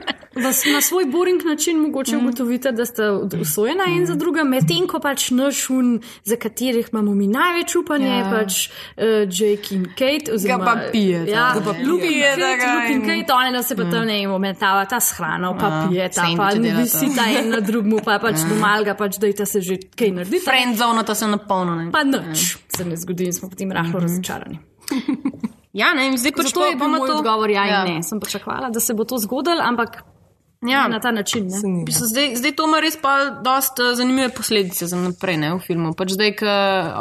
v- 0.32 0.40
Na 0.70 0.80
svoj 0.80 1.04
boring 1.06 1.42
način 1.44 1.76
mogoče 1.78 2.16
Mhm. 2.16 2.26
ugotovite, 2.26 2.72
da 2.72 2.84
sta 2.86 3.02
usvojena 3.40 3.84
en 3.88 4.06
za 4.06 4.14
druga, 4.14 4.44
medtem 4.44 4.86
ko 4.86 4.98
pač 5.00 5.30
naš 5.30 5.70
un, 5.70 5.88
za 6.24 6.36
katerih 6.36 6.88
imamo 6.92 7.14
mi 7.14 7.26
največ 7.28 7.76
upanja, 7.76 8.06
je 8.08 8.18
Ja. 8.18 8.30
pač 8.32 8.68
uh, 8.68 9.04
Jake 9.30 9.74
in 9.74 9.84
Kate. 9.90 10.32
Oziroma, 10.32 10.64
pa 10.64 10.80
pije, 10.92 11.26
Ja, 11.26 11.52
ga 11.54 11.60
pa 11.62 11.72
pije. 11.72 11.86
Luke 11.86 12.04
in 12.04 12.10
Pije, 12.10 12.30
Kate, 12.30 12.40
da 12.40 12.56
ga 12.56 12.74
Luke 12.74 12.86
in 12.88 13.00
in- 13.02 13.06
Kate, 13.20 13.32
oni 13.34 13.52
da 13.52 13.62
se 13.62 13.76
pa 13.76 13.82
tam 13.82 14.06
ne 14.06 14.28
momentava 14.28 14.84
ta 14.84 15.00
s 15.00 15.12
hrano, 15.12 15.56
pa 15.58 15.66
Ja, 15.66 15.86
pije 15.88 16.08
ta, 16.10 16.22
pa 16.36 16.50
sendviče 16.50 16.62
delata. 16.62 16.82
visita 16.82 17.22
en 17.30 17.48
na 17.50 17.60
drugmu, 17.60 18.00
pa 18.04 18.18
pač 18.18 18.36
doma 18.48 18.82
ga 18.82 18.94
pač 18.94 19.18
dajte 19.18 19.46
se 19.46 19.60
že 19.60 19.76
kaj 19.90 20.10
narediti. 20.10 20.44
Friendzone, 20.44 21.04
to 21.04 21.14
se 21.14 21.26
napolno. 21.26 21.74
Ne? 21.76 21.90
Pa 21.92 22.02
nič 22.02 22.56
se 22.68 22.84
ne 22.84 22.96
zgodi 22.96 23.24
in 23.24 23.32
smo 23.32 23.48
potem 23.48 23.72
rahlo 23.72 24.00
razočarani. 24.00 24.58
Ja, 25.72 25.94
ne, 25.94 26.06
in 26.06 26.16
zdaj 26.16 26.32
pač 26.32 26.52
to 26.52 26.64
je 26.64 26.70
bil 26.70 26.78
bomo 26.80 26.98
moj 26.98 27.08
to- 27.08 27.16
odgovor, 27.16 27.50
ja, 27.50 27.64
Ja. 27.64 27.86
in 27.86 27.94
ne. 27.94 28.02
Sem 28.02 28.20
pričakovala, 28.20 28.70
da 28.70 28.80
se 28.80 28.94
bo 28.94 29.04
to 29.04 29.18
zgodilo, 29.18 29.60
ampak 29.60 30.02
Ja. 30.60 30.88
na 30.88 31.00
ta 31.00 31.10
način. 31.10 31.46
Ne? 31.48 31.82
V 31.82 31.84
bistvu 31.84 32.06
Zdaj, 32.06 32.36
zdaj 32.36 32.52
to 32.52 32.64
ima 32.68 32.80
res 32.80 32.96
pa 33.00 33.30
dosta 33.44 33.94
zanimive 33.94 34.28
posledice 34.28 34.86
za 34.86 34.96
naprej 34.96 35.36
ne, 35.36 35.54
v 35.54 35.58
filmu. 35.64 35.94
Pač 35.96 36.12
zdaj, 36.12 36.34
ko 36.36 36.52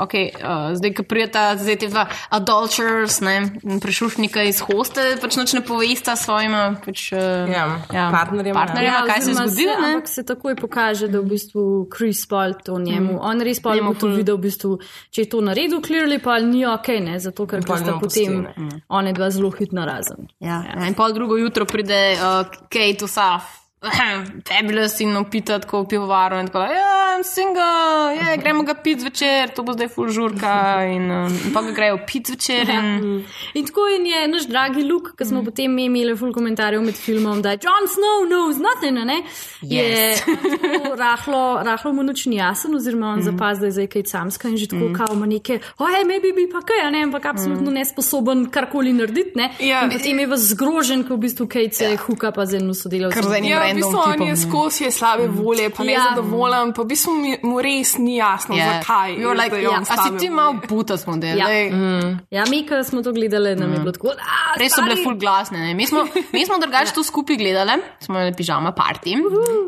okay, 0.06 0.30
uh, 0.32 0.72
zdaj, 0.80 0.94
ko 0.96 1.04
prijeta 1.04 1.58
zdaj 1.60 1.76
te 1.84 1.90
dva 1.92 2.06
adulterers, 2.30 3.20
ne, 3.20 3.36
prešušnika 3.84 4.46
iz 4.48 4.62
hoste, 4.64 5.18
pač 5.20 5.36
noč 5.36 5.54
ne 5.58 5.62
povesta 5.66 6.16
svojima 6.16 6.80
pač, 6.86 7.12
uh, 7.12 7.52
Ja, 7.52 7.66
partnerjema, 7.92 8.54
ja. 8.54 8.66
partnerjema 8.66 9.02
kaj 9.12 9.22
se 9.22 9.32
oziroma 9.32 9.48
zgodi. 9.48 9.68
Se, 9.68 9.82
ne. 9.82 9.92
ampak 9.92 10.08
se 10.08 10.26
takoj 10.26 10.56
pokaže, 10.56 11.12
da 11.12 11.20
v 11.20 11.30
bistvu 11.36 11.66
Chris 11.92 12.24
Paul 12.32 12.56
to 12.64 12.80
njemu. 12.80 13.14
Mm. 13.14 13.20
On 13.28 13.44
res 13.44 13.60
pa 13.60 13.76
je 13.76 13.84
to 14.00 14.14
videl, 14.16 14.40
v 14.40 14.48
bistvu, 14.48 14.80
če 15.12 15.28
je 15.28 15.30
to 15.36 15.44
naredil, 15.44 15.84
clearly 15.84 16.22
pa 16.24 16.40
ni 16.40 16.64
ok, 16.64 16.88
ne, 17.04 17.20
zato 17.20 17.44
ker 17.44 17.60
sta 17.68 18.00
potem 18.00 18.48
ne. 18.56 18.82
one 18.88 19.12
dva 19.12 19.28
zelo 19.36 19.52
hitno 19.52 19.84
razen. 19.84 20.32
Ja, 20.40 20.64
ja. 20.64 20.80
In 20.88 20.96
pol 20.96 21.12
drugo 21.12 21.36
jutro 21.36 21.68
pride 21.68 22.16
uh, 22.16 22.48
Kate 22.72 23.04
vsa. 23.04 23.49
Fabulous 23.80 25.00
in 25.00 25.16
opita 25.16 25.60
tako 25.60 25.84
v 25.84 25.88
pivovaru 25.88 26.40
in 26.40 26.48
tako, 26.48 26.60
ja, 26.68 27.16
I'm 27.16 27.24
single, 27.24 28.12
ja, 28.16 28.36
gremo 28.36 28.64
ga 28.64 28.74
pit 28.76 29.00
zvečer, 29.00 29.54
to 29.56 29.64
bo 29.64 29.72
zdaj 29.72 29.88
full 29.94 30.12
žurka 30.12 30.84
in, 30.84 31.06
um, 31.08 31.32
in 31.32 31.54
pa 31.56 31.62
ga 31.64 31.72
grejo 31.72 32.00
pit 32.08 32.28
zvečer 32.28 32.68
in 32.70 33.24
In 33.56 33.66
tako 33.66 33.88
in 33.96 34.06
je 34.06 34.28
naš 34.28 34.48
dragi 34.48 34.84
Luke, 34.84 35.12
ki 35.18 35.26
smo 35.26 35.42
mm. 35.42 35.46
potem 35.46 35.78
imeli 35.80 36.16
full 36.18 36.34
komentarjev 36.36 36.84
med 36.84 36.96
filmom, 36.96 37.42
da 37.42 37.56
Jon 37.56 37.88
Snow 37.88 38.28
knows 38.28 38.60
nothing, 38.60 39.00
ne? 39.08 39.22
Yes. 39.62 39.72
Je 39.72 40.16
rahlo, 41.04 41.64
rahlo 41.64 41.94
mu 41.94 42.04
nič 42.04 42.26
ni 42.26 42.36
jasen, 42.36 42.76
oziroma 42.76 43.14
on 43.14 43.24
mm. 43.24 43.28
zapaz, 43.32 43.64
da 43.64 43.72
je 43.72 43.78
zdaj 43.80 43.88
kaj 43.96 44.06
samska 44.12 44.52
in 44.52 44.58
že 44.58 44.68
tako 44.68 44.90
mm. 44.90 44.94
kao 45.00 45.16
ima 45.16 45.26
neke, 45.26 45.60
ojej, 45.80 46.04
maybe 46.04 46.34
bi 46.36 46.50
pa 46.52 46.66
kaj, 46.68 46.84
ne, 46.92 47.06
ampak 47.08 47.32
absolutno 47.32 47.72
mm. 47.72 47.80
nesposoben 47.80 48.46
karkoli 48.52 48.94
narediti, 48.94 49.40
ne? 49.40 49.50
Ja. 49.64 49.86
In 49.88 49.96
potem 49.96 50.20
je 50.20 50.28
vas 50.28 50.48
zgrožen, 50.52 51.08
ko 51.08 51.16
v 51.16 51.24
bistvu 51.30 51.48
Kate 51.48 51.72
se 51.72 51.92
ja. 51.96 51.98
huka 51.98 52.36
pa 52.36 52.44
z 52.46 52.60
enim 52.60 52.76
sodelavcem. 52.76 53.24
Ja, 53.70 53.74
v 53.74 53.78
bistvu 53.78 54.00
on 54.00 54.22
je 54.22 54.28
ne. 54.28 54.36
skozi 54.38 54.84
je 54.84 54.92
slabe 54.92 55.28
volje, 55.30 55.70
pa 55.70 55.84
Ja. 55.84 55.90
nezadovoljen, 55.92 56.74
pa 56.74 56.82
v 56.82 56.88
bistvu 56.88 57.12
mi- 57.14 57.40
mu 57.44 57.60
res 57.60 57.98
ni 57.98 58.18
jasno, 58.18 58.56
Yeah. 58.56 58.80
zakaj. 58.80 59.16
You're 59.16 59.36
like, 59.36 59.56
je 59.56 59.64
ja, 59.64 59.80
a 59.80 59.98
si 60.00 60.18
ti 60.18 60.30
malo 60.30 60.58
puta 60.62 60.98
smo 60.98 61.16
delali? 61.16 61.40
Ja. 61.40 61.70
Daj. 61.70 62.18
Ja, 62.32 62.44
mi, 62.46 62.64
ki 62.64 62.84
smo 62.84 63.02
to 63.02 63.12
gledali, 63.12 63.56
nam 63.56 63.74
je 63.74 63.80
bilo 63.80 63.92
tako, 63.92 64.12
Res 64.56 64.74
so 64.74 64.82
bile 64.82 64.96
full 64.98 65.16
glasne. 65.16 65.60
Ne? 65.60 65.74
Mi 65.74 65.86
smo, 65.86 66.04
mi 66.34 66.46
smo 66.46 66.58
drugače 66.58 66.94
to 66.94 67.04
skupaj 67.04 67.38
gledali, 67.38 67.72
smo 68.00 68.16
imeli 68.16 68.34
pižama 68.34 68.72
party 68.72 69.14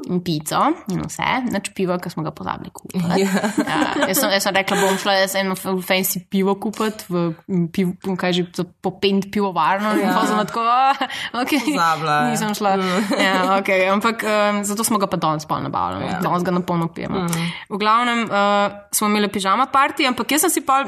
in 0.07 0.19
pico 0.21 0.57
in 0.87 1.01
vse, 1.01 1.21
nač 1.45 1.69
piva, 1.71 1.97
ki 1.97 2.09
smo 2.09 2.23
ga 2.23 2.31
pozabili 2.31 2.69
kupiti. 2.71 3.03
Ja, 3.07 3.17
jaz, 4.07 4.17
sem, 4.17 4.29
jaz 4.29 4.43
sem 4.43 4.55
rekla, 4.55 4.77
bom 4.79 4.97
šla 4.97 5.13
jaz 5.15 5.35
eno 5.35 5.55
fancy 5.55 6.19
pivo 6.25 6.55
kupiti 6.55 7.05
v 7.09 7.33
piv, 7.69 7.87
kaj 8.17 8.33
že, 8.33 8.45
za 8.53 8.63
popend 8.81 9.29
pivovarno 9.31 9.93
in 9.93 10.09
pa 10.09 10.25
sem 10.25 10.37
tako, 10.39 10.59
"Ah, 10.61 10.95
ok, 11.33 11.51
Pozabila 11.65 12.15
je." 12.17 12.31
nisem 12.31 12.53
šla. 12.53 12.69
Ja, 13.19 13.59
okay, 13.59 13.90
ampak 13.93 14.23
um, 14.23 14.63
zato 14.67 14.84
smo 14.88 14.99
ga 15.01 15.10
pa 15.12 15.19
danes 15.21 15.45
pol 15.45 15.63
nabavili, 15.63 16.10
ja. 16.10 16.19
danes 16.23 16.43
ga 16.47 16.51
na 16.56 16.63
polno 16.65 16.88
pijemo. 16.93 17.25
V 17.69 17.80
glavnem 17.80 18.25
uh, 18.25 18.82
smo 18.91 19.08
imeli 19.08 19.32
pižama 19.32 19.67
party, 19.73 20.08
ampak 20.10 20.32
jaz 20.32 20.47
sem 20.47 20.58
si 20.58 20.65
pa 20.65 20.84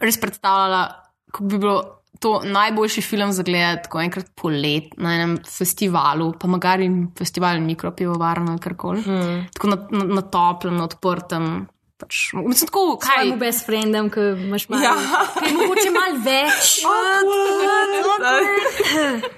res 0.00 0.18
predstavljala, 0.20 0.86
kako 1.32 1.50
bi 1.50 1.58
bilo 1.58 1.78
to 2.20 2.40
najboljši 2.44 3.02
film 3.02 3.32
za 3.32 3.42
gledati, 3.42 3.88
ko 3.90 4.00
enkrat 4.00 4.30
polet 4.38 4.94
na 4.96 5.14
enem 5.14 5.36
festivalu, 5.44 6.32
pa 6.40 6.48
magari 6.48 6.88
festival 7.18 7.60
mikropivovarno 7.60 8.54
ali 8.54 8.60
karkoli. 8.60 9.02
Hmm. 9.02 9.46
Tako 9.54 9.72
na, 9.72 9.78
na, 9.90 10.04
na 10.04 10.22
toplem, 10.22 10.76
na 10.78 10.84
odprtem. 10.88 11.66
Pač, 11.94 12.32
mislim, 12.34 12.66
tako, 12.66 12.98
kaj 12.98 13.14
Svojemu 13.14 13.36
best 13.38 13.66
friendem, 13.66 14.10
ki 14.10 14.20
imaš 14.42 14.68
malo, 14.68 14.82
Ja. 14.82 14.94
ki 15.36 15.44
je 15.46 15.52
mogoče 15.54 15.90
malo 15.90 16.16
več. 16.24 16.74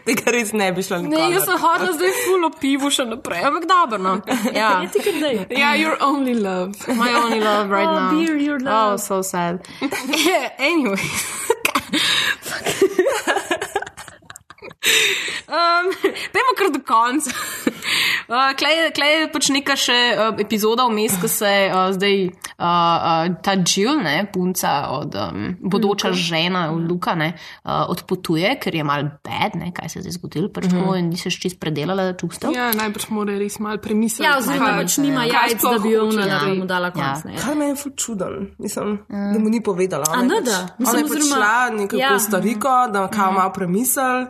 Tega 0.06 0.30
res 0.30 0.52
ne 0.52 0.72
bi 0.72 0.82
šla 0.82 0.98
Ne, 0.98 1.02
nikoli. 1.10 1.32
jaz 1.34 1.44
sem 1.44 1.58
hodila 1.58 1.92
zdaj 1.92 2.10
fulo 2.22 2.50
pivo 2.56 2.90
še 2.90 3.04
naprej, 3.04 3.42
ampak 3.44 3.66
dobro. 3.66 3.98
No. 3.98 4.20
Ja. 4.54 4.80
Je 4.80 4.88
ti 4.88 5.20
daj? 5.20 5.46
Ja, 5.52 5.74
your 5.74 5.96
only 6.00 6.32
love. 6.34 6.72
My 6.88 7.12
only 7.14 7.40
love 7.40 7.68
right 7.68 7.86
Oh, 7.86 7.94
now. 7.94 8.10
beer, 8.10 8.36
your 8.38 8.56
Oh, 8.56 8.64
love. 8.64 9.00
so 9.00 9.20
sad. 9.22 9.60
anyway. 10.58 10.96
Um, 15.46 15.86
Pejmo 16.32 16.52
kar 16.58 16.70
do 16.70 16.80
konca. 16.82 17.30
Uh, 18.26 18.50
klej, 18.58 18.90
je- 18.90 19.28
pač 19.30 19.48
neka 19.48 19.76
še 19.78 19.94
uh, 20.10 20.34
epizoda 20.36 20.82
vmes, 20.84 21.14
ko 21.16 21.28
se 21.28 21.46
uh, 21.68 21.92
zdaj 21.94 22.16
uh, 22.26 22.32
uh, 22.58 23.30
ta 23.38 23.54
Jill, 23.56 24.00
ne, 24.02 24.26
punca 24.26 24.72
od 24.90 25.14
um, 25.14 25.54
bodoča 25.62 26.08
Luka. 26.08 26.18
žena 26.18 26.64
v 26.70 26.82
Luka, 26.82 27.14
ne, 27.14 27.28
uh, 27.62 27.86
odpotuje, 27.86 28.56
ker 28.58 28.74
je 28.74 28.82
mal 28.82 29.06
bed, 29.22 29.54
ne, 29.54 29.70
kaj 29.70 29.88
se 29.88 29.98
je 29.98 30.02
zdaj 30.02 30.12
zgodilo, 30.12 30.48
pač 30.48 30.64
mm 30.64 30.70
-hmm. 30.72 30.98
in 30.98 31.08
ni 31.08 31.16
se 31.16 31.30
še 31.30 31.40
čist 31.40 31.60
predelala 31.60 32.12
čustev. 32.14 32.50
Ja, 32.50 32.72
najbrž 32.72 33.06
mora 33.10 33.38
res 33.38 33.58
malo 33.58 33.78
premisliti. 33.78 34.24
Ja, 34.24 34.38
oziroma 34.38 34.74
pač 34.76 34.98
nima 34.98 35.24
jajc, 35.24 35.62
da 35.62 35.78
bi 35.78 35.96
ona 35.96 36.26
narediti. 36.26 36.58
mu 36.58 36.66
dala 36.66 36.90
konc. 36.90 37.22
Ja. 37.22 37.22
ne. 37.24 37.36
Kar 37.38 37.54
me 37.54 37.66
je 37.66 37.76
ful 37.76 37.92
čuden, 37.94 38.50
mislim, 38.58 38.98
da 39.08 39.38
mu 39.38 39.48
ni 39.48 39.62
povedala. 39.62 40.04
A 40.08 40.12
Ona 40.12 40.22
je 40.24 40.28
ne 40.30 40.34
pač- 40.36 40.44
da? 40.44 40.58
Ona 40.58 40.74
Mislim, 40.78 40.98
je 40.98 41.04
pač 41.04 41.10
oziroma- 41.12 41.36
šla 41.36 41.70
nekako 41.70 41.96
Ja. 41.96 42.16
v 42.16 42.20
Stariko, 42.20 42.74
da 42.92 43.08
kao 43.08 43.32
malo 43.32 43.52
premisel. 43.52 44.26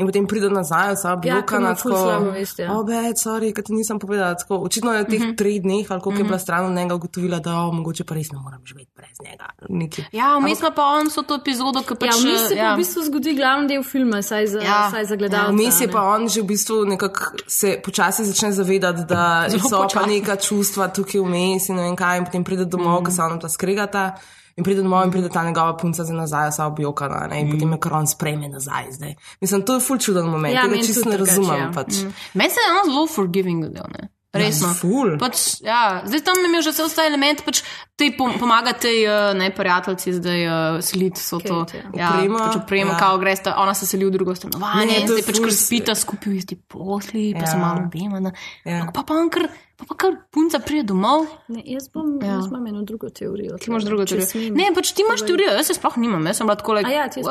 In 0.00 0.06
potem 0.08 0.24
pride 0.24 0.48
nazaj, 0.48 0.94
vsa 0.96 1.10
Ja, 1.10 1.16
blokana, 1.20 1.74
ker 1.74 1.80
ful 1.82 1.92
slabo 1.92 2.30
vest, 2.32 2.60
ja. 2.62 2.72
Obe, 2.72 2.96
sorry, 3.20 3.50
kaj 3.52 3.66
ti 3.68 3.74
nisem 3.76 3.98
povedala. 4.00 4.38
Tako, 4.40 4.62
očitno 4.64 4.94
je 4.96 5.02
v 5.02 5.08
teh 5.10 5.20
mm 5.20 5.26
-hmm. 5.26 5.36
treh 5.36 5.60
dneh, 5.60 5.90
ali 5.90 6.00
koliko 6.00 6.20
je 6.20 6.24
bila 6.24 6.38
stran 6.38 6.64
od 6.64 6.72
njega, 6.72 6.94
ugotovila, 6.94 7.38
da 7.38 7.52
o, 7.60 7.72
mogoče 7.72 8.04
pa 8.04 8.14
res 8.14 8.32
ne 8.32 8.38
morem 8.38 8.60
živeti 8.64 8.90
brez 8.96 9.20
njega. 9.20 9.46
Nekaj. 9.68 10.04
Ja, 10.12 10.38
vmes 10.38 10.60
ima 10.60 10.70
pa 10.70 10.82
on 10.82 11.10
so 11.10 11.22
to 11.22 11.34
epizodo, 11.34 11.82
ki 11.82 11.94
pač. 11.94 12.08
Ja, 12.08 12.16
vmes 12.24 12.48
se 12.48 12.54
pa 12.54 12.60
ja. 12.62 12.74
v 12.74 12.76
bistvu 12.76 13.02
zgodi 13.04 13.34
glavni 13.36 13.68
del 13.68 13.82
filma, 13.82 14.22
saj 14.22 14.46
za, 14.46 14.60
Ja. 14.60 14.90
saj 14.90 15.04
za 15.04 15.16
gledalce. 15.16 15.52
Vmes 15.52 15.80
je 15.80 15.86
ne. 15.86 15.92
pa 15.92 16.00
on 16.02 16.28
že 16.28 16.40
v 16.40 16.44
bistvu 16.46 16.84
nekako 16.84 17.20
se 17.46 17.80
počasi 17.84 18.24
začne 18.24 18.52
zavedati, 18.52 19.04
da 19.04 19.44
Zelo 19.52 19.68
so 19.68 19.76
pa 19.76 19.82
počasi. 19.82 20.10
neka 20.10 20.36
čustva 20.36 20.88
tukaj 20.88 21.20
vmes 21.20 21.68
in 21.68 21.76
ne 21.76 21.82
vem 21.82 21.96
kaj, 21.96 22.18
in 22.18 22.24
potem 22.24 22.44
pride 22.44 22.64
domov, 22.64 23.00
mm. 23.00 23.04
ko 23.04 23.10
se 23.10 23.22
on 23.22 23.40
ta 23.40 23.48
skregata. 23.48 24.16
In 24.56 24.64
pride 24.64 24.82
domov 24.82 25.04
in 25.04 25.10
pride 25.10 25.28
ta 25.28 25.44
njegova 25.44 25.76
punca 25.76 26.04
za 26.04 26.14
nazaj, 26.14 26.50
vsa 26.50 26.66
objokana, 26.66 27.26
ne? 27.26 27.40
in 27.40 27.48
mm. 27.48 27.50
potem 27.50 27.72
je 27.72 27.78
kar 27.80 27.92
on 27.92 28.06
sprejme 28.06 28.48
nazaj 28.48 28.92
zdaj. 28.92 29.14
Mislim, 29.40 29.62
to 29.62 29.74
je 29.74 29.80
ful 29.80 29.98
čuden 29.98 30.26
moment, 30.26 30.54
Ja, 30.54 30.64
ja, 30.64 30.70
tega 30.70 30.86
čisto 30.86 31.08
ne 31.10 31.16
razumem. 31.16 31.60
ja. 31.60 31.70
Pač. 31.74 32.02
Meni 32.34 32.50
se 32.50 32.60
je 32.60 32.72
ono 32.72 32.92
zelo 32.92 33.06
forgiving 33.06 33.64
del, 33.64 33.88
ne. 33.98 34.08
Resno. 34.32 34.68
Ja, 34.68 34.74
ful. 34.74 35.18
Pač, 35.20 35.60
ja, 35.60 36.02
zdaj 36.08 36.22
tam 36.24 36.38
je 36.40 36.48
imel 36.48 36.62
že 36.64 36.72
vse 36.72 36.84
ostale 36.88 37.10
elemente, 37.12 37.44
pač 37.44 37.60
Te 37.92 38.08
pom 38.16 38.32
pomaga 38.40 38.72
tej 38.72 39.04
uh, 39.04 39.34
ne 39.36 39.50
prijateljici 39.52 40.14
zdaj 40.16 40.40
uh, 40.48 40.78
seliti 40.80 41.20
so 41.20 41.36
to. 41.36 41.66
Kate, 41.68 41.82
ja, 41.92 42.08
Opremo, 42.16 42.38
pač 42.40 42.56
opremo, 42.56 42.90
ja. 42.90 42.96
ja. 42.96 42.98
kao 42.98 43.18
greš, 43.20 43.44
ona 43.52 43.74
se 43.76 43.86
seli 43.86 44.08
v 44.08 44.14
drugo 44.16 44.34
stanovanje, 44.34 44.86
Ne, 44.88 44.94
je 45.02 45.08
zdaj 45.10 45.26
pač 45.28 45.40
kar 45.44 45.52
spita 45.52 45.94
skupaj 45.94 46.32
v 46.32 46.40
isti 46.40 46.56
posli, 46.56 47.26
pa 47.36 47.44
Ja. 47.44 47.52
se 47.52 47.56
malo 47.60 47.84
obema. 47.84 48.32
Ja. 48.64 48.88
Pa 48.88 49.04
pa 49.04 49.20
on 49.20 49.28
kar, 49.28 49.50
pa 49.76 49.84
pa 49.84 49.94
kar 49.96 50.12
punca 50.30 50.58
pride 50.58 50.82
domov. 50.84 51.26
Ne, 51.48 51.62
jaz, 51.66 51.88
bom, 51.88 52.18
Ja. 52.20 52.26
ja. 52.26 52.34
jaz 52.34 52.46
imam 52.46 52.66
eno 52.66 52.82
drugo 52.82 53.08
teorijo. 53.10 53.56
Ti 53.58 53.66
imaš 53.68 53.82
drugo 53.82 54.04
če 54.04 54.14
teorijo. 54.16 54.26
smem. 54.26 54.54
Ne, 54.54 54.70
pač 54.74 54.92
ti 54.92 55.02
imaš 55.02 55.20
Povej. 55.20 55.28
teorijo, 55.28 55.50
jaz 55.52 55.66
se 55.66 55.74
sploh 55.74 55.96
nimam, 55.96 56.26
jaz 56.26 56.36
sem 56.36 56.46
bila 56.46 56.56
tako 56.56 56.72
A 56.74 56.80
ja, 56.82 57.08
ti 57.08 57.20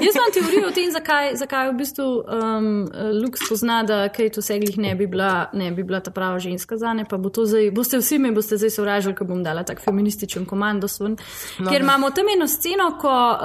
jaz 0.00 0.14
imam. 0.14 0.30
teorijo 0.32 0.68
o 0.68 0.70
tem, 0.70 0.90
zakaj, 0.90 1.34
zakaj 1.34 1.68
v 1.68 1.74
bistvu 1.74 2.06
um, 2.18 2.88
Luk 3.16 3.36
spozna, 3.36 3.82
da 3.82 4.08
Kate 4.08 4.38
vseglih 4.38 4.78
ne, 4.78 4.94
bi 4.94 5.06
bila- 5.06 5.48
ne 5.52 5.70
bi 5.70 5.82
bila 5.82 6.00
ta 6.00 6.10
prava 6.10 6.38
ženska 6.38 6.76
za 6.76 6.92
ne, 6.92 7.04
pa 7.04 7.16
bo 7.16 7.28
to 7.28 7.44
zdaj, 7.44 7.70
boste 7.70 7.98
vsi 7.98 8.18
me 8.18 8.32
boste 8.32 8.56
zdaj 8.56 8.70
sovražili, 8.70 9.14
ko 9.14 9.24
bom 9.24 9.42
dala 9.42 9.62
tak 9.62 9.80
feminističen 9.80 10.44
komando 10.44 10.88
sven. 10.88 11.16
No, 11.58 11.70
Ker 11.70 11.80
imamo 11.80 12.10
tam 12.10 12.26
eno 12.28 12.46
sceno, 12.46 12.98
ko 12.98 13.08
uh, 13.08 13.38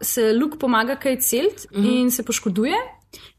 se 0.00 0.32
Luk 0.32 0.58
pomaga 0.58 0.96
Kate 0.96 1.22
celt 1.22 1.66
Mhm. 1.70 1.86
in 1.86 2.10
se 2.10 2.22
poškoduje. 2.22 2.76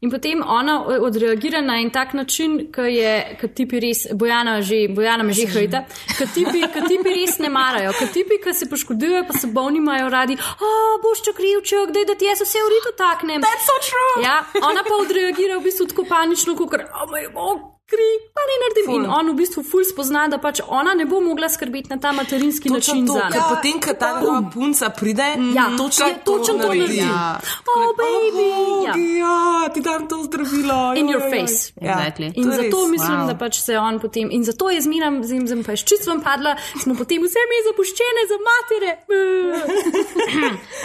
In 0.00 0.10
potem 0.10 0.42
ona 0.42 0.76
odreagira 1.02 1.60
na 1.60 1.80
en 1.80 1.90
tak 1.90 2.14
način, 2.14 2.58
ki 2.72 2.86
je, 2.94 3.12
ki 3.40 3.48
tipi 3.58 3.80
res, 3.82 4.06
Bojana, 4.14 4.60
že, 4.62 4.84
Bojana 4.94 5.26
me 5.26 5.34
že 5.34 5.48
hojta, 5.50 5.84
ki 6.18 6.28
tipi, 6.34 6.62
ki 6.70 6.86
tipi 6.86 7.14
res 7.16 7.38
ne 7.42 7.50
marajo, 7.50 7.92
ki 7.98 8.10
tipi, 8.14 8.38
ki 8.44 8.54
se 8.54 8.70
poškodujejo, 8.70 9.24
pa 9.26 9.38
se 9.38 9.50
bolni 9.50 9.82
imajo 9.82 10.08
radi, 10.14 10.38
a 10.38 10.72
boš 11.02 11.24
čo 11.26 11.34
krivček, 11.34 11.94
daj, 11.94 12.08
da 12.10 12.18
ti 12.18 12.30
jaz 12.30 12.44
vse 12.44 12.62
redu 12.74 12.94
taknem. 12.98 13.42
That's 13.42 13.66
so 13.66 13.78
true. 13.82 14.24
Ja, 14.24 14.42
ona 14.62 14.86
pa 14.86 14.98
odreagira 15.02 15.58
v 15.58 15.66
bistvu 15.70 15.90
tako 15.90 16.06
panično, 16.08 16.54
kot 16.58 16.78
oh 16.78 17.08
moj 17.10 17.30
bog. 17.34 17.73
Kri, 17.84 18.10
pa 18.32 18.40
ne 18.48 18.54
naredim. 18.62 18.86
In 18.96 19.10
on 19.12 19.26
v 19.28 19.34
bistvu 19.42 19.60
ful 19.68 19.84
spozna, 19.84 20.22
da 20.32 20.38
pač 20.40 20.62
ona 20.64 20.94
ne 20.96 21.04
bo 21.04 21.18
mogla 21.20 21.50
skrbeti 21.52 21.90
na 21.92 21.98
ta 22.00 22.14
materinski 22.16 22.70
Točno 22.72 22.94
način 22.94 23.06
to, 23.06 23.16
ker 23.32 23.42
potem, 23.48 23.80
ko 23.84 23.92
ta 24.00 24.08
njegova 24.16 24.40
punca 24.54 24.88
pride, 24.88 25.26
Ja, 25.52 25.66
točno, 25.76 26.06
je 26.06 26.14
točno 26.24 26.54
to 26.62 26.68
naredi. 26.72 26.96
Ja. 26.96 27.40
Oh, 27.68 27.90
baby. 27.98 28.46
Ja. 28.86 28.94
ja, 29.20 29.68
ti 29.74 29.82
dam 29.84 30.08
to 30.08 30.22
zdravilo. 30.24 30.78
In 30.96 31.10
joj, 31.10 31.12
your 31.12 31.24
joj. 31.24 31.32
face. 31.34 31.72
Ja, 31.76 31.98
Exactly. 31.98 32.30
In 32.34 32.44
to 32.44 32.50
je 32.50 32.56
zato 32.56 32.80
res. 32.80 32.90
mislim, 32.94 33.18
wow. 33.18 33.26
da 33.26 33.34
pač 33.38 33.60
se 33.60 33.78
on 33.78 34.00
potem, 34.00 34.30
in 34.32 34.44
zato 34.44 34.70
je 34.70 34.80
zmeram, 34.80 35.20
zdaj 35.24 35.44
sem 35.52 35.64
pa 35.66 35.76
ščic 35.76 36.06
vam 36.08 36.22
padla, 36.24 36.54
smo 36.82 36.96
potem 36.96 37.20
vse 37.20 37.42
mi 37.50 37.58
zapuščene 37.68 38.22
za 38.32 38.38
matere. 38.48 38.90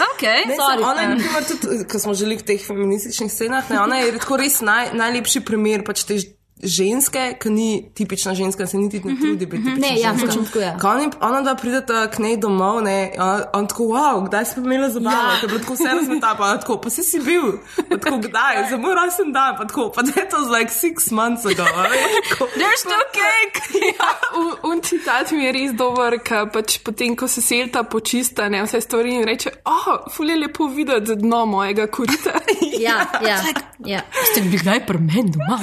Okay. 0.10 0.48
Ne, 0.48 0.56
Sorry. 0.56 0.84
Ona 0.84 1.02
je, 1.02 1.58
tudi, 1.62 1.84
ko 1.92 2.00
smo 2.00 2.14
želeli 2.14 2.40
v 2.42 2.46
teh 2.48 2.66
feminističnih 2.66 3.32
scenah, 3.32 3.70
ne, 3.72 3.80
ona 3.82 4.00
je 4.02 4.12
tako 4.18 4.40
res 4.42 4.60
naj, 4.66 4.92
najlepši 5.00 5.42
primer 5.48 5.84
pač 5.88 6.04
te 6.08 6.18
ženske, 6.62 7.34
ki 7.36 7.50
ni 7.50 7.68
tipična 7.94 8.34
ženska, 8.34 8.68
se 8.68 8.78
niti 8.78 9.00
ne 9.00 9.16
trudi 9.16 9.46
biti 9.46 9.64
tipična 9.64 9.88
Ne, 9.88 10.00
ja, 10.00 10.14
točno 10.14 10.44
tako, 10.44 10.60
ja. 10.60 10.78
Ko 10.78 10.88
oni, 10.90 11.10
ona 11.22 11.42
dva 11.42 11.56
prideta 11.56 12.08
k 12.08 12.20
njej 12.20 12.38
domov, 12.38 12.82
ne, 12.82 13.12
on, 13.18 13.42
on 13.54 13.68
tako, 13.68 13.84
wow, 13.86 14.26
kdaj 14.26 14.46
si 14.46 14.56
pa 14.56 14.62
imela 14.62 14.90
zabavo, 14.90 15.16
Ja. 15.16 15.24
ja. 15.26 15.36
ker 15.36 15.44
je 15.44 15.48
bilo 15.48 15.60
tako 15.60 15.74
vse 15.74 15.84
razmeta, 15.86 16.36
pa 16.38 16.58
tako, 16.58 16.78
pa 16.78 16.90
si 16.90 17.04
si 17.04 17.20
bil, 17.20 17.52
pa 17.90 17.98
tako, 17.98 18.18
kdaj, 18.20 18.70
za 18.70 18.78
moj 18.78 18.96
rojsten 18.96 19.32
dan, 19.32 19.56
pa 19.58 19.66
tako, 19.66 19.92
pa 19.92 20.02
that 20.04 20.32
was 20.34 20.50
like 20.52 20.72
six 20.74 21.12
months 21.12 21.46
ago, 21.46 21.64
tako. 22.30 22.46
There's 22.56 22.84
no 22.86 23.00
cake. 23.12 23.60
Ja, 24.00 24.10
un- 24.40 24.72
un 24.72 24.82
citat 24.82 25.32
mi 25.32 25.44
je 25.44 25.52
res 25.52 25.72
dober, 25.74 26.18
ker 26.24 26.50
pač 26.54 26.78
potem, 26.84 27.16
ko 27.16 27.28
se 27.28 27.42
selta 27.42 27.84
počista, 27.84 28.50
ne 28.50 28.64
vse 28.64 28.82
stvari 28.82 29.14
in 29.16 29.24
reče, 29.28 29.50
oh, 29.66 29.88
fulje 30.12 30.36
lepo 30.36 30.68
videti 30.68 31.16
dno 31.16 31.46
mojega 31.46 31.88
korita. 31.88 32.32
Ja, 32.80 32.98
ja, 33.22 33.38
ja. 33.86 34.02
Ste 34.32 34.42
bili 34.42 34.58
kdaj 34.58 34.86
pri 34.86 34.98
meni 34.98 35.32
doma? 35.32 35.60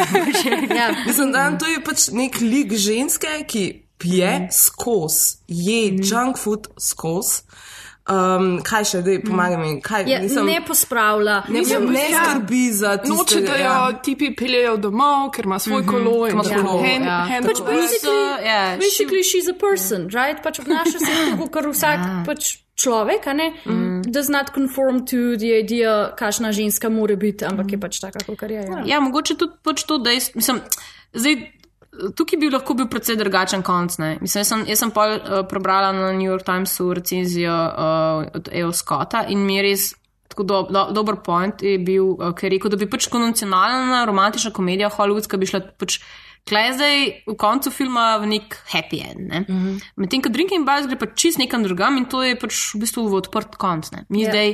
ja. 0.77 0.86
Mislim, 1.07 1.33
da 1.33 1.51
to 1.59 1.67
je 1.67 1.81
pač 1.85 2.09
nek 2.13 2.41
lik 2.41 2.73
ženske, 2.73 3.45
ki 3.47 3.65
pije 3.99 4.49
skozi, 4.53 5.37
je 5.49 5.99
junk 6.03 6.39
food 6.39 6.69
skozi. 6.79 7.43
Um, 8.07 8.61
kaj 8.63 8.85
še, 8.87 9.01
da 9.03 9.17
pomagam 9.25 9.65
mi? 9.65 9.81
Kaj, 9.83 10.05
Ja, 10.07 10.21
mislim, 10.23 10.47
ne 10.47 10.61
pospravlja. 10.67 11.41
ne, 11.49 11.59
Mislim, 11.59 11.89
ne 11.91 12.05
ja. 12.11 12.21
skrbi 12.25 12.71
za 12.73 12.97
tiste, 12.97 13.17
Noče, 13.17 13.41
da 13.41 13.57
jo 13.57 13.65
ja. 13.65 13.99
tipi 14.03 14.29
peljejo 14.37 14.77
domov, 14.77 15.33
ker 15.35 15.45
ima 15.45 15.59
svoj 15.59 15.83
kolo 15.87 16.27
in 16.27 16.37
ima 16.37 16.45
tako 16.47 16.69
kolo, 16.69 16.83
hand, 16.85 17.05
ja. 17.05 17.17
hand 17.31 17.47
Pač 17.47 17.65
basically, 17.67 18.47
ja, 18.47 18.77
basically 18.79 19.25
she's 19.27 19.51
a 19.51 19.57
person, 19.59 20.07
right? 20.15 20.39
Pač 20.43 20.63
obnaša 20.63 21.03
se 21.03 21.17
tako, 21.33 21.49
kot 21.51 21.67
vsak 21.73 22.07
pač 22.27 22.53
človek, 22.79 23.27
a 23.27 23.33
ne? 23.33 23.51
Does 24.07 24.29
not 24.31 24.53
conform 24.55 25.05
to 25.11 25.37
the 25.37 25.59
idea, 25.59 26.13
kakšna 26.17 26.53
ženska 26.53 26.89
more 26.89 27.17
biti, 27.17 27.45
ampak 27.45 27.73
je 27.73 27.79
pač 27.81 27.99
taka, 28.01 28.23
kot 28.23 28.43
je. 28.51 28.63
Ja. 28.63 28.83
Ja, 28.87 29.01
mogoče 29.03 29.35
tudi 29.35 29.59
pač 29.67 29.83
to, 29.83 29.99
da 29.99 30.15
jaz, 30.15 30.31
mislim, 30.39 30.61
zdaj, 31.11 31.35
tukaj 32.17 32.39
bi 32.39 32.51
lahko 32.53 32.77
bil 32.79 32.89
precej 32.93 33.19
drugačen 33.19 33.65
konc. 33.67 33.99
Ne? 33.99 34.17
Mislim, 34.21 34.41
jaz 34.41 34.53
sem, 34.53 34.65
jaz 34.71 34.83
sem 34.85 34.93
pol 34.95 35.17
uh, 35.17 35.43
prebrala 35.49 35.93
na 35.97 36.13
New 36.13 36.29
York 36.29 36.47
Timesu 36.47 36.93
recenzijo 36.95 37.55
uh, 37.55 38.27
od 38.37 38.51
E.O. 38.53 38.73
Scotta 38.73 39.27
in 39.29 39.47
mi 39.47 39.59
je 39.59 39.71
res. 39.71 39.95
Tako 40.27 40.43
do, 40.43 40.57
do, 40.69 40.81
dober 40.93 41.17
point 41.25 41.63
je 41.63 41.79
bil, 41.79 42.13
uh, 42.17 42.35
ker 42.37 42.51
je 42.51 42.57
rekel, 42.57 42.73
da 42.73 42.79
bi 42.81 42.89
pač 42.91 43.07
konvencionalna 43.11 44.05
romantična 44.09 44.51
komedija 44.53 44.91
hollywoodska 44.93 45.39
bi 45.41 45.49
šla 45.49 45.63
pač 45.79 46.01
klej 46.47 46.73
zdaj 46.79 46.97
v 47.27 47.35
koncu 47.35 47.71
filma 47.75 48.17
v 48.23 48.31
nek 48.39 48.55
happy 48.71 49.03
end. 49.03 49.27
Ne? 49.27 49.41
Mm 49.49 49.59
-hmm. 49.59 49.83
Medtem 49.97 50.23
ko 50.23 50.29
Drinking 50.29 50.65
Bars 50.67 50.87
gre 50.87 50.97
pač 50.97 51.11
čist 51.19 51.39
nekam 51.39 51.63
drugam 51.63 51.97
in 51.97 52.07
to 52.07 52.23
je 52.23 52.37
pač 52.39 52.75
v 52.75 52.81
bistvu 52.81 53.09
v 53.09 53.15
odprt 53.15 53.57
konc. 53.57 53.91
Ne? 53.93 54.07
Mi 54.09 54.23
Ja. 54.23 54.29
yeah. 54.29 54.33
zdaj 54.33 54.49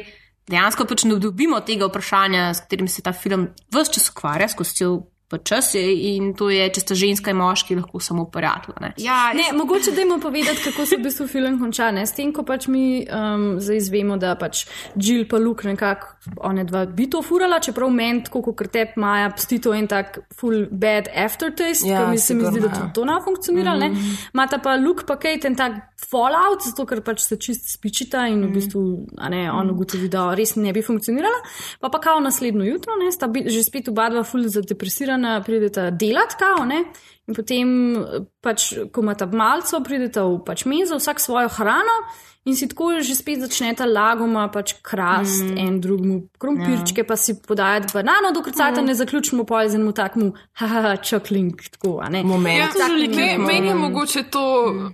dejansko 0.49 0.84
pač 0.84 1.05
ne 1.05 1.18
dobimo 1.18 1.61
tega 1.61 1.86
vprašanja, 1.86 2.55
s 2.55 2.61
katerim 2.61 2.88
se 2.88 3.03
ta 3.03 3.12
film 3.12 3.49
vse 3.70 3.93
čas 3.93 4.11
ukvarja, 4.11 4.49
skozi 4.49 4.74
cel 4.74 5.03
čas 5.39 5.74
je, 5.74 5.83
in 6.14 6.35
to 6.35 6.51
je, 6.51 6.68
če 6.74 6.80
sta 6.80 6.95
ženska 6.95 7.30
in 7.30 7.37
moški, 7.37 7.76
lahko 7.76 8.01
samo 8.01 8.24
prijatelj. 8.24 8.93
Ja, 8.97 9.33
Ne, 9.33 9.53
mogoče 9.57 9.93
dajmo 9.93 10.18
povedati, 10.20 10.61
kako 10.64 10.87
se 10.87 10.97
v 10.97 11.03
bistvu 11.03 11.26
film 11.28 11.59
konča. 11.61 11.91
Ne? 11.91 12.07
S 12.07 12.12
tem, 12.12 12.33
ko 12.33 12.45
pač 12.47 12.66
mi 12.68 13.05
um, 13.07 13.61
zdaj 13.61 13.76
izvemo, 13.76 14.16
da 14.16 14.35
pač 14.37 14.66
Jill 14.97 15.26
pa 15.28 15.39
Luke 15.39 15.68
nekako, 15.68 16.12
one 16.37 16.64
dva 16.64 16.85
bi 16.87 17.09
to 17.11 17.22
furala, 17.22 17.61
čeprav 17.61 17.91
meni, 17.91 18.24
tako 18.24 18.43
kot 18.53 18.72
tep 18.72 18.97
Maja, 18.97 19.30
psti 19.37 19.59
to 19.62 19.74
en 19.74 19.89
tak 19.89 20.18
full 20.37 20.66
bad 20.70 21.09
aftertaste, 21.09 21.89
Ja, 21.89 22.01
ja, 22.01 22.05
ki 22.05 22.11
mi 22.11 22.18
se 22.18 22.35
mi 22.35 22.45
zdi, 22.47 22.61
da 22.61 22.68
tudi 22.72 22.93
to 22.95 23.05
ne 23.05 23.18
funkcionira. 23.24 23.74
Mm 23.74 23.95
-hmm. 23.95 24.28
Mata 24.33 24.59
pa 24.59 24.76
Luke 24.76 25.05
pa 25.07 25.16
Kate 25.16 25.47
en 25.49 25.57
tak 25.57 25.72
fallout, 26.11 26.64
zato 26.66 26.86
ker 26.88 27.03
pač 27.05 27.24
se 27.24 27.38
čist 27.40 27.72
spičita 27.74 28.26
in 28.30 28.44
v 28.46 28.53
bistvu, 28.57 28.82
a 29.18 29.30
ne, 29.32 29.44
on 29.53 29.72
ugotovi, 29.74 30.11
da 30.12 30.30
res 30.38 30.57
ne 30.57 30.72
bi 30.74 30.82
funkcionirala. 30.82 31.42
Pa 31.80 31.90
pa 31.92 32.00
kao 32.03 32.20
naslednjo 32.20 32.66
jutro, 32.66 32.96
ne, 33.00 33.12
sta 33.14 33.28
bi, 33.32 33.44
že 33.48 33.64
spet 33.66 33.90
oba 33.92 34.09
dva 34.12 34.24
full 34.26 34.48
zadepresirana, 34.53 35.38
prideta 35.46 35.90
delat, 35.90 36.36
kao, 36.40 36.64
ne. 36.68 36.84
In 37.28 37.34
potem, 37.34 37.68
eh, 37.96 38.26
pač, 38.42 38.72
ko 38.92 39.04
imata 39.04 39.26
malce, 39.30 39.78
prideta 39.84 40.24
v 40.26 40.42
pač 40.44 40.66
menzo, 40.66 40.98
vsak 40.98 41.20
svojo 41.20 41.48
hrano. 41.48 42.02
In 42.42 42.56
si 42.58 42.66
tako 42.66 42.98
že 42.98 43.14
spet 43.14 43.38
začneta 43.38 43.86
lagoma 43.86 44.48
pač 44.50 44.74
krast 44.82 45.46
mm. 45.46 45.58
en 45.62 45.78
drugemu, 45.78 46.16
krompirčke 46.42 47.04
ja. 47.04 47.06
pa 47.06 47.14
si 47.14 47.36
podajati 47.38 47.94
banano, 47.94 48.32
dokler 48.34 48.54
mm. 48.58 48.82
ne 48.82 48.94
zaključimo 48.98 49.44
pojezenemu 49.46 49.92
takmu, 49.94 50.32
haha, 50.58 50.96
čokling, 50.96 51.54
tako, 51.70 52.00
a 52.02 52.08
ne. 52.10 52.24
Moment. 52.26 52.74
Ja, 52.74 52.88
me, 52.90 53.38
meni 53.38 53.68
je 53.68 53.74
mogoče 53.74 54.22
to, 54.22 54.42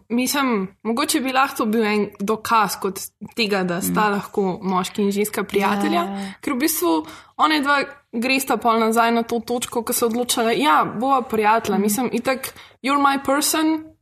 mislim, 0.08 0.68
mogoče 0.82 1.20
bi 1.24 1.32
lahko 1.32 1.64
bil 1.64 1.86
en 1.88 2.10
dokaz 2.20 2.76
kot 2.82 3.00
tega, 3.32 3.64
da 3.64 3.80
sta 3.80 4.10
lahko 4.12 4.58
moški 4.62 5.08
in 5.08 5.10
ženska 5.12 5.48
prijatelja, 5.48 6.04
Ja. 6.04 6.32
ker 6.44 6.52
v 6.52 6.60
bistvu 6.68 6.92
one 7.40 7.62
dva 7.64 7.80
gresta 8.12 8.56
pol 8.56 8.80
nazaj 8.80 9.12
na 9.12 9.22
to 9.22 9.40
točko, 9.40 9.82
ko 9.84 9.92
so 9.92 10.08
odločile, 10.08 10.56
ja, 10.58 10.84
bova 10.84 11.22
prijatelja, 11.22 11.78
mislim, 11.78 12.10
itak, 12.12 12.52
you're 12.82 13.00
my 13.00 13.18
person. 13.24 13.94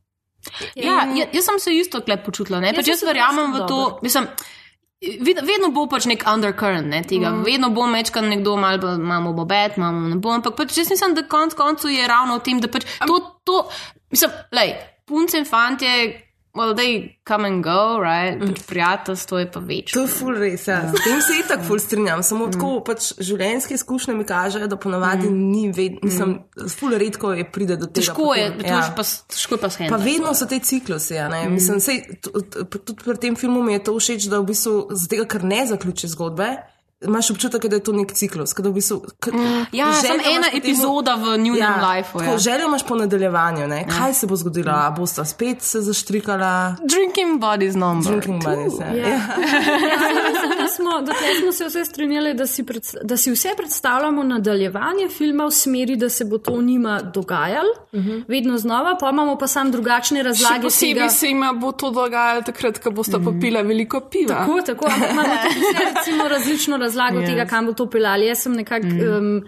Ja, 0.75 1.03
ja, 1.15 1.25
jaz 1.33 1.45
sem 1.45 1.59
se 1.59 1.73
isto 1.75 2.01
klep 2.01 2.23
počutila. 2.25 2.59
Ne? 2.63 2.71
Pač 2.75 2.85
sem 2.85 2.93
jaz 2.93 3.03
se 3.03 3.09
verjamem 3.09 3.51
v 3.51 3.57
počutila 3.57 3.67
to. 3.67 3.75
dobro. 3.75 3.99
Mislim, 4.03 4.27
vedno 5.47 5.69
bo 5.75 5.87
pač 5.91 6.07
nek 6.09 6.23
undercurrent 6.33 6.87
ne, 6.87 7.01
tega. 7.03 7.31
Mm. 7.31 7.43
Vedno 7.45 7.69
bo 7.75 7.87
mečkan 7.87 8.29
nekdo, 8.29 8.55
malo 8.57 8.95
imamo 8.95 9.33
bobet, 9.33 9.77
imamo 9.77 10.07
ne 10.07 10.19
bo. 10.21 10.31
Ampak 10.33 10.55
pač 10.57 10.77
jaz 10.77 10.89
mislim, 10.93 11.17
da 11.17 11.27
konc 11.27 11.57
koncev 11.57 11.91
je 11.91 12.07
ravno 12.07 12.39
v 12.39 12.45
tem, 12.45 12.61
da 12.63 12.71
pač 12.71 12.87
to, 13.05 13.19
to 13.43 13.65
mislim, 14.13 14.39
lej, 14.55 14.73
punce 15.05 15.43
in 15.43 15.45
fantje. 15.45 16.23
Well, 16.57 16.73
they 16.73 17.17
come 17.27 17.45
and 17.45 17.63
go, 17.63 17.99
right? 18.01 18.39
Pač 18.41 18.63
prijateljstvo 18.65 19.39
je 19.43 19.47
pa 19.53 19.61
več. 19.61 19.91
To 19.93 20.05
je 20.07 20.09
ful 20.09 20.33
res, 20.33 20.65
ja. 20.65 20.79
S 20.89 21.03
tem 21.03 21.19
se 21.21 21.35
itak 21.43 21.61
ful 21.67 21.77
strinjam. 21.81 22.23
Samo 22.25 22.47
mm. 22.47 22.55
tako 22.55 22.71
pač 22.87 23.11
življenjske 23.21 23.77
izkušnje 23.77 24.15
mi 24.17 24.25
kažejo, 24.25 24.69
da 24.71 24.79
ponavadi 24.81 25.29
mm. 25.29 25.43
ni 25.51 25.67
vedno, 25.75 26.01
mislim, 26.07 26.33
ful 26.73 26.95
redko 26.97 27.35
je 27.37 27.45
pride 27.45 27.77
do 27.77 27.85
tega. 27.91 28.07
Težko 28.07 28.31
je, 28.33 28.47
potem, 28.57 28.73
je 28.73 28.95
pa, 28.97 29.05
težko 29.35 29.59
je 29.59 29.61
pa 29.61 29.67
Pa 29.67 29.75
shendla. 29.75 29.99
vedno 30.01 30.33
so 30.33 30.47
te 30.49 30.57
ciklusi, 30.59 31.13
ja, 31.19 31.27
ne. 31.29 31.43
Mm. 31.45 31.59
Mislim, 31.59 31.83
sej, 31.83 32.01
tudi 32.25 32.97
pri 33.03 33.19
tem 33.21 33.37
filmu 33.37 33.61
mi 33.61 33.77
je 33.77 33.83
to 33.85 33.93
všeč, 33.99 34.25
da 34.31 34.41
v 34.41 34.49
bistvu, 34.49 34.75
zato 34.97 35.29
ker 35.29 35.45
ne 35.45 35.61
zaključi 35.69 36.09
zgodbe, 36.09 36.55
imaš 37.01 37.31
občutek, 37.31 37.65
da 37.65 37.75
je 37.75 37.83
to 37.83 37.91
nek 37.91 38.11
ciklus. 38.13 38.53
v 38.57 38.71
bistvu, 38.71 39.01
k, 39.19 39.29
Ja, 39.71 39.93
samo 39.93 40.13
ena 40.15 40.23
potem- 40.43 40.57
epizoda 40.59 41.15
v 41.15 41.37
njunem 41.37 41.73
lifeu, 41.87 42.19
tako 42.19 42.31
ja. 42.31 42.37
Željo 42.37 42.65
imaš 42.65 42.87
po 42.87 42.95
nadaljevanju, 42.95 43.67
ne? 43.67 43.87
kaj 43.89 44.13
se 44.13 44.27
bo 44.27 44.35
zgodilo, 44.35 44.71
a 44.71 44.91
bosta 44.91 45.25
spet 45.25 45.61
se 45.61 45.81
zaštrikala. 45.81 46.75
Drinking 46.81 47.39
buddies 47.41 47.75
number. 47.75 48.11
Drinking 48.11 48.43
buddies, 48.43 48.73
ja. 48.81 48.87
Ja. 48.87 49.07
ja. 49.07 49.19
Mislim, 50.27 50.51
da 50.57 50.67
smo, 50.67 50.91
dokler 50.99 51.37
smo 51.41 51.51
se 51.51 51.65
vse 51.65 51.85
strinjali, 51.85 52.33
da 52.33 52.47
si, 52.47 52.63
pred, 52.65 52.83
da 53.03 53.17
si 53.17 53.31
vse 53.31 53.49
predstavljamo 53.57 54.23
nadaljevanje 54.23 55.09
filma 55.09 55.45
v 55.45 55.51
smeri, 55.51 55.95
da 55.95 56.09
se 56.09 56.25
bo 56.25 56.37
to 56.37 56.61
njima 56.61 57.01
dogajalo, 57.03 57.73
uh 57.91 57.99
-huh. 57.99 58.23
vedno 58.27 58.57
znova, 58.57 58.97
pa 58.99 59.09
imamo 59.09 59.37
pa 59.37 59.47
sam 59.47 59.71
drugačne 59.71 60.19
Še 60.19 60.23
razlage. 60.23 60.61
posebej 60.61 60.93
tega. 60.93 61.09
se 61.09 61.27
jima 61.27 61.53
bo 61.53 61.71
to 61.71 61.91
dogajalo 61.91 62.41
takrat, 62.41 62.77
ko 62.77 62.91
boste 62.91 63.19
popila 63.19 63.61
veliko 63.61 63.99
piva. 64.01 64.35
Tako, 64.35 64.61
tako, 64.61 64.85
ampak 64.85 65.11
imamo 65.11 65.33
tudi 65.43 65.59
vse, 65.61 65.85
recimo, 65.89 66.27
različno 66.27 66.77
razlago 66.87 67.21
Yes. 67.21 67.29
tega, 67.29 67.45
kam 67.45 67.65
bo 67.69 67.73
to 67.73 67.85
peljali. 67.89 68.25
Jaz 68.31 68.45
sem 68.47 68.55
nekako. 68.55 68.87
Mm. 68.87 69.17
Um, 69.17 69.43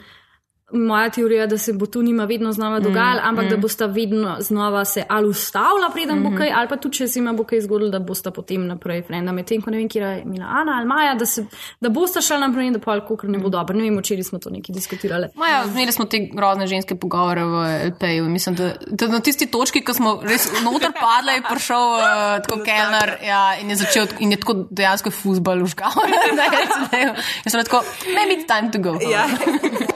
Moja 0.72 1.10
teorija 1.10 1.48
da 1.48 1.58
se 1.58 1.74
bo 1.74 1.86
to 1.86 2.02
njima 2.02 2.26
vedno 2.26 2.52
znova 2.52 2.80
dogajalo, 2.80 3.22
mm, 3.22 3.28
ampak 3.28 3.46
mm. 3.46 3.50
da 3.50 3.58
bosta 3.58 3.86
vedno 3.86 4.36
znova 4.40 4.86
se 4.86 5.04
ali 5.10 5.28
ustavila, 5.28 5.90
preden 5.94 6.20
mm 6.20 6.24
-hmm. 6.24 6.32
bo 6.32 6.38
kaj, 6.38 6.52
ali 6.56 6.68
pa 6.68 6.76
tudi, 6.76 6.98
če 6.98 7.08
se 7.08 7.20
jima 7.20 7.34
bo 7.34 7.44
kaj 7.44 7.62
zgodilo, 7.62 7.90
da 7.90 8.00
bosta 8.00 8.32
potem 8.32 8.68
naprej 8.68 9.02
frenda. 9.02 9.32
Medtem 9.32 9.62
ko 9.62 9.72
ne 9.72 9.78
vem, 9.78 9.90
kje 9.90 10.02
je 10.02 10.24
Mina 10.26 10.48
Ana 10.62 10.78
ali 10.78 10.88
Maja, 10.88 11.16
da, 11.16 11.26
se, 11.26 11.46
da 11.82 11.90
bosta 11.90 12.22
šla 12.22 12.38
naprej 12.38 12.68
in 12.68 12.74
da 12.74 12.80
pa 12.80 12.92
alkohol 12.92 13.32
ne 13.32 13.40
bo 13.40 13.50
dobro. 13.50 13.78
Ne 13.78 13.84
vem, 13.84 13.98
včeraj 13.98 14.24
smo 14.24 14.40
to 14.40 14.50
nekaj 14.50 14.74
diskutirali. 14.74 15.28
Maja, 15.36 15.64
imeli 15.74 15.92
smo 15.92 16.06
te 16.06 16.30
grozne 16.34 16.68
ženske 16.68 16.96
pogovore 16.96 17.44
v 17.46 17.56
LP-ju. 17.90 18.30
Mislim, 18.30 18.56
da, 18.56 18.72
da 18.88 19.08
na 19.08 19.20
tisti 19.20 19.46
točki, 19.46 19.82
ko 19.82 19.94
smo 19.94 20.20
res 20.24 20.52
noter 20.64 20.92
padli, 21.02 21.34
je 21.34 21.44
prišel 21.50 21.78
uh, 21.78 22.02
tako 22.46 22.64
kelner 22.66 23.18
ja, 23.26 23.56
in 23.62 23.70
je 23.70 23.76
začel 23.76 24.08
in 24.20 24.32
je 24.32 24.38
tako 24.38 24.68
dejansko 24.70 25.12
fuzbal 25.12 25.64
užgal. 25.64 25.92
Jaz 27.46 27.52
sem 27.52 27.64
tako, 27.64 27.84
maybe 28.16 28.38
it's 28.38 28.48
time 28.48 28.72
to 28.72 28.80
go. 28.80 29.00
Ja. 29.12 29.28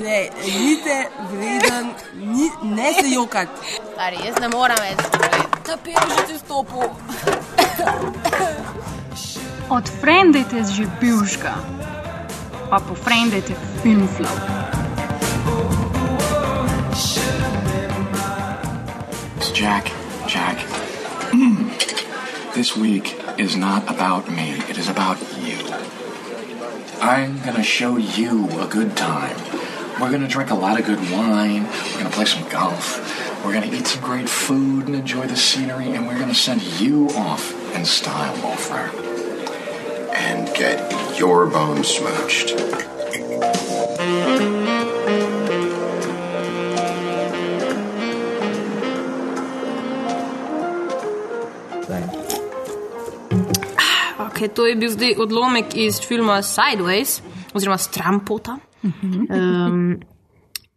Ne, 0.00 0.30
nite 0.58 1.08
vreden, 1.32 1.90
ni, 2.14 2.50
ne 2.62 2.92
se 2.92 3.08
jokati. 3.08 3.52
Stari, 3.92 4.16
jaz 4.26 4.38
ne 4.40 4.48
morem 4.48 4.78
več. 4.80 5.00
Da 5.66 5.76
pijem 5.84 6.12
že 6.12 6.22
ti 6.28 6.38
stopu. 6.38 6.86
Odfrendajte 9.76 10.64
že 10.72 10.86
bivšga, 11.02 11.52
pa 12.70 12.80
pofrendajte 12.88 13.58
filmflow. 13.82 14.40
It's 19.36 19.52
Jack. 19.52 19.92
Jack. 20.26 20.64
this 22.54 22.74
week 22.76 23.14
is 23.36 23.56
not 23.56 23.82
about 23.90 24.30
me, 24.30 24.48
it 24.70 24.78
is 24.78 24.88
about 24.88 25.20
you. 25.44 25.60
I'm 27.02 27.38
gonna 27.44 27.62
show 27.62 27.96
you 27.98 28.48
a 28.60 28.66
good 28.66 28.96
time. 28.96 29.49
We're 30.00 30.10
gonna 30.10 30.28
drink 30.28 30.50
a 30.50 30.54
lot 30.54 30.80
of 30.80 30.86
good 30.86 30.98
wine, 31.12 31.64
we're 31.64 31.98
gonna 31.98 32.08
play 32.08 32.24
some 32.24 32.48
golf, 32.48 33.44
we're 33.44 33.52
gonna 33.52 33.70
eat 33.70 33.86
some 33.86 34.02
great 34.02 34.30
food 34.30 34.86
and 34.86 34.96
enjoy 34.96 35.26
the 35.26 35.36
scenery, 35.36 35.92
and 35.92 36.08
we're 36.08 36.18
gonna 36.18 36.34
send 36.34 36.62
you 36.80 37.10
off 37.10 37.52
in 37.76 37.84
style, 37.84 38.34
Wolfram. 38.42 38.90
And 40.14 40.48
get 40.56 41.18
your 41.18 41.46
bones 41.46 41.86
smooched. 41.98 42.56
Okay, 54.30 54.48
to 54.48 54.66
je 54.66 54.76
bil 54.76 54.90
zdaj 54.90 55.14
odlomek 55.20 55.76
iz 55.76 56.00
filma 56.00 56.42
Sideways, 56.42 57.20
oziroma 57.52 57.78
Strampota. 57.78 58.69
Um, 58.82 60.00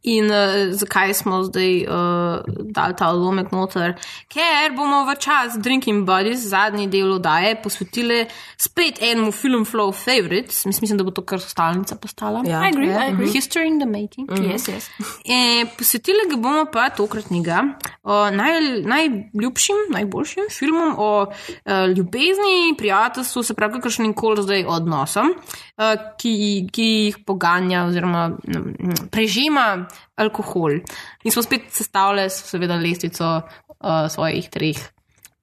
in 0.04 0.26
uh, 0.26 0.72
zakaj 0.72 1.14
smo 1.14 1.44
zdaj 1.44 1.86
uh, 1.88 2.44
dali 2.72 2.96
ta 3.00 3.10
odlomek 3.10 3.52
noter? 3.52 3.94
Ker 4.28 4.76
bomo 4.76 5.06
v 5.08 5.16
čas 5.20 5.58
Drinking 5.58 6.06
Buddies, 6.06 6.40
zadnji 6.50 6.88
del 6.88 7.14
oddaje, 7.14 7.56
posvetili 7.64 8.26
spet 8.58 9.02
enemu 9.02 9.32
film 9.32 9.66
Flow 9.66 9.92
Favorites. 9.94 10.66
Mis- 10.66 10.82
Mislim, 10.82 10.98
da 10.98 11.04
bo 11.04 11.12
to 11.12 11.22
kar 11.22 11.40
stalnica 11.40 11.96
postala. 11.96 12.42
Ja. 12.46 12.62
I 12.66 12.70
agree, 12.74 12.90
I 12.92 13.14
agree. 13.14 13.32
History 13.32 13.68
in 13.68 13.80
the 13.80 13.86
making. 13.88 14.28
Mhm. 14.32 14.44
Yes, 14.52 14.68
yes. 14.68 14.90
E, 15.26 15.66
posvetili 15.78 16.28
ga 16.30 16.36
bomo 16.36 16.66
pa 16.72 16.90
tokratnega 16.90 17.62
o 18.04 18.30
naj, 18.32 18.60
najljubšim, 18.84 19.76
najboljšim 19.90 20.44
filmom 20.52 20.96
o 20.98 21.26
e, 21.66 21.88
ljubezni, 21.88 22.76
prijateljstvu, 22.78 23.44
se 23.44 23.54
pravi, 23.54 23.74
kakršnim 23.74 24.14
koli 24.14 24.44
zdaj 24.44 24.66
odnosom, 24.68 25.34
e, 25.78 25.96
ki, 26.20 26.34
ki 26.72 26.84
jih 26.84 27.18
poganja 27.26 27.86
oziroma 27.86 28.28
mm, 28.30 29.08
prežima 29.12 29.86
alkohol. 30.16 30.80
In 31.24 31.32
smo 31.32 31.44
spet 31.44 31.62
sestavljali, 31.70 32.30
seveda, 32.30 32.76
lestvico 32.76 33.42
e, 33.42 34.10
svojih 34.10 34.50
treh 34.50 34.78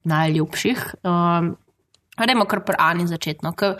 najljubših. 0.03 0.85
Um, 1.03 1.55
Gremo 2.17 2.45
kar 2.45 2.63
pri 2.65 2.75
Ani 2.79 3.07
začetno. 3.07 3.53
ker 3.53 3.75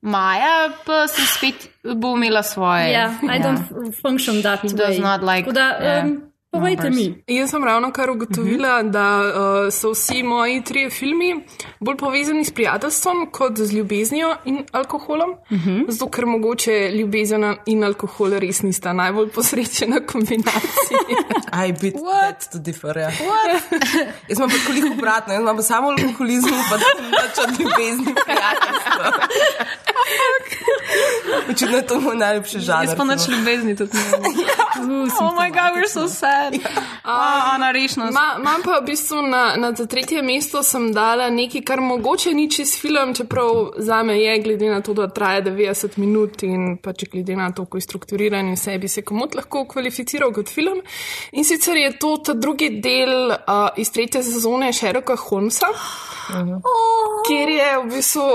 Maja 0.00 0.70
pa 0.86 1.06
se 1.08 1.26
spet 1.26 1.68
bo 1.96 2.14
imela 2.16 2.42
svoje. 2.42 2.92
Ja, 2.92 3.10
I 3.22 3.42
don't 3.42 3.92
function 4.02 4.42
that 4.42 4.62
He 4.62 4.68
way. 4.68 4.76
does 4.76 4.98
not 4.98 5.22
like, 5.22 5.44
Tako 5.44 5.52
da, 5.52 5.78
yeah, 5.80 6.04
um, 6.04 6.22
povejte 6.50 6.90
mi. 6.90 7.24
Jaz 7.26 7.50
sem 7.50 7.64
ravno 7.64 7.90
kar 7.92 8.10
ugotovila, 8.10 8.82
da 8.82 9.18
uh, 9.18 9.72
so 9.72 9.90
vsi 9.90 10.22
moji 10.22 10.62
trije 10.64 10.90
filmi 10.90 11.44
bolj 11.80 11.96
povezani 11.96 12.44
s 12.44 12.50
prijateljstvom 12.50 13.28
kot 13.32 13.58
z 13.58 13.72
ljubeznijo 13.72 14.36
in 14.44 14.64
alkoholom. 14.72 15.30
Uh 15.30 15.58
-huh. 15.58 15.84
Zato, 15.88 16.10
ker 16.10 16.26
mogoče 16.26 16.90
ljubezen 16.94 17.56
in 17.66 17.84
alkohol 17.84 18.30
res 18.38 18.62
nista 18.62 18.92
najbolj 18.92 19.28
posrečena 19.28 20.00
kombinacija. 20.06 20.98
I 21.68 21.72
bit 21.72 21.94
that 21.94 22.52
to 22.52 22.58
differ. 22.58 22.96
Ja. 22.96 23.10
jaz 24.28 24.38
imam 24.38 24.50
pa 24.50 24.56
koliko 24.66 24.88
obratno, 24.92 25.32
jaz 25.34 25.42
imam 25.42 25.56
pa 25.56 25.62
samo 25.62 25.88
alkoholizem, 25.88 26.50
pa 26.70 26.76
več 26.76 27.38
od 27.48 27.60
ljubezni 27.60 28.14
prijateljstva. 28.24 29.12
Očitno 31.50 31.76
je 31.76 31.86
to 31.86 32.00
moj 32.00 32.16
najljubši 32.16 32.60
žanr. 32.60 32.84
Jaz 32.88 32.96
pa 32.96 33.04
nič 33.04 33.28
ljubezni 33.28 33.76
tudi 33.76 33.96
ne 33.96 34.02
vem. 34.04 34.22
Oh 35.20 35.34
my 35.34 35.50
god, 35.50 35.72
we're 35.76 35.88
so 35.88 36.08
sad. 36.08 36.54
Oh, 37.04 37.54
Ana, 37.54 37.70
rešno. 37.70 38.04
Ma- 38.04 38.36
Imam 38.38 38.62
pa 38.64 38.78
v 38.80 38.84
bistvu 38.86 39.22
na, 39.22 39.56
na 39.56 39.72
to 39.74 39.86
tretje 39.86 40.22
mesto 40.22 40.62
sem 40.62 40.92
dala 40.92 41.30
nekaj, 41.30 41.62
kar 41.68 41.80
mogoče 41.84 42.32
ni 42.34 42.46
čez 42.50 42.72
film, 42.80 43.12
čeprav 43.14 43.48
za 43.76 44.02
me 44.02 44.16
je, 44.20 44.38
glede 44.42 44.70
na 44.70 44.80
to, 44.80 44.94
da 44.94 45.08
traja 45.12 45.42
90 45.42 45.98
minut 46.00 46.42
in 46.42 46.78
pač 46.82 47.04
glede 47.12 47.36
na 47.36 47.50
to, 47.52 47.66
kako 47.66 47.76
je 47.76 47.84
strukturiran 47.84 48.48
in 48.48 48.56
vse 48.56 48.78
bi 48.78 48.88
se 48.88 49.04
komot 49.04 49.36
lahko 49.36 49.66
kvalificiral 49.68 50.32
kot 50.32 50.48
film. 50.48 50.80
In 51.32 51.44
sicer 51.44 51.76
je 51.76 51.90
to 52.00 52.16
ta 52.24 52.32
drugi 52.34 52.70
del 52.80 53.34
uh, 53.34 53.68
iz 53.76 53.92
tretje 53.92 54.22
sezone 54.24 54.72
Sherlocka 54.72 55.16
Holmesa, 55.28 55.68
kjer 57.28 57.52
je 57.52 57.68
v 57.82 57.90
bistvu 57.92 58.28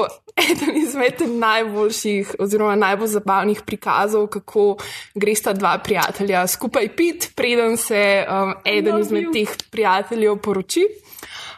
eden 0.51 0.77
izmed 0.77 1.25
najboljših 1.27 2.35
oziroma 2.39 2.75
najbolj 2.75 3.15
zabavnih 3.15 3.61
prikazov, 3.65 4.27
kako 4.27 4.75
gresta 5.15 5.53
dva 5.57 5.77
prijatelja 5.83 6.45
skupaj 6.47 6.89
pit, 6.95 7.31
preden 7.35 7.77
se 7.77 8.03
um, 8.29 8.53
eden 8.65 9.01
izmed 9.01 9.33
teh 9.33 9.57
prijateljev 9.71 10.37
poroči. 10.37 10.85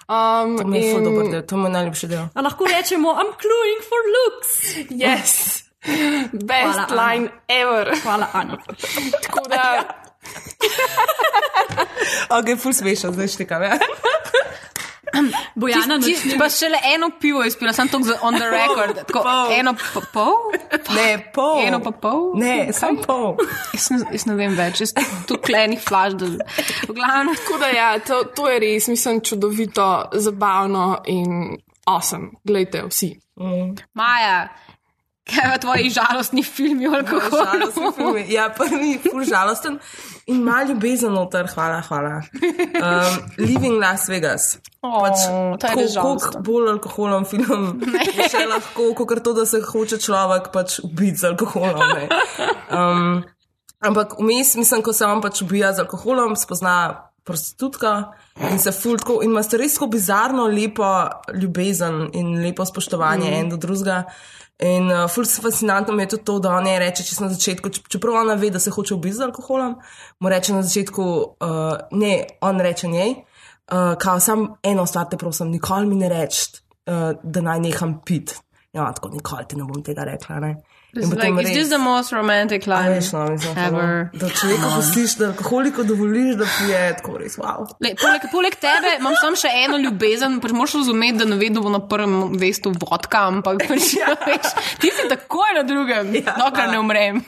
Um, 0.08 0.58
To 0.58 0.68
mi 0.68 0.78
je 0.80 0.94
ful 0.94 1.04
dober 1.04 1.32
del, 1.32 1.42
to 1.42 1.56
je 1.56 1.60
moj 1.60 1.72
najljubši 1.72 2.08
del. 2.08 2.26
A 2.34 2.42
lahko 2.42 2.66
rečemo, 2.66 3.10
I'm 3.12 3.32
cluing 3.42 3.80
for 3.90 4.02
looks. 4.16 4.52
Yes. 4.92 5.64
Best 6.34 6.80
Hvala, 6.80 6.86
Ana. 6.90 6.96
line 7.02 7.28
ever. 7.48 7.92
Hvala, 8.04 8.28
Ana. 8.34 8.58
Tako 9.22 9.50
da. 9.50 10.05
Ok, 12.30 12.56
ful 12.60 12.74
smešno, 12.74 13.12
zdaj 13.12 13.28
štekam. 13.28 13.64
Ja. 13.64 13.78
Bojana, 15.56 16.00
Ti, 16.00 16.14
ti, 16.14 16.36
pa 16.40 16.50
šele 16.50 16.78
eno 16.96 17.10
pivo 17.20 17.44
izpila, 17.44 17.74
sem 17.74 17.88
to 17.88 17.98
on 18.22 18.36
the 18.36 18.50
record. 18.50 18.96
Tako, 19.08 19.24
Pol. 19.24 19.52
eno 19.52 19.74
pa 19.94 20.02
pol? 20.14 20.34
Ne, 20.96 21.32
pol. 21.34 21.62
Eno 21.68 21.80
pa 21.80 21.92
pol? 21.92 22.34
Ne, 22.36 22.74
sam 22.74 22.98
pol. 23.08 23.38
Jaz 23.74 23.90
ne, 23.90 24.00
jaz 24.12 24.26
ne 24.26 24.36
vem 24.36 24.58
več, 24.58 24.82
jaz 24.84 24.94
tu 25.28 25.38
klenih 25.38 25.80
flash. 25.82 26.16
V 26.88 26.94
glavnem, 26.94 27.36
Tako 27.40 27.60
da 27.62 27.70
ja, 27.72 27.90
to, 28.00 28.24
to 28.36 28.50
je 28.50 28.60
res, 28.60 28.90
mislim, 28.92 29.22
čudovito, 29.22 29.88
zabavno 30.14 31.02
in 31.06 31.56
awesome. 31.88 32.36
Glejte, 32.44 32.84
vsi. 32.90 33.14
Maja, 33.94 34.48
kaj 35.26 35.52
pa 35.52 35.58
tvoji 35.62 35.90
žalostni 35.90 36.44
filmi 36.44 36.88
o 36.88 36.94
alkoholu? 36.94 37.44
Žalostni 37.46 37.92
film 37.96 38.18
je. 38.18 38.26
Ja, 38.34 38.50
prvi 38.58 38.92
je 38.92 39.00
ful 39.06 39.24
žalosten 39.26 39.80
in 40.26 40.42
ima 40.42 40.64
ljubezen 40.64 41.14
noter, 41.14 41.48
hvala, 41.54 41.82
hvala. 41.88 42.22
Um, 42.42 43.18
Living 43.38 43.80
Las 43.82 44.08
Vegas. 44.10 44.58
O, 44.82 45.02
pač, 45.02 45.26
to 45.62 45.80
je 45.80 45.88
žalosten. 45.88 46.32
Koliko 46.32 46.44
bolj 46.46 46.70
alkoholom 46.76 47.26
film 47.30 47.66
je 48.18 48.30
še 48.30 48.46
lahko, 48.50 48.92
kot 49.02 49.24
to, 49.26 49.34
da 49.34 49.48
se 49.50 49.62
hoče 49.66 50.00
človek 50.02 50.52
pač 50.54 50.80
ubiti 50.86 51.24
z 51.24 51.32
alkoholom. 51.34 52.06
Um, 52.70 53.24
ampak 53.82 54.18
vmes, 54.20 54.56
mislim, 54.60 54.86
ko 54.86 54.94
se 54.94 55.06
on 55.10 55.26
pač 55.26 55.42
ubija 55.46 55.74
z 55.74 55.86
alkoholom, 55.86 56.38
spozna 56.40 56.78
prostitutka 57.26 58.14
in 58.52 58.60
se 58.62 58.72
ful 58.72 59.00
tako 59.02 59.20
in 59.26 59.32
imate 59.34 59.58
res 59.58 59.80
tako 59.80 59.88
bizarno 59.96 60.46
lepo 60.52 60.86
ljubezen 61.34 62.12
in 62.14 62.36
lepo 62.44 62.66
spoštovanje 62.66 63.32
mm. 63.32 63.38
en 63.40 63.50
do 63.50 63.58
drugega. 63.58 64.04
In 64.64 64.88
uh, 64.88 65.10
ful 65.12 65.26
fascinantno 65.26 65.94
mi 65.94 66.04
je 66.04 66.08
tudi 66.16 66.24
to, 66.24 66.40
da 66.40 66.54
on 66.56 66.68
je 66.68 66.80
reče, 66.80 67.04
če 67.04 67.16
na 67.20 67.30
začetku, 67.34 67.70
č- 67.70 67.82
čeprav 67.92 68.22
ona 68.22 68.38
ve, 68.40 68.50
da 68.50 68.60
se 68.60 68.72
hoče 68.72 68.94
ubiti 68.96 69.18
z 69.18 69.26
alkoholom, 69.28 69.76
mu 70.20 70.30
reče 70.32 70.54
na 70.56 70.62
začetku, 70.64 71.04
uh, 71.04 71.74
ne, 71.92 72.14
on 72.42 72.62
reče 72.64 72.88
njej, 72.88 73.12
uh, 73.12 73.98
kao 74.00 74.20
sam 74.20 74.48
eno 74.64 74.86
stvar 74.86 75.10
te 75.12 75.18
prosim, 75.18 75.52
nikoli 75.52 75.86
mi 75.86 75.96
ne 76.00 76.10
reči, 76.10 76.46
uh, 76.88 77.20
da 77.24 77.42
naj 77.42 77.60
neham 77.60 78.00
pit. 78.06 78.38
Ja, 78.74 78.88
tako 78.94 79.10
nikoli 79.10 79.44
ti 79.48 79.56
ne 79.60 79.64
bom 79.64 79.84
tega 79.84 80.04
rekla. 80.08 80.40
Ne? 80.40 80.56
It's 80.96 81.12
like, 81.12 81.42
it's 81.42 81.52
just 81.52 81.72
the 81.72 81.78
most 81.78 82.14
romantic 82.14 82.68
line 82.68 82.90
veš, 82.96 83.12
no, 83.14 83.26
mislim, 83.32 83.58
ever. 83.58 84.10
Da 84.14 84.30
človeka 84.30 84.70
pustiš, 84.76 85.16
da 85.20 85.28
alkoholiko 85.28 85.84
dovoliš, 85.84 86.36
da 86.40 86.46
pije, 86.58 86.94
tako 86.98 87.18
res, 87.18 87.36
wow. 87.38 87.66
Le, 87.84 87.92
poleg, 88.02 88.22
poleg 88.32 88.56
tebe 88.56 88.94
imam 89.00 89.14
samo 89.22 89.36
še 89.36 89.52
eno 89.66 89.78
ljubezen, 89.78 90.40
pač 90.40 90.56
moraš 90.56 90.78
razumeti, 90.80 91.18
da 91.18 91.26
ne 91.26 91.36
vedno 91.42 91.62
bo 91.66 91.70
na 91.70 91.82
prvem 91.88 92.16
mestu 92.40 92.72
vodka, 92.72 93.26
ampak 93.28 93.66
pač, 93.68 93.92
ja. 94.00 94.16
veš, 94.24 94.54
ti 94.80 94.94
si 94.96 95.10
takoj 95.12 95.52
na 95.60 95.66
drugem, 95.68 96.14
ja, 96.22 96.38
dokler 96.40 96.72
ne 96.72 96.80
umrem. 96.80 97.22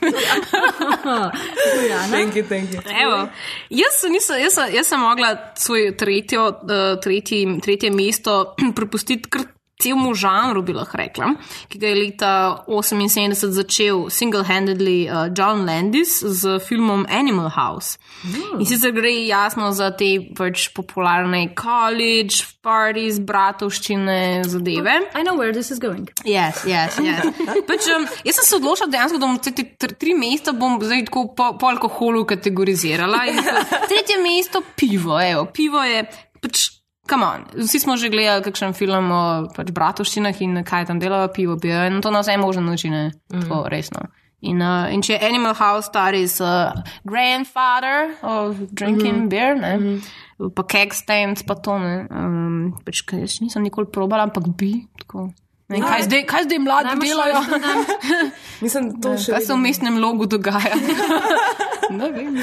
Thank 2.12 2.36
you, 2.36 2.44
thank 2.48 2.72
you. 2.72 2.82
Evo, 3.04 3.28
jaz, 3.70 4.00
se 4.02 4.10
nisem, 4.10 4.40
jaz, 4.42 4.54
sem- 4.54 4.74
jaz 4.76 4.88
sem 4.88 5.00
mogla 5.00 5.34
svoj 5.60 5.92
tretjo, 5.98 6.48
uh, 6.64 6.96
tretji, 7.04 7.44
tretje 7.64 7.92
mesto 7.92 8.40
prepustiti 8.78 9.30
kar 9.30 9.42
celemu 9.78 10.14
žanru, 10.18 10.64
bi 10.66 10.74
lahko 10.74 10.98
rekla, 10.98 11.32
ki 11.70 11.80
ga 11.80 11.92
je 11.92 11.96
leta 11.96 12.32
1978 12.68 13.54
začel 13.58 14.08
single-handedly 14.10 15.06
uh, 15.06 15.28
John 15.38 15.66
Landis 15.68 16.18
z 16.22 16.58
filmom 16.66 17.06
Animal 17.10 17.50
House. 17.54 17.98
In 18.58 18.66
sicer 18.66 18.92
gre 18.96 19.12
jasno 19.28 19.70
za 19.78 19.92
te 19.94 20.18
pač 20.38 20.70
popularne 20.74 21.54
college 21.58 22.42
parties, 22.66 23.20
bratovščine, 23.24 24.44
zadeve. 24.50 24.98
I 25.14 25.24
know 25.24 25.38
where 25.38 25.54
this 25.54 25.70
is 25.72 25.80
going. 25.80 26.10
Yes, 26.26 26.66
yes, 26.66 26.98
yes. 27.00 27.30
Pač, 27.70 27.88
um, 27.94 28.08
jaz 28.26 28.42
sem 28.42 28.50
se 28.50 28.58
odločila 28.58 28.90
dejansko, 28.92 29.22
da 29.22 29.30
bom 29.30 29.38
te 29.40 29.54
te 29.56 29.68
tr- 29.78 29.96
tri 30.00 30.16
mesta 30.18 30.56
bom 30.58 30.80
zdaj 30.82 31.06
tako 31.12 31.28
po, 31.38 31.52
po 31.60 31.70
alkoholu 31.70 32.26
kategorizirala. 32.28 33.22
Tretje 33.92 34.18
mesto, 34.24 34.64
pivo, 34.76 35.22
evo, 35.22 35.46
pivo 35.54 35.86
je 35.86 36.04
pač. 36.42 36.77
Come 37.10 37.26
on, 37.26 37.46
vsi 37.56 37.80
smo 37.80 37.98
že 37.98 38.10
gledali 38.10 38.44
kakšen 38.44 38.74
film 38.76 39.12
o 39.12 39.24
pač, 39.56 39.72
bratovščinah 39.72 40.42
in 40.44 40.64
kaj 40.68 40.90
tam 40.90 41.00
delajo, 41.00 41.32
pivo 41.34 41.58
pijo 41.60 41.86
in 41.88 42.02
to 42.02 42.12
na 42.12 42.20
vse 42.20 42.38
možne 42.38 42.66
načine, 42.68 43.12
mm. 43.32 43.42
tako 43.42 43.68
resno. 43.72 44.08
In, 44.46 44.62
uh, 44.62 44.86
in 44.94 45.02
če 45.02 45.16
je 45.16 45.26
Animal 45.26 45.56
House 45.58 45.88
star 45.90 46.14
is 46.14 46.38
uh, 46.42 46.70
grandfather 47.10 48.14
of 48.22 48.60
drinking 48.70 49.16
mm 49.16 49.24
-hmm. 49.24 49.30
beer, 49.30 49.58
ne? 49.58 49.78
Mm 49.78 49.84
-hmm. 49.84 50.54
pa 50.54 50.64
keg 50.64 50.94
stands, 50.94 51.44
pa 51.44 51.56
to 51.56 51.80
ne. 51.80 52.08
Um, 52.12 52.74
pač, 52.86 53.02
kaj 53.02 53.20
jaz 53.20 53.42
nisem 53.42 53.64
nikoli 53.64 53.88
probala, 53.92 54.24
ampak 54.24 54.44
bi. 54.48 54.88
Tako. 55.00 55.32
Ne, 55.68 55.82
kaj, 55.82 56.04
zdaj, 56.04 56.24
kaj 56.26 56.44
zdaj 56.44 56.60
mladi 56.60 56.88
Dajmo 56.88 57.02
še 57.02 57.08
delajo? 57.08 57.40
Mislim, 58.64 59.02
to 59.02 59.18
še 59.18 59.32
Kaj 59.32 59.42
se 59.42 59.54
v 59.54 59.58
mestnem 59.58 59.98
logu 60.00 60.26
dogaja? 60.26 60.76
ne 62.00 62.12
vem. 62.12 62.38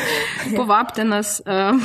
Povabite 0.56 1.04
nas. 1.04 1.40
Um, 1.46 1.80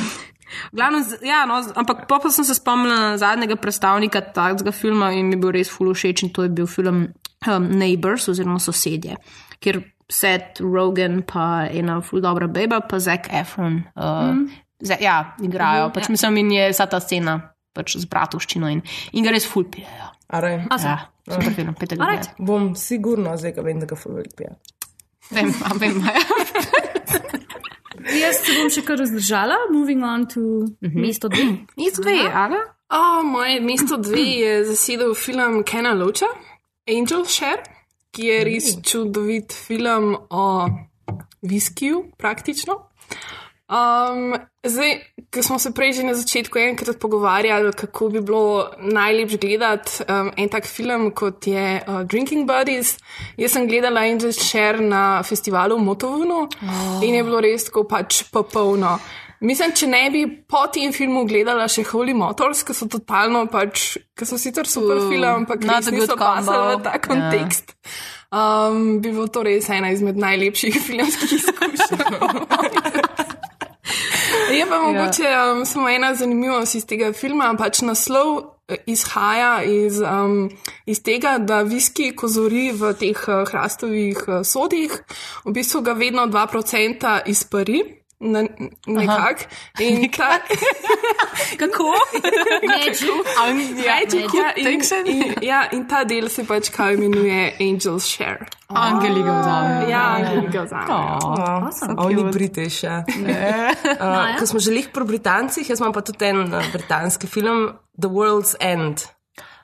Glavno, 0.72 1.02
ja, 1.26 1.44
no, 1.46 1.60
ampak 1.74 2.06
pa, 2.08 2.20
sem 2.30 2.44
se 2.44 2.54
spomnila 2.54 2.98
na 2.98 3.18
zadnjega 3.18 3.56
predstavnika 3.56 4.22
takega 4.34 4.72
filma 4.72 5.12
in 5.12 5.28
mi 5.28 5.38
je 5.38 5.42
bil 5.44 5.54
res 5.54 5.70
full 5.70 5.94
všeč 5.94 6.24
in 6.26 6.32
to 6.34 6.46
je 6.46 6.52
bil 6.60 6.66
film 6.70 7.06
um, 7.46 7.68
Neighbors 7.78 8.28
oziroma 8.28 8.58
Sosedje, 8.62 9.16
kjer 9.60 9.82
Seth 10.10 10.60
Rogen 10.60 11.22
pa 11.22 11.68
ena 11.70 12.00
full 12.02 12.22
dobra 12.24 12.48
beba 12.50 12.80
pa 12.80 12.98
Zac 12.98 13.30
Efron 13.30 13.82
uh, 13.94 14.34
mm. 14.34 14.48
ja, 15.00 15.36
igrajo. 15.42 15.88
Mhm, 15.88 15.94
Pač 15.94 16.08
ja. 16.08 16.12
mislim, 16.16 16.42
in 16.42 16.52
je 16.58 16.68
vsa 16.72 16.86
ta 16.90 17.00
scena 17.00 17.38
pač 17.76 17.96
z 17.96 18.10
bratovščino 18.10 18.70
in, 18.70 18.82
in 19.14 19.24
ga 19.24 19.34
res 19.34 19.46
full 19.46 19.68
pijejo. 19.70 20.10
Are. 20.30 20.50
Ja, 20.70 20.98
super 21.26 21.54
film, 21.54 21.74
ga. 21.74 21.96
Alright. 21.98 22.30
Bom 22.38 22.74
sigurno, 22.78 23.34
zdaj 23.38 23.56
ga 23.56 23.64
vem, 23.66 23.80
da 23.82 23.86
ga 23.90 23.98
favorit 23.98 24.34
pije. 24.38 24.54
Vem, 25.30 25.50
a 25.66 25.74
vem, 25.78 25.98
Jaz 28.00 28.40
se 28.40 28.54
bom 28.56 28.70
še 28.72 28.82
kar 28.86 29.00
vzdržala, 29.02 29.56
moving 29.72 30.04
on 30.04 30.26
to 30.30 30.40
mesto 30.80 31.28
dve. 31.28 31.66
Mesto 31.76 32.04
dve, 32.04 32.16
ali? 32.32 32.60
Oh, 32.90 33.20
moje 33.22 33.60
mesto 33.60 33.96
dve 34.00 34.24
je 34.40 34.54
zasedel 34.72 35.14
film 35.14 35.62
Kena 35.64 35.92
Loča, 35.94 36.30
Angel 36.88 37.24
Share, 37.28 37.62
ki 38.10 38.26
je 38.26 38.38
res 38.48 38.70
čudovit 38.82 39.52
film 39.54 40.16
o 40.30 40.46
viskiju, 41.46 42.06
praktično. 42.18 42.78
Um, 43.70 44.34
zdaj, 44.66 44.96
ko 45.34 45.42
smo 45.42 45.58
se 45.58 45.70
prej 45.70 45.92
že 45.92 46.02
na 46.02 46.14
začetku 46.18 46.58
enkrat 46.58 46.98
pogovarjali, 46.98 47.70
kako 47.72 48.08
bi 48.08 48.20
bilo 48.20 48.70
najlepše 48.78 49.38
gledati 49.38 50.02
um, 50.08 50.32
en 50.36 50.48
tak 50.48 50.66
film, 50.66 51.10
kot 51.14 51.46
je 51.46 51.78
uh, 51.86 52.02
Drinking 52.02 52.50
Buddies. 52.50 52.98
Jaz 53.38 53.54
sem 53.54 53.68
gledala 53.68 54.00
Angel 54.00 54.32
Share 54.32 54.82
na 54.82 55.22
festivalu 55.22 55.78
v 55.78 55.86
Motovunu 55.86 56.48
oh. 56.50 57.00
in 57.02 57.14
je 57.14 57.22
bilo 57.22 57.40
res 57.40 57.70
tako 57.70 57.86
pač 57.86 58.24
popolno. 58.32 58.98
Mislim, 59.40 59.70
če 59.72 59.86
ne 59.88 60.02
bi 60.12 60.26
po 60.50 60.66
tem 60.68 60.92
filmu 60.92 61.22
gledala 61.24 61.64
še 61.70 61.86
Holy 61.88 62.12
Motors, 62.12 62.60
ki 62.66 62.74
so 62.76 62.90
totalno 62.92 63.46
pač, 63.48 63.94
ki 64.18 64.26
so 64.28 64.36
sicer 64.36 64.68
super 64.68 64.98
Uh, 64.98 65.06
film, 65.08 65.46
ampak 65.46 65.62
not 65.64 65.80
res 65.80 65.88
a 65.88 65.94
good 65.94 66.10
niso 66.10 66.16
pasali 66.18 66.74
v 66.74 66.82
ta 66.84 66.98
Ja. 66.98 67.00
kontekst. 67.06 67.72
Um, 68.30 69.00
bi 69.00 69.10
bilo 69.10 69.26
to 69.26 69.42
res 69.42 69.66
ena 69.72 69.88
izmed 69.90 70.20
najlepših 70.20 70.76
filmskih 70.86 71.32
izkušenj. 71.38 71.96
Je 74.50 74.66
pa 74.68 74.78
mogoče 74.78 75.28
um, 75.52 75.66
samo 75.66 75.88
ena 75.88 76.14
zanimivost 76.14 76.74
iz 76.74 76.86
tega 76.86 77.12
filma. 77.12 77.54
Pač 77.58 77.82
naslov 77.86 78.38
eh, 78.68 78.76
izhaja 78.86 79.62
iz, 79.62 80.00
um, 80.00 80.50
iz 80.86 81.02
tega, 81.02 81.38
da 81.38 81.62
viski, 81.62 82.10
ko 82.16 82.28
zori 82.28 82.70
v 82.72 82.92
teh 82.98 83.22
uh, 83.28 83.44
hrastovih 83.46 84.24
uh, 84.26 84.40
sodih, 84.44 84.98
v 85.44 85.54
bistvu 85.54 85.84
ga 85.86 85.92
vedno 85.92 86.26
2% 86.26 87.20
izpari. 87.26 87.99
Na, 88.20 88.44
nekak. 88.86 89.48
In 89.80 90.10
ta, 90.12 90.44
Kako? 91.60 91.88
Magic. 92.68 93.00
Ja, 93.80 93.96
Magic, 93.96 94.34
ja, 94.34 94.52
in, 94.56 94.80
in, 95.06 95.34
ja, 95.40 95.60
in 95.72 95.86
ta 95.88 96.04
del 96.04 96.28
se 96.28 96.44
pač 96.44 96.68
kaj 96.68 96.98
imenuje 96.98 97.54
Angel's 97.64 98.04
Share. 98.04 98.44
Angeli 98.68 99.24
ga 99.24 99.38
vzamejo. 99.40 99.88
Ja, 99.88 100.02
angeli 100.18 100.52
ga 100.52 100.66
vzamejo. 100.68 101.08
Awesome. 101.46 101.96
Oni 102.04 102.26
British, 102.28 102.84
ja. 102.84 103.00
Uh, 103.08 104.36
ko 104.36 104.44
smo 104.52 104.60
že 104.60 104.76
lih 104.76 104.92
pri 104.92 105.08
Britancih, 105.08 105.64
jaz 105.64 105.80
imam 105.80 105.96
pa 105.96 106.04
tudi 106.04 106.28
en 106.28 106.44
uh, 106.44 106.60
britanski 106.76 107.24
film, 107.24 107.72
The 107.96 108.12
World's 108.12 108.52
End. 108.60 109.08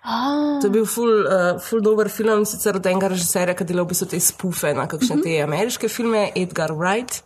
Ah. 0.00 0.56
To 0.62 0.70
je 0.70 0.72
bil 0.72 0.88
ful, 0.88 1.12
uh, 1.28 1.60
ful 1.60 1.84
dober 1.84 2.08
film, 2.08 2.48
sicer 2.48 2.80
od 2.80 2.88
enega 2.88 3.12
režiserja, 3.12 3.52
ki 3.52 3.68
dela 3.68 3.84
v 3.84 3.92
bistvu 3.92 4.14
te 4.16 4.20
spufe 4.22 4.72
na 4.72 4.88
kakšne 4.88 5.20
te 5.20 5.40
ameriške 5.44 5.92
filme, 5.92 6.30
Edgar 6.32 6.72
Wright. 6.72 7.20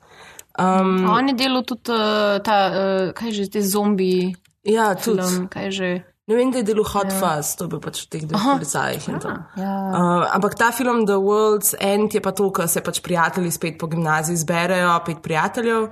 Um, 0.59 1.09
On 1.11 1.28
je 1.28 1.34
delal 1.34 1.62
tudi 1.62 1.94
uh, 1.94 2.38
ta, 2.42 2.59
uh, 2.70 3.11
kaj 3.14 3.32
že, 3.32 3.48
te 3.51 3.62
zombi. 3.62 4.34
Ja, 4.66 4.94
tudi. 4.94 5.22
Film, 5.22 5.48
kaj 5.48 5.70
že. 5.70 5.90
Ne 6.30 6.36
vem, 6.36 6.51
da 6.55 6.61
je 6.61 6.66
delal 6.68 6.84
Hot 6.84 7.11
Ja. 7.11 7.18
Fuzz, 7.18 7.57
to 7.59 7.66
je 7.66 7.70
bil 7.72 7.80
pač 7.82 8.05
v 8.05 8.11
teh 8.11 8.22
dveh 8.22 8.38
policajih 8.38 9.07
to. 9.18 9.30
Ja. 9.59 9.74
Uh, 9.90 10.24
ampak 10.30 10.55
ta 10.55 10.70
film 10.70 11.03
The 11.07 11.18
World's 11.18 11.74
End 11.74 12.14
je 12.14 12.22
pa 12.22 12.30
to, 12.30 12.51
ko 12.55 12.66
se 12.70 12.82
pač 12.86 13.01
prijatelji 13.03 13.51
spet 13.51 13.78
po 13.78 13.90
gimnaziji 13.90 14.38
zberejo, 14.38 14.94
pet 15.07 15.22
prijateljev. 15.22 15.90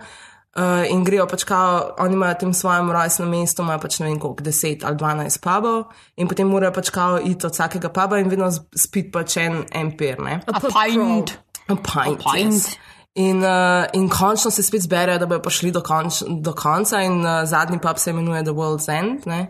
Uh, 0.59 0.83
in 0.91 1.05
grejo 1.07 1.27
pač, 1.31 1.45
kao, 1.47 1.95
oni 2.03 2.15
imajo 2.19 2.35
tem 2.41 2.53
svojem 2.55 2.91
rojstnem 2.91 3.31
mestu, 3.31 3.63
imajo 3.63 3.83
pač 3.83 3.99
ne 4.01 4.09
vem 4.09 4.19
koliko, 4.19 4.43
10 4.43 4.87
ali 4.87 4.97
12 4.99 5.43
pubov, 5.43 5.93
in 6.19 6.31
potem 6.31 6.51
morajo 6.51 6.73
pač 6.75 6.91
kao 6.91 7.19
iti 7.23 7.47
od 7.47 7.55
vsakega 7.55 7.91
puba 7.95 8.19
in 8.19 8.31
vedno 8.31 8.51
spiti 8.51 9.11
pač 9.15 9.37
en 9.43 9.63
empir. 9.71 10.19
Ne? 10.19 10.41
A 10.47 10.59
pint. 10.59 11.35
A 11.69 11.77
pint. 11.77 12.27
A 12.27 12.33
pint. 12.33 12.59
Yes. 12.59 12.79
In, 13.19 13.43
uh, 13.43 13.85
in 13.93 14.09
končno 14.09 14.51
se 14.51 14.63
spet 14.63 14.83
zberejo, 14.83 15.19
da 15.19 15.27
bodo 15.27 15.43
prišli 15.43 15.73
do, 15.75 15.83
konč, 15.83 16.23
do 16.29 16.53
konca, 16.55 17.01
in 17.03 17.19
uh, 17.27 17.43
zadnji 17.45 17.81
pub 17.83 17.99
se 17.99 18.11
imenuje 18.11 18.45
The 18.45 18.53
World's 18.55 18.87
End. 18.99 19.27
Ne? 19.27 19.41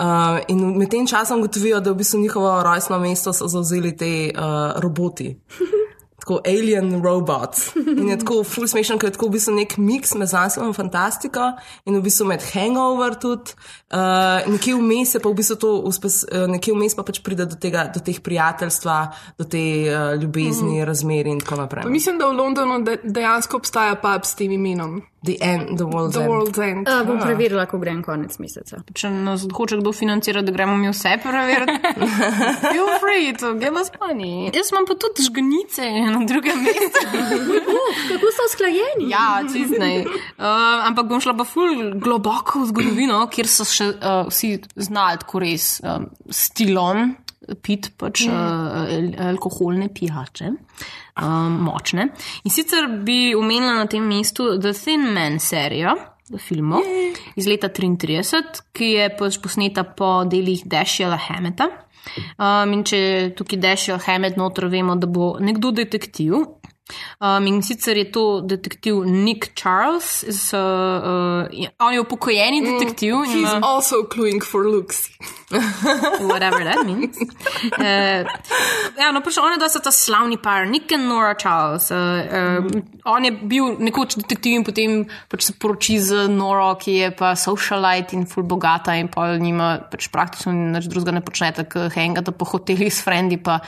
Uh, 0.00 0.38
in 0.48 0.78
med 0.78 0.90
tem 0.90 1.06
časom 1.06 1.42
gotovijo, 1.42 1.80
da 1.80 1.90
v 1.90 1.98
bistvu 1.98 2.20
njihovo 2.20 2.62
rojstno 2.62 2.98
mesto 2.98 3.32
so 3.32 3.48
zauzeli 3.48 3.96
te 3.96 4.30
uh, 4.30 4.80
roboti. 4.80 5.34
Tako 6.22 6.38
alien 6.46 7.02
robots. 7.02 7.72
In 7.74 8.08
je 8.08 8.18
tako 8.20 8.44
full 8.46 8.68
smešen, 8.70 9.00
ker 9.02 9.10
je 9.10 9.16
tako 9.16 9.26
v 9.26 9.36
bistvu 9.36 9.56
nek 9.56 9.74
miks 9.82 10.14
med 10.14 10.30
znanstveno 10.30 10.70
fantastiko 10.76 11.48
in 11.82 11.96
v 11.98 12.02
bistvu 12.04 12.28
med 12.30 12.44
hangover 12.52 13.16
tudi. 13.18 13.56
Uh, 13.92 14.46
nekje 14.48 14.76
vmes 14.78 15.16
je 15.16 15.20
pa 15.20 15.28
v 15.28 15.36
bistvu 15.40 15.58
to, 15.60 15.72
uspes, 15.90 16.22
uh, 16.30 16.46
nekje 16.48 16.76
vmes 16.76 16.94
pa 16.94 17.02
pač 17.04 17.18
pride 17.26 17.48
do, 17.50 17.58
tega, 17.58 17.88
do 17.92 18.00
teh 18.00 18.22
prijateljstva, 18.22 18.98
do 19.42 19.44
te 19.44 19.64
uh, 19.90 20.14
ljubezni, 20.22 20.78
mm. 20.78 20.86
razmeri 20.86 21.34
in 21.34 21.42
tako 21.42 21.64
naprej. 21.64 21.84
Pa 21.84 21.90
mislim, 21.90 22.22
da 22.22 22.30
v 22.30 22.38
Londonu 22.38 22.84
de, 22.86 23.00
dejansko 23.02 23.58
obstaja 23.58 23.98
pub 23.98 24.22
s 24.24 24.38
tem 24.38 24.54
imenom. 24.54 25.02
The, 25.24 25.38
end, 25.40 25.78
the 25.78 25.86
World's 25.86 26.14
The 26.14 26.22
End. 26.22 26.30
World's 26.30 26.58
End. 26.58 26.88
Uh, 26.88 27.04
bom 27.06 27.20
preverila, 27.20 27.68
ko 27.70 27.78
grem 27.78 28.00
konec 28.02 28.34
meseca. 28.42 28.80
Če 28.90 29.10
nas 29.14 29.44
hoče 29.46 29.78
kdo 29.78 29.92
financirati, 29.94 30.48
da 30.48 30.54
gremo 30.56 30.74
mi 30.80 30.90
vse 30.90 31.12
preveriti, 31.22 31.76
feel 32.72 32.90
free 32.98 33.30
to 33.38 33.52
give 33.60 33.78
us 33.78 33.92
money. 34.00 34.50
Jaz 34.50 34.72
imam 34.74 34.88
pa 34.88 34.96
tudi 34.98 35.22
žganice 35.28 35.86
in 35.86 36.11
na 36.12 36.20
drugem 36.28 36.60
mestu. 36.62 37.02
Kako 38.10 38.30
so 38.36 38.46
usklajeni? 38.50 39.08
Ja, 39.10 39.40
čist 39.52 39.74
ne. 39.80 39.90
Uh, 40.04 40.86
ampak 40.86 41.08
bom 41.10 41.20
šla 41.22 41.34
pa 41.38 41.46
ful 41.48 41.94
globoko 42.02 42.62
v 42.62 42.70
zgodovino, 42.70 43.22
kjer 43.32 43.50
so 43.50 43.66
še 43.68 43.90
uh, 43.96 44.22
vsi 44.30 44.54
znali 44.76 45.22
tako 45.24 45.42
res 45.44 45.74
um, 45.84 46.08
stilom 46.30 47.14
pit 47.64 47.90
pač 47.98 48.26
uh, 48.28 48.86
al- 48.86 49.14
alkoholne 49.32 49.88
pijače, 49.94 50.52
um, 51.18 51.56
močne. 51.66 52.08
In 52.46 52.54
sicer 52.54 52.86
bi 53.02 53.34
omenila 53.34 53.80
na 53.80 53.88
tem 53.90 54.06
mestu 54.06 54.52
The 54.62 54.72
Thin 54.78 55.08
Man 55.14 55.40
serijo. 55.42 55.96
Filmov 56.38 56.86
iz 57.36 57.46
leta 57.48 57.68
33, 57.68 58.64
ki 58.72 58.90
je 58.96 59.08
pač 59.18 59.38
posneta 59.42 59.84
po 59.84 60.22
delih 60.28 60.64
Dashela 60.64 61.18
Hameta. 61.28 61.68
Um, 62.36 62.72
in 62.74 62.82
če 62.84 62.98
je 62.98 63.18
tukaj 63.38 63.60
Dashel 63.62 64.00
Hamet 64.02 64.36
noter, 64.40 64.66
vemo, 64.72 64.96
da 64.98 65.06
bo 65.06 65.36
nekdo 65.40 65.70
detektiv. 65.76 66.34
Um, 67.20 67.46
in 67.46 67.62
sicer 67.62 67.96
je 67.96 68.10
to 68.10 68.40
detektiv 68.40 69.04
Nick 69.06 69.54
Charles, 69.54 70.24
z, 70.28 70.52
uh, 70.52 70.58
uh, 70.58 71.68
on 71.78 71.92
je 71.94 72.00
upokojeni 72.00 72.60
detektiv. 72.60 73.14
in 73.14 73.30
He's 73.30 73.54
ima- 73.54 73.60
also 73.62 74.02
cluing 74.02 74.42
for 74.44 74.66
looks. 74.66 75.08
whatever 76.32 76.64
that 76.64 76.84
means. 76.84 77.16
Uh, 77.78 78.26
ja, 79.00 79.12
no, 79.12 79.20
pač 79.22 79.38
oni, 79.38 79.60
da 79.60 79.68
so 79.70 79.80
ta 79.84 79.92
slavni 79.94 80.40
par, 80.42 80.66
Nick 80.66 80.90
in 80.92 81.06
Nora 81.08 81.36
Charles. 81.38 81.90
Uh, 81.90 82.66
uh, 82.66 82.82
on 83.04 83.24
je 83.24 83.30
bil 83.30 83.76
nekoč 83.78 84.18
detektiv 84.18 84.58
in 84.58 84.66
potem 84.66 84.98
pač 85.30 85.46
se 85.48 85.56
poroči 85.60 86.00
z 86.02 86.26
Noro, 86.32 86.74
ki 86.80 86.98
je 86.98 87.12
pa 87.16 87.36
socialite 87.38 88.16
in 88.18 88.26
full 88.26 88.48
bogata 88.48 88.96
in 88.98 89.12
pa 89.12 89.36
nima 89.38 89.76
pač 89.92 90.10
praktično 90.12 90.52
nič 90.52 90.90
drugega 90.90 91.14
ne 91.14 91.24
počnete, 91.24 91.68
kot 91.70 91.94
hengata 91.94 92.34
po 92.34 92.48
hotelih 92.48 92.90
s 92.90 93.04
frendi 93.06 93.38
pa 93.38 93.60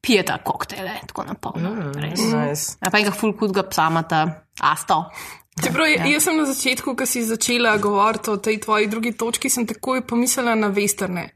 pijeta 0.00 0.38
koktele, 0.44 1.00
tako 1.06 1.24
na 1.24 1.34
polno. 1.34 1.92
Res. 1.96 2.20
nice. 2.20 2.78
Ja, 2.82 2.90
pa 2.90 2.98
enega 2.98 3.14
full 3.14 3.36
kudga 3.38 3.64
psamata, 3.68 4.24
asto. 4.60 5.04
Čeprav 5.58 5.88
Ja. 5.90 6.04
ja. 6.04 6.12
jaz 6.12 6.28
sem 6.28 6.36
na 6.36 6.44
začetku, 6.46 6.94
ko 6.94 7.06
si 7.06 7.24
začela 7.26 7.76
govoriti 7.82 8.30
o 8.30 8.36
tej 8.36 8.60
tvoji 8.62 8.86
drugi 8.86 9.12
točki, 9.12 9.50
sem 9.50 9.66
takoj 9.66 10.06
pomislila 10.06 10.54
na 10.54 10.70
westerne 10.70 11.30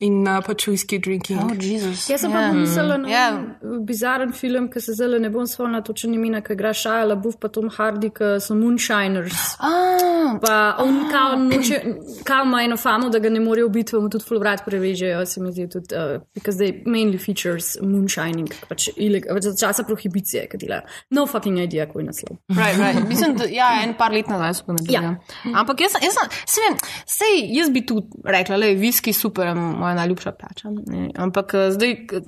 in 0.00 0.22
na 0.22 0.40
pač 0.42 0.66
whisky 0.68 0.98
drinking. 0.98 1.38
Oh, 1.40 1.52
Jezus. 1.54 2.08
Jaz 2.10 2.20
sem 2.20 2.32
pa 2.32 2.40
Ja. 2.40 2.48
pomislila 2.50 2.96
na 2.98 3.08
Ja. 3.08 3.30
yeah. 3.30 3.84
bizaren 3.86 4.32
film, 4.32 4.68
ki 4.70 4.80
se 4.80 4.92
zdaj 4.92 5.20
ne 5.20 5.30
bom 5.30 5.46
spomnila 5.46 5.80
točno 5.82 6.14
imena, 6.14 6.40
ki 6.40 6.52
igra 6.52 6.72
Šaja 6.74 7.04
Labuf 7.04 7.36
pa 7.40 7.48
Tom 7.48 7.70
Hardy, 7.70 8.10
ki 8.10 8.40
so 8.40 8.54
Moonshiners. 8.54 9.56
Ah, 9.60 10.38
Pa 10.42 10.76
on 10.78 11.08
kao, 11.10 11.36
noče, 11.50 11.80
kao 12.24 12.44
ima 12.44 12.62
eno 12.62 12.76
famo, 12.76 13.08
da 13.08 13.18
ga 13.18 13.28
ne 13.30 13.40
morejo 13.40 13.66
ubiti, 13.66 13.92
pa 13.92 14.00
mu 14.00 14.08
tudi 14.10 14.24
full 14.24 14.40
vrat 14.40 14.64
prevežejo, 14.66 15.26
se 15.26 15.40
mi 15.40 15.52
zdi 15.52 15.68
tudi, 15.68 15.94
uh, 15.94 16.20
because 16.34 16.58
they 16.58 16.82
mainly 16.86 17.18
features 17.18 17.76
moonshining, 17.82 18.48
pač, 18.68 18.88
ileg, 18.96 19.26
pač 19.28 19.42
za 19.42 19.54
časa 19.58 19.82
prohibicije, 19.84 20.48
ki 20.48 20.56
dela. 20.58 20.80
No 21.10 21.26
fucking 21.26 21.58
idea, 21.58 21.86
kako 21.86 22.00
je 22.00 22.06
naslov. 22.06 22.36
Right, 22.48 22.78
right. 22.78 23.08
Mislim, 23.08 23.36
da 23.36 23.44
ja, 23.44 23.82
en 23.84 23.94
par 23.94 24.12
let 24.12 24.26
nazaj 24.28 24.54
smo 24.54 24.74
naredili. 24.74 24.94
Ja. 24.94 25.02
Ja. 25.44 25.52
Ampak 25.54 25.80
jaz, 25.80 25.92
sem- 25.92 26.02
jaz, 26.02 26.14
sem- 26.14 26.30
se 26.46 26.60
vem, 26.68 26.78
sej, 27.06 27.36
jaz 27.52 27.70
bi 27.70 27.86
tu 27.86 28.00
rekla, 28.24 28.56
le 28.56 28.74
viski 28.74 29.12
super, 29.12 29.54
moja 29.84 29.94
najljubša 30.00 30.32
pijača. 30.40 30.72
ne. 30.88 31.06
Ampak 31.20 31.54
eh, 31.54 31.70
zdaj, 31.76 31.94
k- 32.08 32.24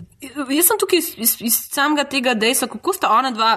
jaz 0.52 0.68
sem 0.70 0.80
tukaj 0.80 1.00
iz, 1.02 1.10
iz, 1.16 1.36
iz 1.50 1.58
samega 1.72 2.04
tega 2.04 2.34
dejstva, 2.36 2.68
kako 2.76 2.92
sta 2.96 3.10
ona 3.16 3.32
dva 3.34 3.52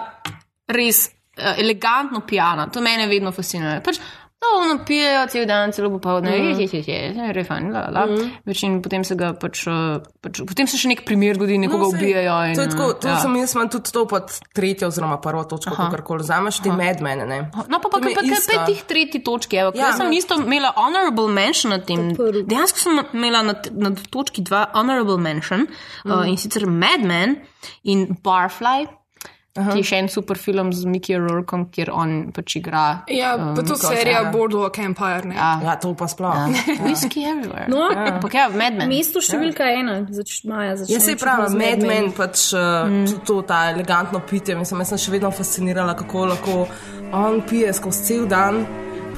res 0.70 1.06
uh, 1.10 1.54
elegantno 1.58 2.22
pijana. 2.28 2.68
To 2.70 2.82
mene 2.82 3.08
vedno 3.10 3.32
fascinira. 3.36 3.80
Pač, 3.86 3.98
No, 4.40 4.48
ono 4.64 4.78
pijejo 4.88 5.26
cel 5.28 5.44
dan, 5.46 5.72
celo 5.76 5.90
popoldne, 5.92 6.32
Mhm. 6.32 6.46
mm. 6.48 6.60
je, 6.60 6.68
je, 6.72 6.84
je, 6.88 7.00
je, 7.12 7.34
je, 7.36 7.44
fajn, 7.44 7.72
la, 7.74 7.82
la. 7.92 8.06
Mm. 8.08 8.30
Večin, 8.46 8.82
potem 8.82 9.04
se 9.04 9.16
ga 9.16 9.34
pač, 9.36 9.66
eh, 9.68 10.00
pač, 10.24 10.40
potem 10.48 10.68
se 10.68 10.78
še 10.80 10.88
nek 10.88 11.02
primer 11.04 11.36
zgodi, 11.36 11.58
nekoga 11.60 11.84
no, 11.84 11.90
ubijajo. 11.92 12.38
In, 12.48 12.56
To 12.56 12.62
je 12.62 12.70
tako, 12.72 12.88
to 12.94 13.08
ja. 13.08 13.14
ja. 13.14 13.20
sem 13.20 13.36
jaz 13.36 13.56
imam 13.58 13.68
tudi 13.70 13.92
to 13.92 14.06
pod 14.08 14.32
tretjo 14.56 14.88
oziroma 14.88 15.18
prvo 15.20 15.44
točko, 15.44 15.76
kako 15.76 16.04
koli 16.08 16.24
vzameš, 16.24 16.62
ti 16.64 16.72
medmene, 16.72 17.26
ne. 17.28 17.40
No, 17.68 17.80
pa 17.84 17.90
pa 17.92 18.00
kaj 18.00 18.16
pa 18.16 18.24
kaj 18.24 18.66
tih 18.72 18.84
tretji 18.88 19.20
točki. 19.24 19.60
Evo, 19.60 19.74
Ja. 19.76 19.82
ja. 19.82 19.88
Jaz 19.92 19.98
sem 20.00 20.12
isto 20.16 20.40
imela 20.40 20.72
honorable 20.78 21.28
mention 21.28 21.76
na 21.76 21.82
tem. 21.84 22.16
Dejansko 22.16 22.80
sem 22.80 23.04
imela 23.14 23.44
na, 23.44 23.58
na 23.76 23.92
točki 24.10 24.40
dva 24.42 24.70
honorable 24.74 25.18
mention 25.20 25.68
mm. 25.68 26.12
uh, 26.16 26.24
in 26.24 26.38
sicer 26.40 26.64
Mad 26.66 27.04
Men 27.04 27.42
in 27.84 28.16
Barfly. 28.24 28.88
Aha. 29.60 29.74
Ki 29.74 29.82
je 29.82 29.88
še 29.90 30.00
en 30.04 30.10
super 30.12 30.40
film 30.40 30.72
z 30.74 30.86
Mickey 30.90 31.18
Rourkom, 31.20 31.68
kjer 31.74 31.92
on 31.92 32.32
pač 32.36 32.56
igra. 32.60 33.04
Ja, 33.12 33.34
pa 33.56 33.64
to 33.66 33.76
kot- 33.76 33.90
serija 33.92 34.22
ja. 34.24 34.32
Boardwalk 34.32 34.80
Empire. 34.80 35.26
Ne? 35.28 35.36
Ja. 35.36 35.52
Ja, 35.64 35.76
to 35.82 35.94
pa 36.00 36.08
sploh. 36.08 36.36
Ja. 36.48 36.66
Whisky 36.86 37.26
everywhere. 37.28 37.68
No, 37.72 37.90
Ampak 37.92 38.34
ja, 38.34 38.48
Mad 38.50 38.80
Men. 38.80 38.90
mesto 38.90 39.22
številka 39.24 39.68
ena, 39.74 40.02
zač, 40.16 40.40
Maja 40.48 40.78
začne. 40.80 40.94
Jaz 40.96 41.10
se 41.10 41.16
pravim, 41.20 41.58
Mad 41.60 41.80
Mad 41.80 41.88
Men, 41.88 42.12
pač 42.16 42.50
uh, 42.54 42.86
mm. 42.88 43.24
to, 43.28 43.42
ta 43.48 43.70
elegantno 43.74 44.22
pitje. 44.30 44.56
Mislim, 44.60 44.84
jaz 44.86 44.94
sem 44.96 45.04
še 45.06 45.16
vedno 45.18 45.32
fascinirala, 45.32 45.96
kako 46.00 46.26
lahko 46.34 46.60
on 47.14 47.42
pije 47.50 47.74
skozi 47.74 48.06
cel 48.06 48.30
dan. 48.30 48.64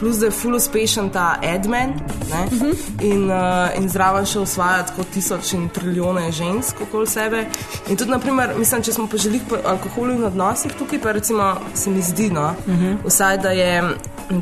Plus, 0.02 0.18
da 0.18 0.26
je 0.26 0.32
full 0.32 0.56
uspešen 0.58 1.10
ta 1.14 1.36
Edman 1.46 1.90
uh 1.90 2.52
-huh. 2.52 2.76
in, 3.02 3.30
uh, 3.30 3.78
in 3.78 3.90
zraven 3.90 4.26
še 4.26 4.40
usvaja 4.40 4.86
tako 4.86 5.04
tisoč 5.14 5.54
in 5.54 5.70
trilijone 5.70 6.32
žensk 6.32 6.82
okoli 6.82 7.08
sebe. 7.08 7.46
In 7.90 7.98
tudi, 7.98 8.12
naprimer, 8.12 8.58
mislim, 8.58 8.84
če 8.84 8.94
smo 8.94 9.08
pa 9.08 9.18
želeli 9.18 9.42
po 9.50 9.58
alkoholu 9.66 10.14
in 10.14 10.24
odnosih 10.24 10.72
tukaj, 10.80 11.02
pa 11.02 11.12
recimo 11.12 11.56
se 11.74 11.90
mi 11.90 12.02
zdi, 12.02 12.30
no, 12.30 12.56
uh 12.68 12.74
-huh. 12.74 12.98
vsaj 13.06 13.38
da 13.38 13.50
je, 13.50 13.84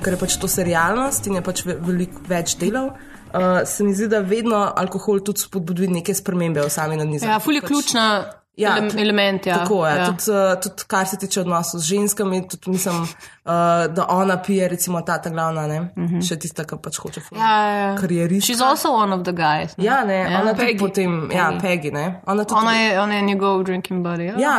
ker 0.04 0.14
je 0.14 0.20
pač 0.20 0.38
to 0.38 0.48
serialnost 0.48 1.28
in 1.28 1.36
je 1.36 1.42
pač 1.42 1.66
ve- 1.66 1.78
veliko 1.82 2.22
več 2.28 2.58
delov. 2.58 2.86
Uh, 2.86 3.42
se 3.66 3.84
mi 3.84 3.94
zdi, 3.94 4.08
da 4.08 4.20
vedno 4.20 4.72
alkohol 4.76 5.20
tudi 5.20 5.40
spodbudi 5.40 5.88
neke 5.88 6.14
spremembe 6.14 6.62
v 6.62 6.70
sami 6.70 6.96
nanizanju. 6.96 7.32
Ja, 7.32 7.40
ful 7.40 7.54
je 7.54 7.62
ključna 7.62 8.24
Ja, 8.60 8.78
ele 8.78 9.02
element. 9.02 9.46
Ja. 9.46 9.58
Tako 9.58 9.88
je. 9.88 9.96
ja. 9.96 9.98
Ja. 10.00 10.06
Tudi, 10.06 10.32
uh, 10.32 10.62
tudi 10.62 10.84
kar 10.88 11.08
se 11.08 11.18
tiče 11.18 11.42
odnosov 11.42 11.80
z 11.80 11.84
ženskami, 11.84 12.48
tudi 12.48 12.70
mislim, 12.72 12.96
uh, 13.02 13.08
da 13.96 14.06
ona 14.10 14.38
pije, 14.38 14.68
recimo 14.68 15.02
ta, 15.02 15.18
ta 15.22 15.30
glavna, 15.30 15.68
ne? 15.68 15.80
Mm 15.80 15.92
-hmm. 16.08 16.28
še 16.30 16.36
tista, 16.40 16.64
ki 16.64 16.76
pač 16.84 16.98
hoče 16.98 17.20
Mhm. 17.32 17.42
Ja, 17.42 17.68
ja, 17.68 17.76
ja. 17.78 17.96
karierišča. 17.96 18.54
She's 18.54 18.62
also 18.70 18.90
one 18.92 19.16
of 19.16 19.24
the 19.24 19.32
guys. 19.32 19.78
ne? 19.78 19.84
Ja, 19.86 20.04
ne, 20.06 20.14
ja, 20.16 20.42
ona 20.42 20.54
tudi 20.54 20.66
Peggy. 20.66 20.80
potem, 20.80 21.30
ja, 21.32 21.52
Peggy, 21.62 21.92
ne. 21.94 22.22
Ona, 22.26 22.44
tudi, 22.44 22.60
Ona 22.62 22.74
je, 22.76 23.02
ona 23.02 23.16
je 23.16 23.22
njegov 23.22 23.64
drinking 23.64 24.06
buddy. 24.06 24.24
Ja. 24.24 24.34
Ja, 24.40 24.56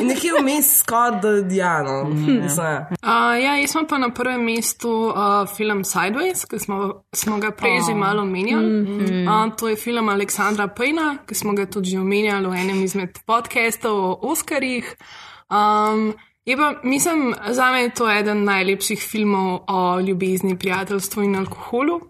in 0.00 0.06
nekje 0.06 0.30
vmes 0.40 0.78
skoraj, 0.78 1.20
da 1.20 1.54
ja, 1.54 1.82
no. 1.82 2.04
Mhm. 2.08 2.42
Mislim, 2.42 2.66
ja. 2.66 2.88
Uh, 3.02 3.42
ja, 3.44 3.56
jaz 3.56 3.70
sem 3.70 3.86
pa 3.86 3.98
na 3.98 4.10
prvem 4.10 4.40
mestu 4.44 4.88
uh, 4.88 5.48
film 5.56 5.84
Sideways, 5.84 6.44
ki 6.50 6.58
smo, 6.58 6.92
smo 7.14 7.38
ga 7.38 7.50
prej 7.50 7.78
oh. 7.80 7.86
že 7.86 7.94
malo 7.94 8.22
omenjali. 8.22 8.66
Mm 8.66 8.86
-hmm. 8.86 9.46
uh, 9.48 9.56
to 9.56 9.68
je 9.68 9.76
film 9.76 10.08
Aleksandra 10.08 10.68
Pejna, 10.68 11.16
ki 11.26 11.34
smo 11.34 11.52
ga 11.52 11.66
tudi 11.66 11.90
že 11.90 11.98
omenjali 11.98 12.46
enem 12.62 12.82
izmed 12.84 13.18
podcastov 13.26 13.98
o 13.98 14.18
Oscarjih. 14.32 14.86
Um, 15.50 16.14
je 16.44 16.56
pa, 16.56 16.74
mislim, 16.82 17.34
za 17.50 17.70
me 17.72 17.82
je 17.82 17.94
to 17.94 18.10
eden 18.10 18.44
najlepših 18.44 19.02
filmov 19.02 19.64
o 19.68 20.00
ljubezni, 20.00 20.58
prijateljstvu 20.58 21.22
in 21.22 21.36
alkoholu. 21.36 22.00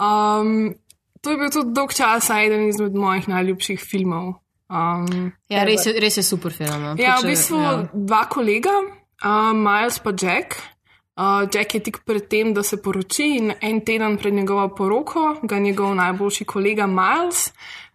Um, 0.00 0.74
to 1.20 1.30
je 1.30 1.36
bil 1.36 1.50
tudi 1.52 1.74
dolg 1.74 1.92
časa 1.94 2.40
eden 2.42 2.68
izmed 2.68 2.94
mojih 2.94 3.28
najljubših 3.28 3.80
filmov. 3.80 4.34
Um, 4.72 5.32
Ja, 5.52 5.64
res, 5.68 5.86
je, 5.86 5.92
res 6.00 6.16
je 6.16 6.24
super 6.24 6.52
film. 6.52 6.80
no. 6.82 6.94
Ja, 6.98 7.18
v 7.20 7.32
bistvu 7.32 7.60
ja. 7.60 7.72
dva 7.92 8.24
kolega, 8.28 8.72
uh, 9.24 9.52
Miles 9.56 9.98
pa 10.00 10.12
Jack. 10.16 10.56
Uh, 11.12 11.44
Jack 11.52 11.74
je 11.74 11.82
tik 11.84 11.98
pred 12.08 12.24
tem, 12.28 12.54
da 12.56 12.62
se 12.64 12.80
poroči 12.80 13.36
in 13.36 13.52
en 13.60 13.82
teden 13.84 14.16
pred 14.16 14.32
njegovo 14.34 14.68
poroko 14.74 15.36
ga 15.42 15.58
njegov 15.58 15.94
najboljši 15.94 16.44
kolega 16.44 16.86
Miles 16.86 17.52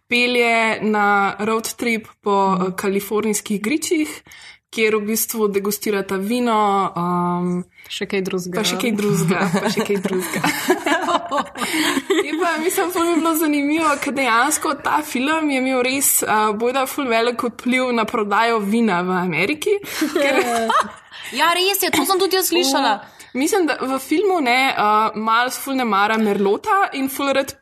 pelje 0.08 0.80
na 0.82 1.36
road 1.38 1.72
trip 1.76 2.08
po 2.20 2.56
mm. 2.56 2.76
kalifornijskih 2.76 3.62
gričih, 3.62 4.22
kjer 4.70 4.96
v 4.96 5.00
bistvu 5.12 5.48
degustirata 5.48 6.16
vino. 6.20 6.58
Um, 6.96 7.64
Še 7.88 8.04
kaj 8.08 8.24
drugega. 8.26 8.58
Pa 8.60 8.64
še 8.68 8.76
kaj 8.80 8.92
drugega, 8.96 9.46
pa 9.54 9.70
še 9.72 9.86
kaj 9.88 10.00
drugega. 10.04 10.42
Je 12.26 12.32
pa, 12.40 12.56
mislim, 12.60 12.90
mi 12.94 13.10
je 13.10 13.16
bilo 13.16 13.32
zanimivo, 13.36 13.90
ker 14.02 14.14
dejansko 14.16 14.74
ta 14.84 15.00
film 15.04 15.50
je 15.50 15.60
imel 15.60 15.82
res 15.84 16.22
uh, 16.24 16.50
bojda 16.56 16.86
ful 16.88 17.08
velik 17.08 17.42
vpliv 17.44 17.92
na 17.96 18.04
prodajo 18.08 18.58
vina 18.64 19.00
v 19.04 19.16
Ameriki. 19.22 19.76
Ker, 20.14 20.40
Ja, 21.32 21.52
res 21.52 21.82
je, 21.82 21.90
to 21.92 22.04
sem 22.08 22.20
tudi 22.20 22.38
jaz 22.38 22.48
slišala. 22.48 22.98
Mislim, 23.38 23.66
da 23.66 23.78
v 23.80 23.98
filmu 24.02 24.40
ne, 24.44 24.74
uh, 24.74 25.16
mal 25.16 25.50
ful 25.54 25.78
ne 25.78 25.84
mara 25.84 26.18
merlota 26.18 26.88
in 26.98 27.08
ful 27.08 27.32
rad 27.32 27.54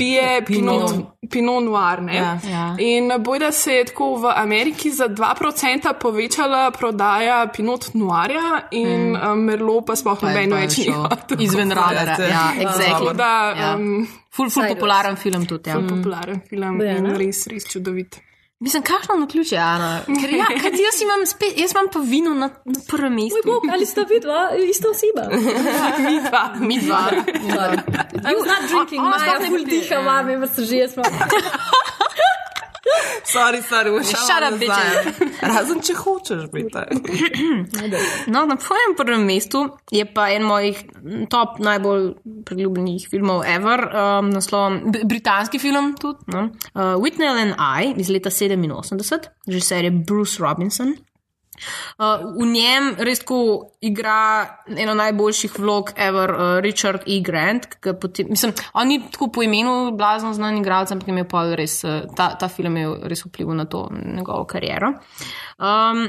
pije 0.00 0.44
pinot, 0.46 0.92
pinot 1.30 1.64
noir. 1.64 2.00
Ne? 2.02 2.14
Ja. 2.16 2.38
Ja. 2.50 2.64
In 2.78 3.12
bojda 3.22 3.50
se 3.52 3.74
je 3.74 3.84
tako 3.90 4.14
v 4.22 4.32
Ameriki 4.36 4.90
za 4.90 5.08
2% 5.08 5.92
povečala 6.00 6.70
prodaja 6.70 7.42
pinot 7.56 7.90
noirja 7.94 8.62
in 8.70 9.12
mm. 9.12 9.44
merlo 9.44 9.80
pa 9.84 9.96
sploh 9.96 10.20
Pa 10.20 10.30
je 10.32 10.46
noben 10.46 10.50
pa 10.50 10.62
več 10.64 10.78
ni. 10.78 11.44
Izven 11.44 11.72
radara. 11.76 12.16
Ja, 12.24 12.46
exactly. 12.56 12.90
Tako 12.92 13.12
da, 13.12 13.30
Ja. 13.60 13.74
um, 13.76 14.08
Ful, 14.30 14.48
ful 14.50 14.62
popularen 14.68 15.16
film 15.16 15.46
tudi. 15.46 15.70
Ja. 15.70 15.76
ful 15.76 15.88
popularen 15.90 16.40
film 16.48 16.80
Ja, 16.80 16.96
in 16.96 17.12
res, 17.18 17.46
res 17.50 17.66
čudovit. 17.68 18.20
Mislim, 18.60 18.82
kakšno 18.82 19.14
na 19.14 19.26
ključe, 19.26 19.56
Ana? 19.56 20.00
Ker 20.20 20.30
ja, 20.34 20.46
kaj 20.62 20.70
jaz 20.70 21.00
imam 21.02 21.26
spet, 21.26 21.52
jaz 21.56 21.70
imam 21.72 21.86
pa 21.92 21.98
vino 21.98 22.34
na, 22.34 22.48
na 22.64 22.80
prvem 22.88 23.12
Moj 23.12 23.22
mestu. 23.22 23.40
bog, 23.44 23.62
ali 23.72 23.86
sta 23.86 24.02
vidva 24.10 24.50
ista 24.70 24.88
oseba? 24.90 25.24
Mi 26.06 26.20
dva. 26.28 26.54
Mi 26.60 26.78
dva. 26.80 27.10
I'm 28.28 28.46
not 28.46 28.62
drinking, 28.70 29.00
ona 29.00 29.10
Maja 29.16 29.30
sploh 29.30 29.40
ne 29.42 29.48
ful 29.48 29.64
pije. 29.64 29.80
diha, 29.80 30.02
mami, 30.02 30.36
vrsta 30.36 30.62
že 30.62 30.76
jaz 30.76 30.92
smo. 30.92 31.02
Sorry, 33.24 33.62
sorry, 33.62 33.90
Shut 34.04 34.42
up, 34.42 34.56
bitches. 34.60 35.20
Razen 35.42 35.82
če 35.84 35.94
hočeš 35.98 36.46
biti. 36.52 36.84
No, 38.32 38.44
na 38.46 38.56
tvojem 38.60 38.94
prvem 38.96 39.24
mestu 39.26 39.62
je 39.92 40.04
pa 40.14 40.28
en 40.34 40.44
mojih 40.46 40.78
top 41.32 41.58
najbolj 41.62 42.06
priljubljenih 42.46 43.06
filmov 43.10 43.44
ever, 43.48 43.82
um, 43.90 44.30
naslovom 44.34 44.80
britanski 45.08 45.60
film 45.62 45.94
tudi, 46.00 46.26
no? 46.34 46.48
uh, 46.74 46.96
Whitney 47.02 47.28
and 47.30 47.54
I 47.58 47.94
iz 48.00 48.10
leta 48.10 48.30
87, 48.30 49.30
režiser 49.46 49.84
je 49.84 49.90
Bruce 49.90 50.42
Robinson. 50.42 50.94
Uh, 51.98 52.24
v 52.38 52.46
njem 52.52 52.94
res 52.98 53.22
tako 53.22 53.40
igra 53.80 54.56
eno 54.76 54.94
najboljših 54.94 55.58
vlog 55.58 55.92
ever 55.96 56.30
uh, 56.34 56.40
Richard 56.64 57.04
E. 57.06 57.20
Grant. 57.20 57.66
Potem, 58.00 58.26
mislim, 58.30 58.52
on 58.72 58.88
ni 58.88 59.00
tako 59.10 59.28
po 59.34 59.42
imenu 59.42 59.92
blazno 59.96 60.32
znan 60.34 60.58
igralec, 60.58 60.92
ampak 60.92 61.08
je 61.08 61.28
pa 61.28 61.44
res, 61.54 61.82
uh, 61.84 62.02
ta, 62.16 62.32
ta 62.40 62.48
film 62.48 62.76
je 62.76 62.88
res 63.10 63.24
vplival 63.26 63.56
na 63.56 63.64
to 63.64 63.88
njegovo 64.16 64.44
kariero. 64.44 64.94
Um, 65.58 66.06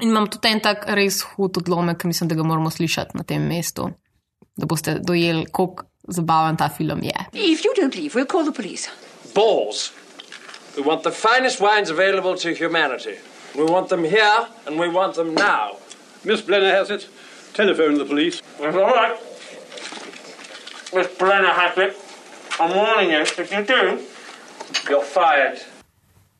in 0.00 0.08
imam 0.08 0.30
tudi 0.30 0.52
en 0.52 0.60
tak 0.60 0.86
res 0.88 1.22
hud 1.34 1.58
odlomek, 1.58 2.00
ki 2.00 2.12
mislim, 2.12 2.28
da 2.28 2.38
ga 2.38 2.46
moramo 2.46 2.70
slišati 2.70 3.16
na 3.16 3.24
tem 3.24 3.42
mestu, 3.42 3.90
da 4.56 4.66
boste 4.66 4.98
dojeli, 5.02 5.46
kako 5.50 5.88
zabaven 6.08 6.56
ta 6.56 6.68
film 6.68 7.02
je. 7.02 7.26
If 7.32 7.64
you 7.64 7.74
don't 7.76 7.96
leave, 7.96 8.14
we'll 8.14 8.30
call 8.30 8.44
the 8.44 8.52
police. 8.52 8.90
Balls. 9.34 9.92
We 10.76 10.82
want 10.82 11.02
the 11.02 11.10
finest 11.10 11.60
wines 11.60 11.90
available 11.90 12.36
to 12.36 12.54
humanity. 12.54 13.16
We 13.56 13.64
want 13.64 13.88
them 13.88 14.04
here 14.04 14.48
and 14.66 14.78
we 14.78 14.88
want 14.88 15.14
them 15.14 15.34
now. 15.34 15.76
Miss 16.24 16.42
Blenner 16.42 16.72
has 16.72 16.90
it. 16.90 17.08
Telephone 17.54 17.96
the 17.98 18.04
police. 18.04 18.42
That's 18.60 18.76
all 18.76 18.82
right. 18.84 19.16
Miss 20.94 21.08
Brenner 21.18 21.48
has 21.48 21.76
it. 21.78 21.96
I'm 22.60 22.74
warning 22.74 23.10
you, 23.10 23.20
if 23.20 23.52
you 23.52 23.64
do, 23.64 24.00
you're 24.88 25.04
fired. 25.04 25.60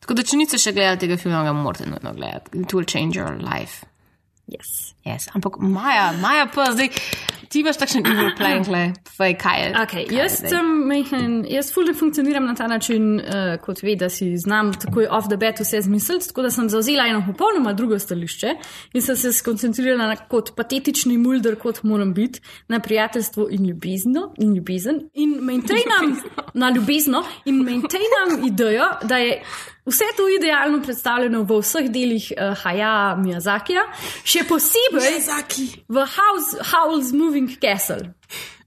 Tako 0.01 0.15
da, 0.17 0.23
če 0.23 0.37
niste 0.39 0.57
še 0.61 0.71
gledali 0.73 1.01
tega 1.03 1.17
filma, 1.19 1.43
ga 1.45 1.53
morate 1.53 1.85
nujno 1.89 2.13
gledati. 2.15 2.61
It 2.61 2.73
will 2.73 2.85
change 2.87 3.17
your 3.19 3.35
life. 3.41 3.83
Yes. 4.47 4.93
yes. 5.05 5.27
Ampak 5.35 5.59
Maja, 5.59 6.13
Maja 6.21 6.45
pa 6.53 6.69
zdaj, 6.71 6.95
ti 7.49 7.59
imaš 7.59 7.77
takšen 7.81 8.05
evil 8.07 8.31
plan, 8.37 8.63
glej, 8.63 8.91
povej, 9.09 9.35
kaj 9.41 9.61
je. 9.61 9.69
Okay, 9.83 10.03
kaj 10.07 10.15
je 10.15 10.17
jaz 10.17 10.37
zdaj? 10.39 10.49
sem 10.51 10.71
mehen, 10.87 11.35
jaz 11.49 11.71
fully 11.73 11.93
funkcioniram 11.97 12.45
na 12.45 12.55
ta 12.55 12.67
način, 12.67 13.19
uh, 13.19 13.55
kot 13.63 13.83
ve, 13.83 13.95
da 13.95 14.09
si 14.09 14.31
znam 14.37 14.73
takoj 14.73 15.07
off 15.11 15.27
the 15.27 15.37
bat 15.37 15.59
vse 15.59 15.81
zmisliti, 15.81 16.27
tako 16.27 16.47
da 16.47 16.51
sem 16.51 16.69
zauzela 16.69 17.07
eno 17.07 17.23
popolnoma 17.27 17.73
drugo 17.73 17.99
stališče 17.99 18.55
in 18.93 19.01
sem 19.01 19.15
se 19.15 19.33
skoncentrirala 19.33 20.07
na 20.07 20.15
kot 20.15 20.55
patetični 20.55 21.17
mulder, 21.17 21.55
kot 21.59 21.83
moram 21.83 22.13
biti, 22.13 22.41
na 22.67 22.79
prijateljstvo 22.79 23.47
in 23.51 23.65
ljubezno 23.65 24.33
in 24.37 24.55
ljubezen 24.55 25.01
in 25.13 25.37
maintainam 25.41 26.17
na 26.53 26.69
ljubezno 26.69 27.23
in 27.45 27.63
maintainam 27.63 28.45
idejo, 28.47 28.85
da 29.03 29.17
je 29.17 29.41
Vse 29.87 30.03
to 30.17 30.27
idealno 30.29 30.81
predstavljeno 30.83 31.43
v 31.47 31.59
vseh 31.61 31.89
delih 31.91 32.31
uh, 32.35 32.57
Haja 32.63 33.15
Miyazakija, 33.19 33.87
še 34.27 34.43
posebej 34.49 35.21
v 35.87 36.05
House, 36.17 36.59
Howl's 36.73 37.13
Moving 37.15 37.55
Castle. 37.61 38.11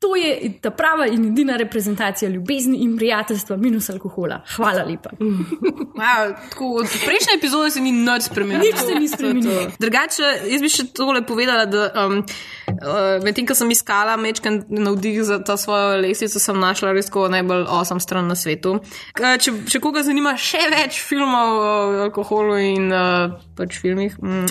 To 0.01 0.17
je 0.17 0.53
ta 0.61 0.71
prava 0.71 1.07
in 1.07 1.27
edina 1.27 1.57
reprezentacija 1.57 2.29
ljubezni 2.31 2.79
in 2.81 2.97
prijateljstva, 2.97 3.57
minus 3.57 3.91
alkohola. 3.91 4.41
Hvala 4.57 4.85
lepa. 4.85 5.11
Wow, 5.21 6.33
tako, 6.49 6.71
od 6.81 6.87
prejšnje 7.05 7.37
epizode 7.37 7.71
se 7.71 7.81
ni 7.81 7.93
nič 7.93 8.23
spremenilo. 8.23 8.65
Nič 8.65 8.77
se 8.77 8.95
ni 8.95 9.09
spremenilo. 9.09 9.67
Drugače, 9.79 10.31
jaz 10.49 10.65
bi 10.65 10.73
še 10.73 10.87
tole 10.97 11.21
povedala, 11.27 11.67
da 11.69 11.91
um, 12.07 12.23
uh, 12.81 13.21
medtem, 13.25 13.47
ko 13.47 13.55
sem 13.55 13.71
iskala 13.71 14.17
mečken 14.17 14.65
navdih 14.69 15.21
za 15.25 15.39
ta 15.45 15.57
svojo 15.57 16.01
lestvico, 16.01 16.41
sem 16.41 16.59
našla 16.59 16.93
res 16.93 17.07
tako 17.07 17.29
najbolj 17.29 17.65
osam 17.69 18.01
stran 18.01 18.27
na 18.27 18.35
svetu. 18.35 18.79
K- 19.13 19.37
Če, 19.39 19.53
če 19.69 19.81
koga 19.81 20.03
zanima 20.03 20.35
še 20.37 20.65
več 20.73 20.99
filmov 21.03 21.49
o 21.57 21.71
alkoholu 22.07 22.59
in 22.59 22.91
uh, 22.93 23.37
pač 23.57 23.79
filmih, 23.81 24.17
mm, 24.19 24.47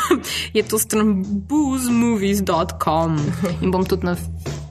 je 0.56 0.62
to 0.62 0.78
stran 0.78 1.16
boozemovies.com 1.48 3.18
in 3.60 3.70
bom 3.70 3.84
tudi 3.84 4.06
na 4.06 4.16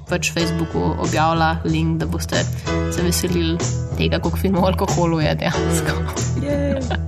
pač 0.10 0.32
Facebooku 0.34 0.96
objavila 1.00 1.58
link, 1.66 1.98
da 1.98 2.06
boste 2.08 2.42
se 2.90 3.02
veselili 3.02 3.58
tega, 3.96 4.20
koliko 4.20 4.38
filmov 4.38 4.66
alkoholu 4.66 5.20
je 5.20 5.36
dejansko. 5.36 5.96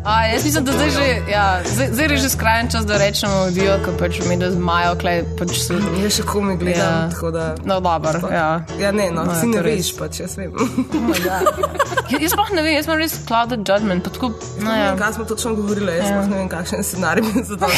A, 0.04 0.26
jaz 0.26 0.44
mislim, 0.46 0.66
da 0.66 0.72
zdaj 0.72 0.90
že, 0.90 1.06
ja, 1.32 1.46
zdaj, 1.66 1.88
zdaj 1.92 2.06
je 2.08 2.18
že 2.18 2.30
skrajen 2.30 2.70
čas, 2.70 2.86
da 2.86 2.98
rečemo 2.98 3.34
odijo, 3.44 3.78
ker 3.86 3.94
pač 3.96 4.20
mi 4.22 4.38
da 4.38 4.52
zmajo, 4.52 4.96
klej 4.96 5.24
pač 5.38 5.54
se. 5.58 5.78
Jaz 6.02 6.14
še 6.14 6.24
komi 6.24 6.58
gledam, 6.58 7.12
tako 7.12 7.32
da. 7.32 7.46
No, 7.64 7.80
dobro, 7.80 8.20
ja. 8.28 8.66
Ja, 8.78 8.92
ne, 8.92 9.08
no, 9.10 9.24
No, 9.24 9.36
si 9.36 9.46
je 9.46 9.48
ne 9.48 9.58
to 9.58 9.64
res. 9.64 9.78
veš, 9.78 9.92
pač 9.96 10.20
jaz 10.20 10.36
vem. 10.38 10.52
Ja, 11.22 11.40
Jaz 12.12 12.34
sploh 12.34 12.50
ne 12.52 12.62
vem, 12.62 12.74
jaz 12.76 12.86
imam 12.86 13.00
res 13.00 13.16
clouded 13.24 13.62
judgment, 13.64 14.04
pa 14.04 14.10
tako, 14.10 14.34
no 14.60 14.74
ja. 14.74 14.92
kaj 14.98 15.14
smo 15.14 15.26
točno 15.26 15.56
govorili, 15.56 15.94
jaz 15.94 16.10
Ja. 16.10 16.26
ne 16.26 16.38
vem, 16.38 16.50
kakšen 16.50 16.84
scenarij 16.84 17.24
bi 17.24 17.44
za 17.44 17.56
to 17.56 17.70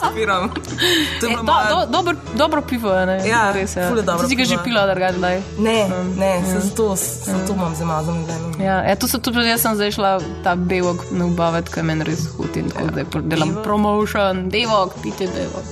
zapiram. 0.00 0.50
To 1.20 1.26
je 1.26 1.32
E, 1.32 1.36
do, 1.36 1.52
do, 1.68 1.86
dobro, 1.88 2.14
dobro 2.34 2.60
pivo 2.62 2.90
ne? 3.06 3.20
Ja, 3.28 3.52
res 3.52 3.76
je. 3.76 3.84
ful 3.88 3.98
je 3.98 4.02
dobro 4.10 4.28
Si 4.28 4.36
ga 4.36 4.44
že 4.44 4.58
pila, 4.64 4.86
da 4.86 4.94
ga 4.94 5.12
zdaj? 5.16 5.42
Ne, 5.58 5.78
ne, 6.16 6.32
ja. 6.34 6.46
se 6.46 6.60
zato, 6.68 6.96
zato 6.96 7.52
imam 7.52 7.74
zamazan 7.74 8.24
gledano. 8.24 8.64
Ja, 8.64 8.82
ja, 8.88 8.96
to 8.96 9.08
so 9.08 9.18
tudi 9.18 9.46
jaz 9.48 9.62
sem 9.62 9.74
zdaj 9.74 9.94
šla 9.96 10.10
ta 10.44 10.54
bevok 10.54 11.06
na 11.10 11.26
ubaviti, 11.26 11.72
ker 11.74 11.86
meni 11.86 12.04
res 12.04 12.26
hudi 12.36 12.64
in 12.64 12.70
tako 12.70 12.90
zdaj 12.92 13.08
pol 13.12 13.24
delam 13.32 13.56
promotion, 13.64 14.48
devok, 14.50 14.94
pite 15.02 15.30
devok. 15.34 15.66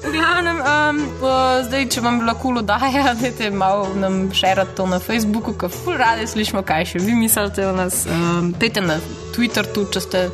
V 0.00 0.12
glavnem, 0.12 0.56
um, 0.64 1.00
uh, 1.20 1.60
zdaj, 1.66 1.84
če 1.92 2.00
vam 2.00 2.18
bi 2.18 2.24
bila 2.24 2.34
kul 2.34 2.54
cool 2.54 2.62
oddaja, 2.62 3.12
dajte 3.22 3.50
malo 3.52 3.90
nam 4.00 4.22
šerati 4.32 4.76
to 4.76 4.86
na 4.88 4.98
Facebooku, 4.98 5.52
ker 5.52 5.68
ful 5.72 5.98
radi 6.00 6.26
slišimo, 6.26 6.64
kaj 6.64 6.88
še 6.94 7.02
vi 7.04 7.18
mislite 7.18 7.66
o 7.68 7.74
nas. 7.76 8.06
Um, 8.08 8.54
Pejte 8.60 8.80
na 8.80 8.96
Twitter 9.36 9.68
tudi, 9.68 9.92
če 9.96 10.04
ste 10.06 10.24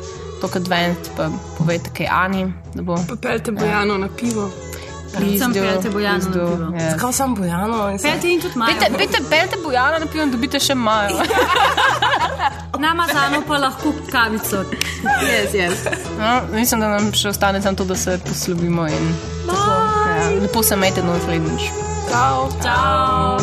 tako 0.41 0.61
advanced, 0.61 1.11
pa 1.17 1.27
povejte 1.57 1.91
kaj 1.97 2.07
Ani, 2.11 2.47
da 2.75 2.85
bo. 2.85 2.95
Pa 3.09 3.19
pelte 3.27 3.51
Bojano 3.51 3.97
na 3.97 4.07
pivo. 4.07 4.47
Sem 5.11 5.53
pelte 5.53 5.89
Bojano 5.89 6.23
na 6.23 6.31
pivo. 6.31 6.71
Zakaj 6.91 7.13
sem 7.13 7.35
Bojano? 7.35 7.97
Pelte 8.01 8.27
in 8.27 8.41
tudi 8.41 8.57
Majo. 8.57 8.73
Pejte, 8.79 8.97
pejte, 8.97 9.17
pejte 9.29 9.57
Bojana 9.63 9.99
na 9.99 10.05
pivo 10.05 10.23
in 10.23 10.31
dobite 10.31 10.59
še 10.59 10.75
Majo. 10.75 11.21
Namazano 12.79 13.41
pa 13.47 13.57
lahko 13.57 13.93
kavico. 14.11 14.63
yes, 15.25 15.53
yes. 15.53 15.87
No, 16.19 16.41
mislim, 16.53 16.79
da 16.79 16.87
nam 16.93 17.11
še 17.13 17.29
ostane 17.29 17.61
samo 17.61 17.77
to, 17.77 17.85
da 17.85 17.95
se 17.95 18.19
poslovimo 18.27 18.87
in 18.87 19.15
tako. 19.47 19.71
Ja, 20.07 20.29
lepo 20.41 20.63
se 20.63 20.75
majte 20.75 21.01
do 21.01 21.13
naslednjič. 21.13 21.71
Ciao. 22.09 22.49
Ciao. 22.61 23.37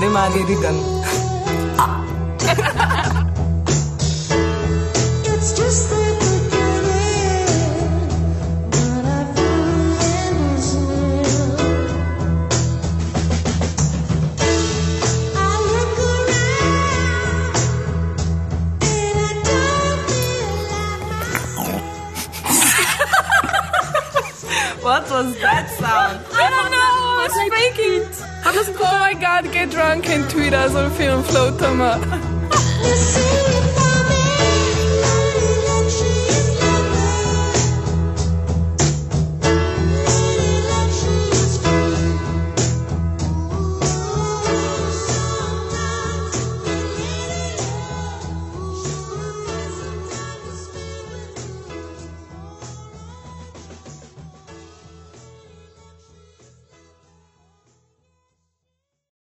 Ne 0.00 0.08
magi 0.10 0.42
Rigan. 0.48 0.76
was 25.14 25.38
that 25.38 25.70
sound? 25.70 26.26
I 26.32 26.50
don't 26.50 26.72
know, 26.74 27.24
it's 27.26 27.38
fake 27.54 27.78
it. 27.78 28.12
I 28.44 28.52
just, 28.52 28.72
oh 28.74 28.98
my 28.98 29.14
god, 29.14 29.52
get 29.52 29.70
drunk 29.70 30.08
and 30.08 30.28
tweet 30.28 30.52
us 30.52 30.74
on 30.74 30.90
Film 30.90 31.22
Flow, 31.22 31.56
Thomas. 31.56 32.02
It 32.82 33.70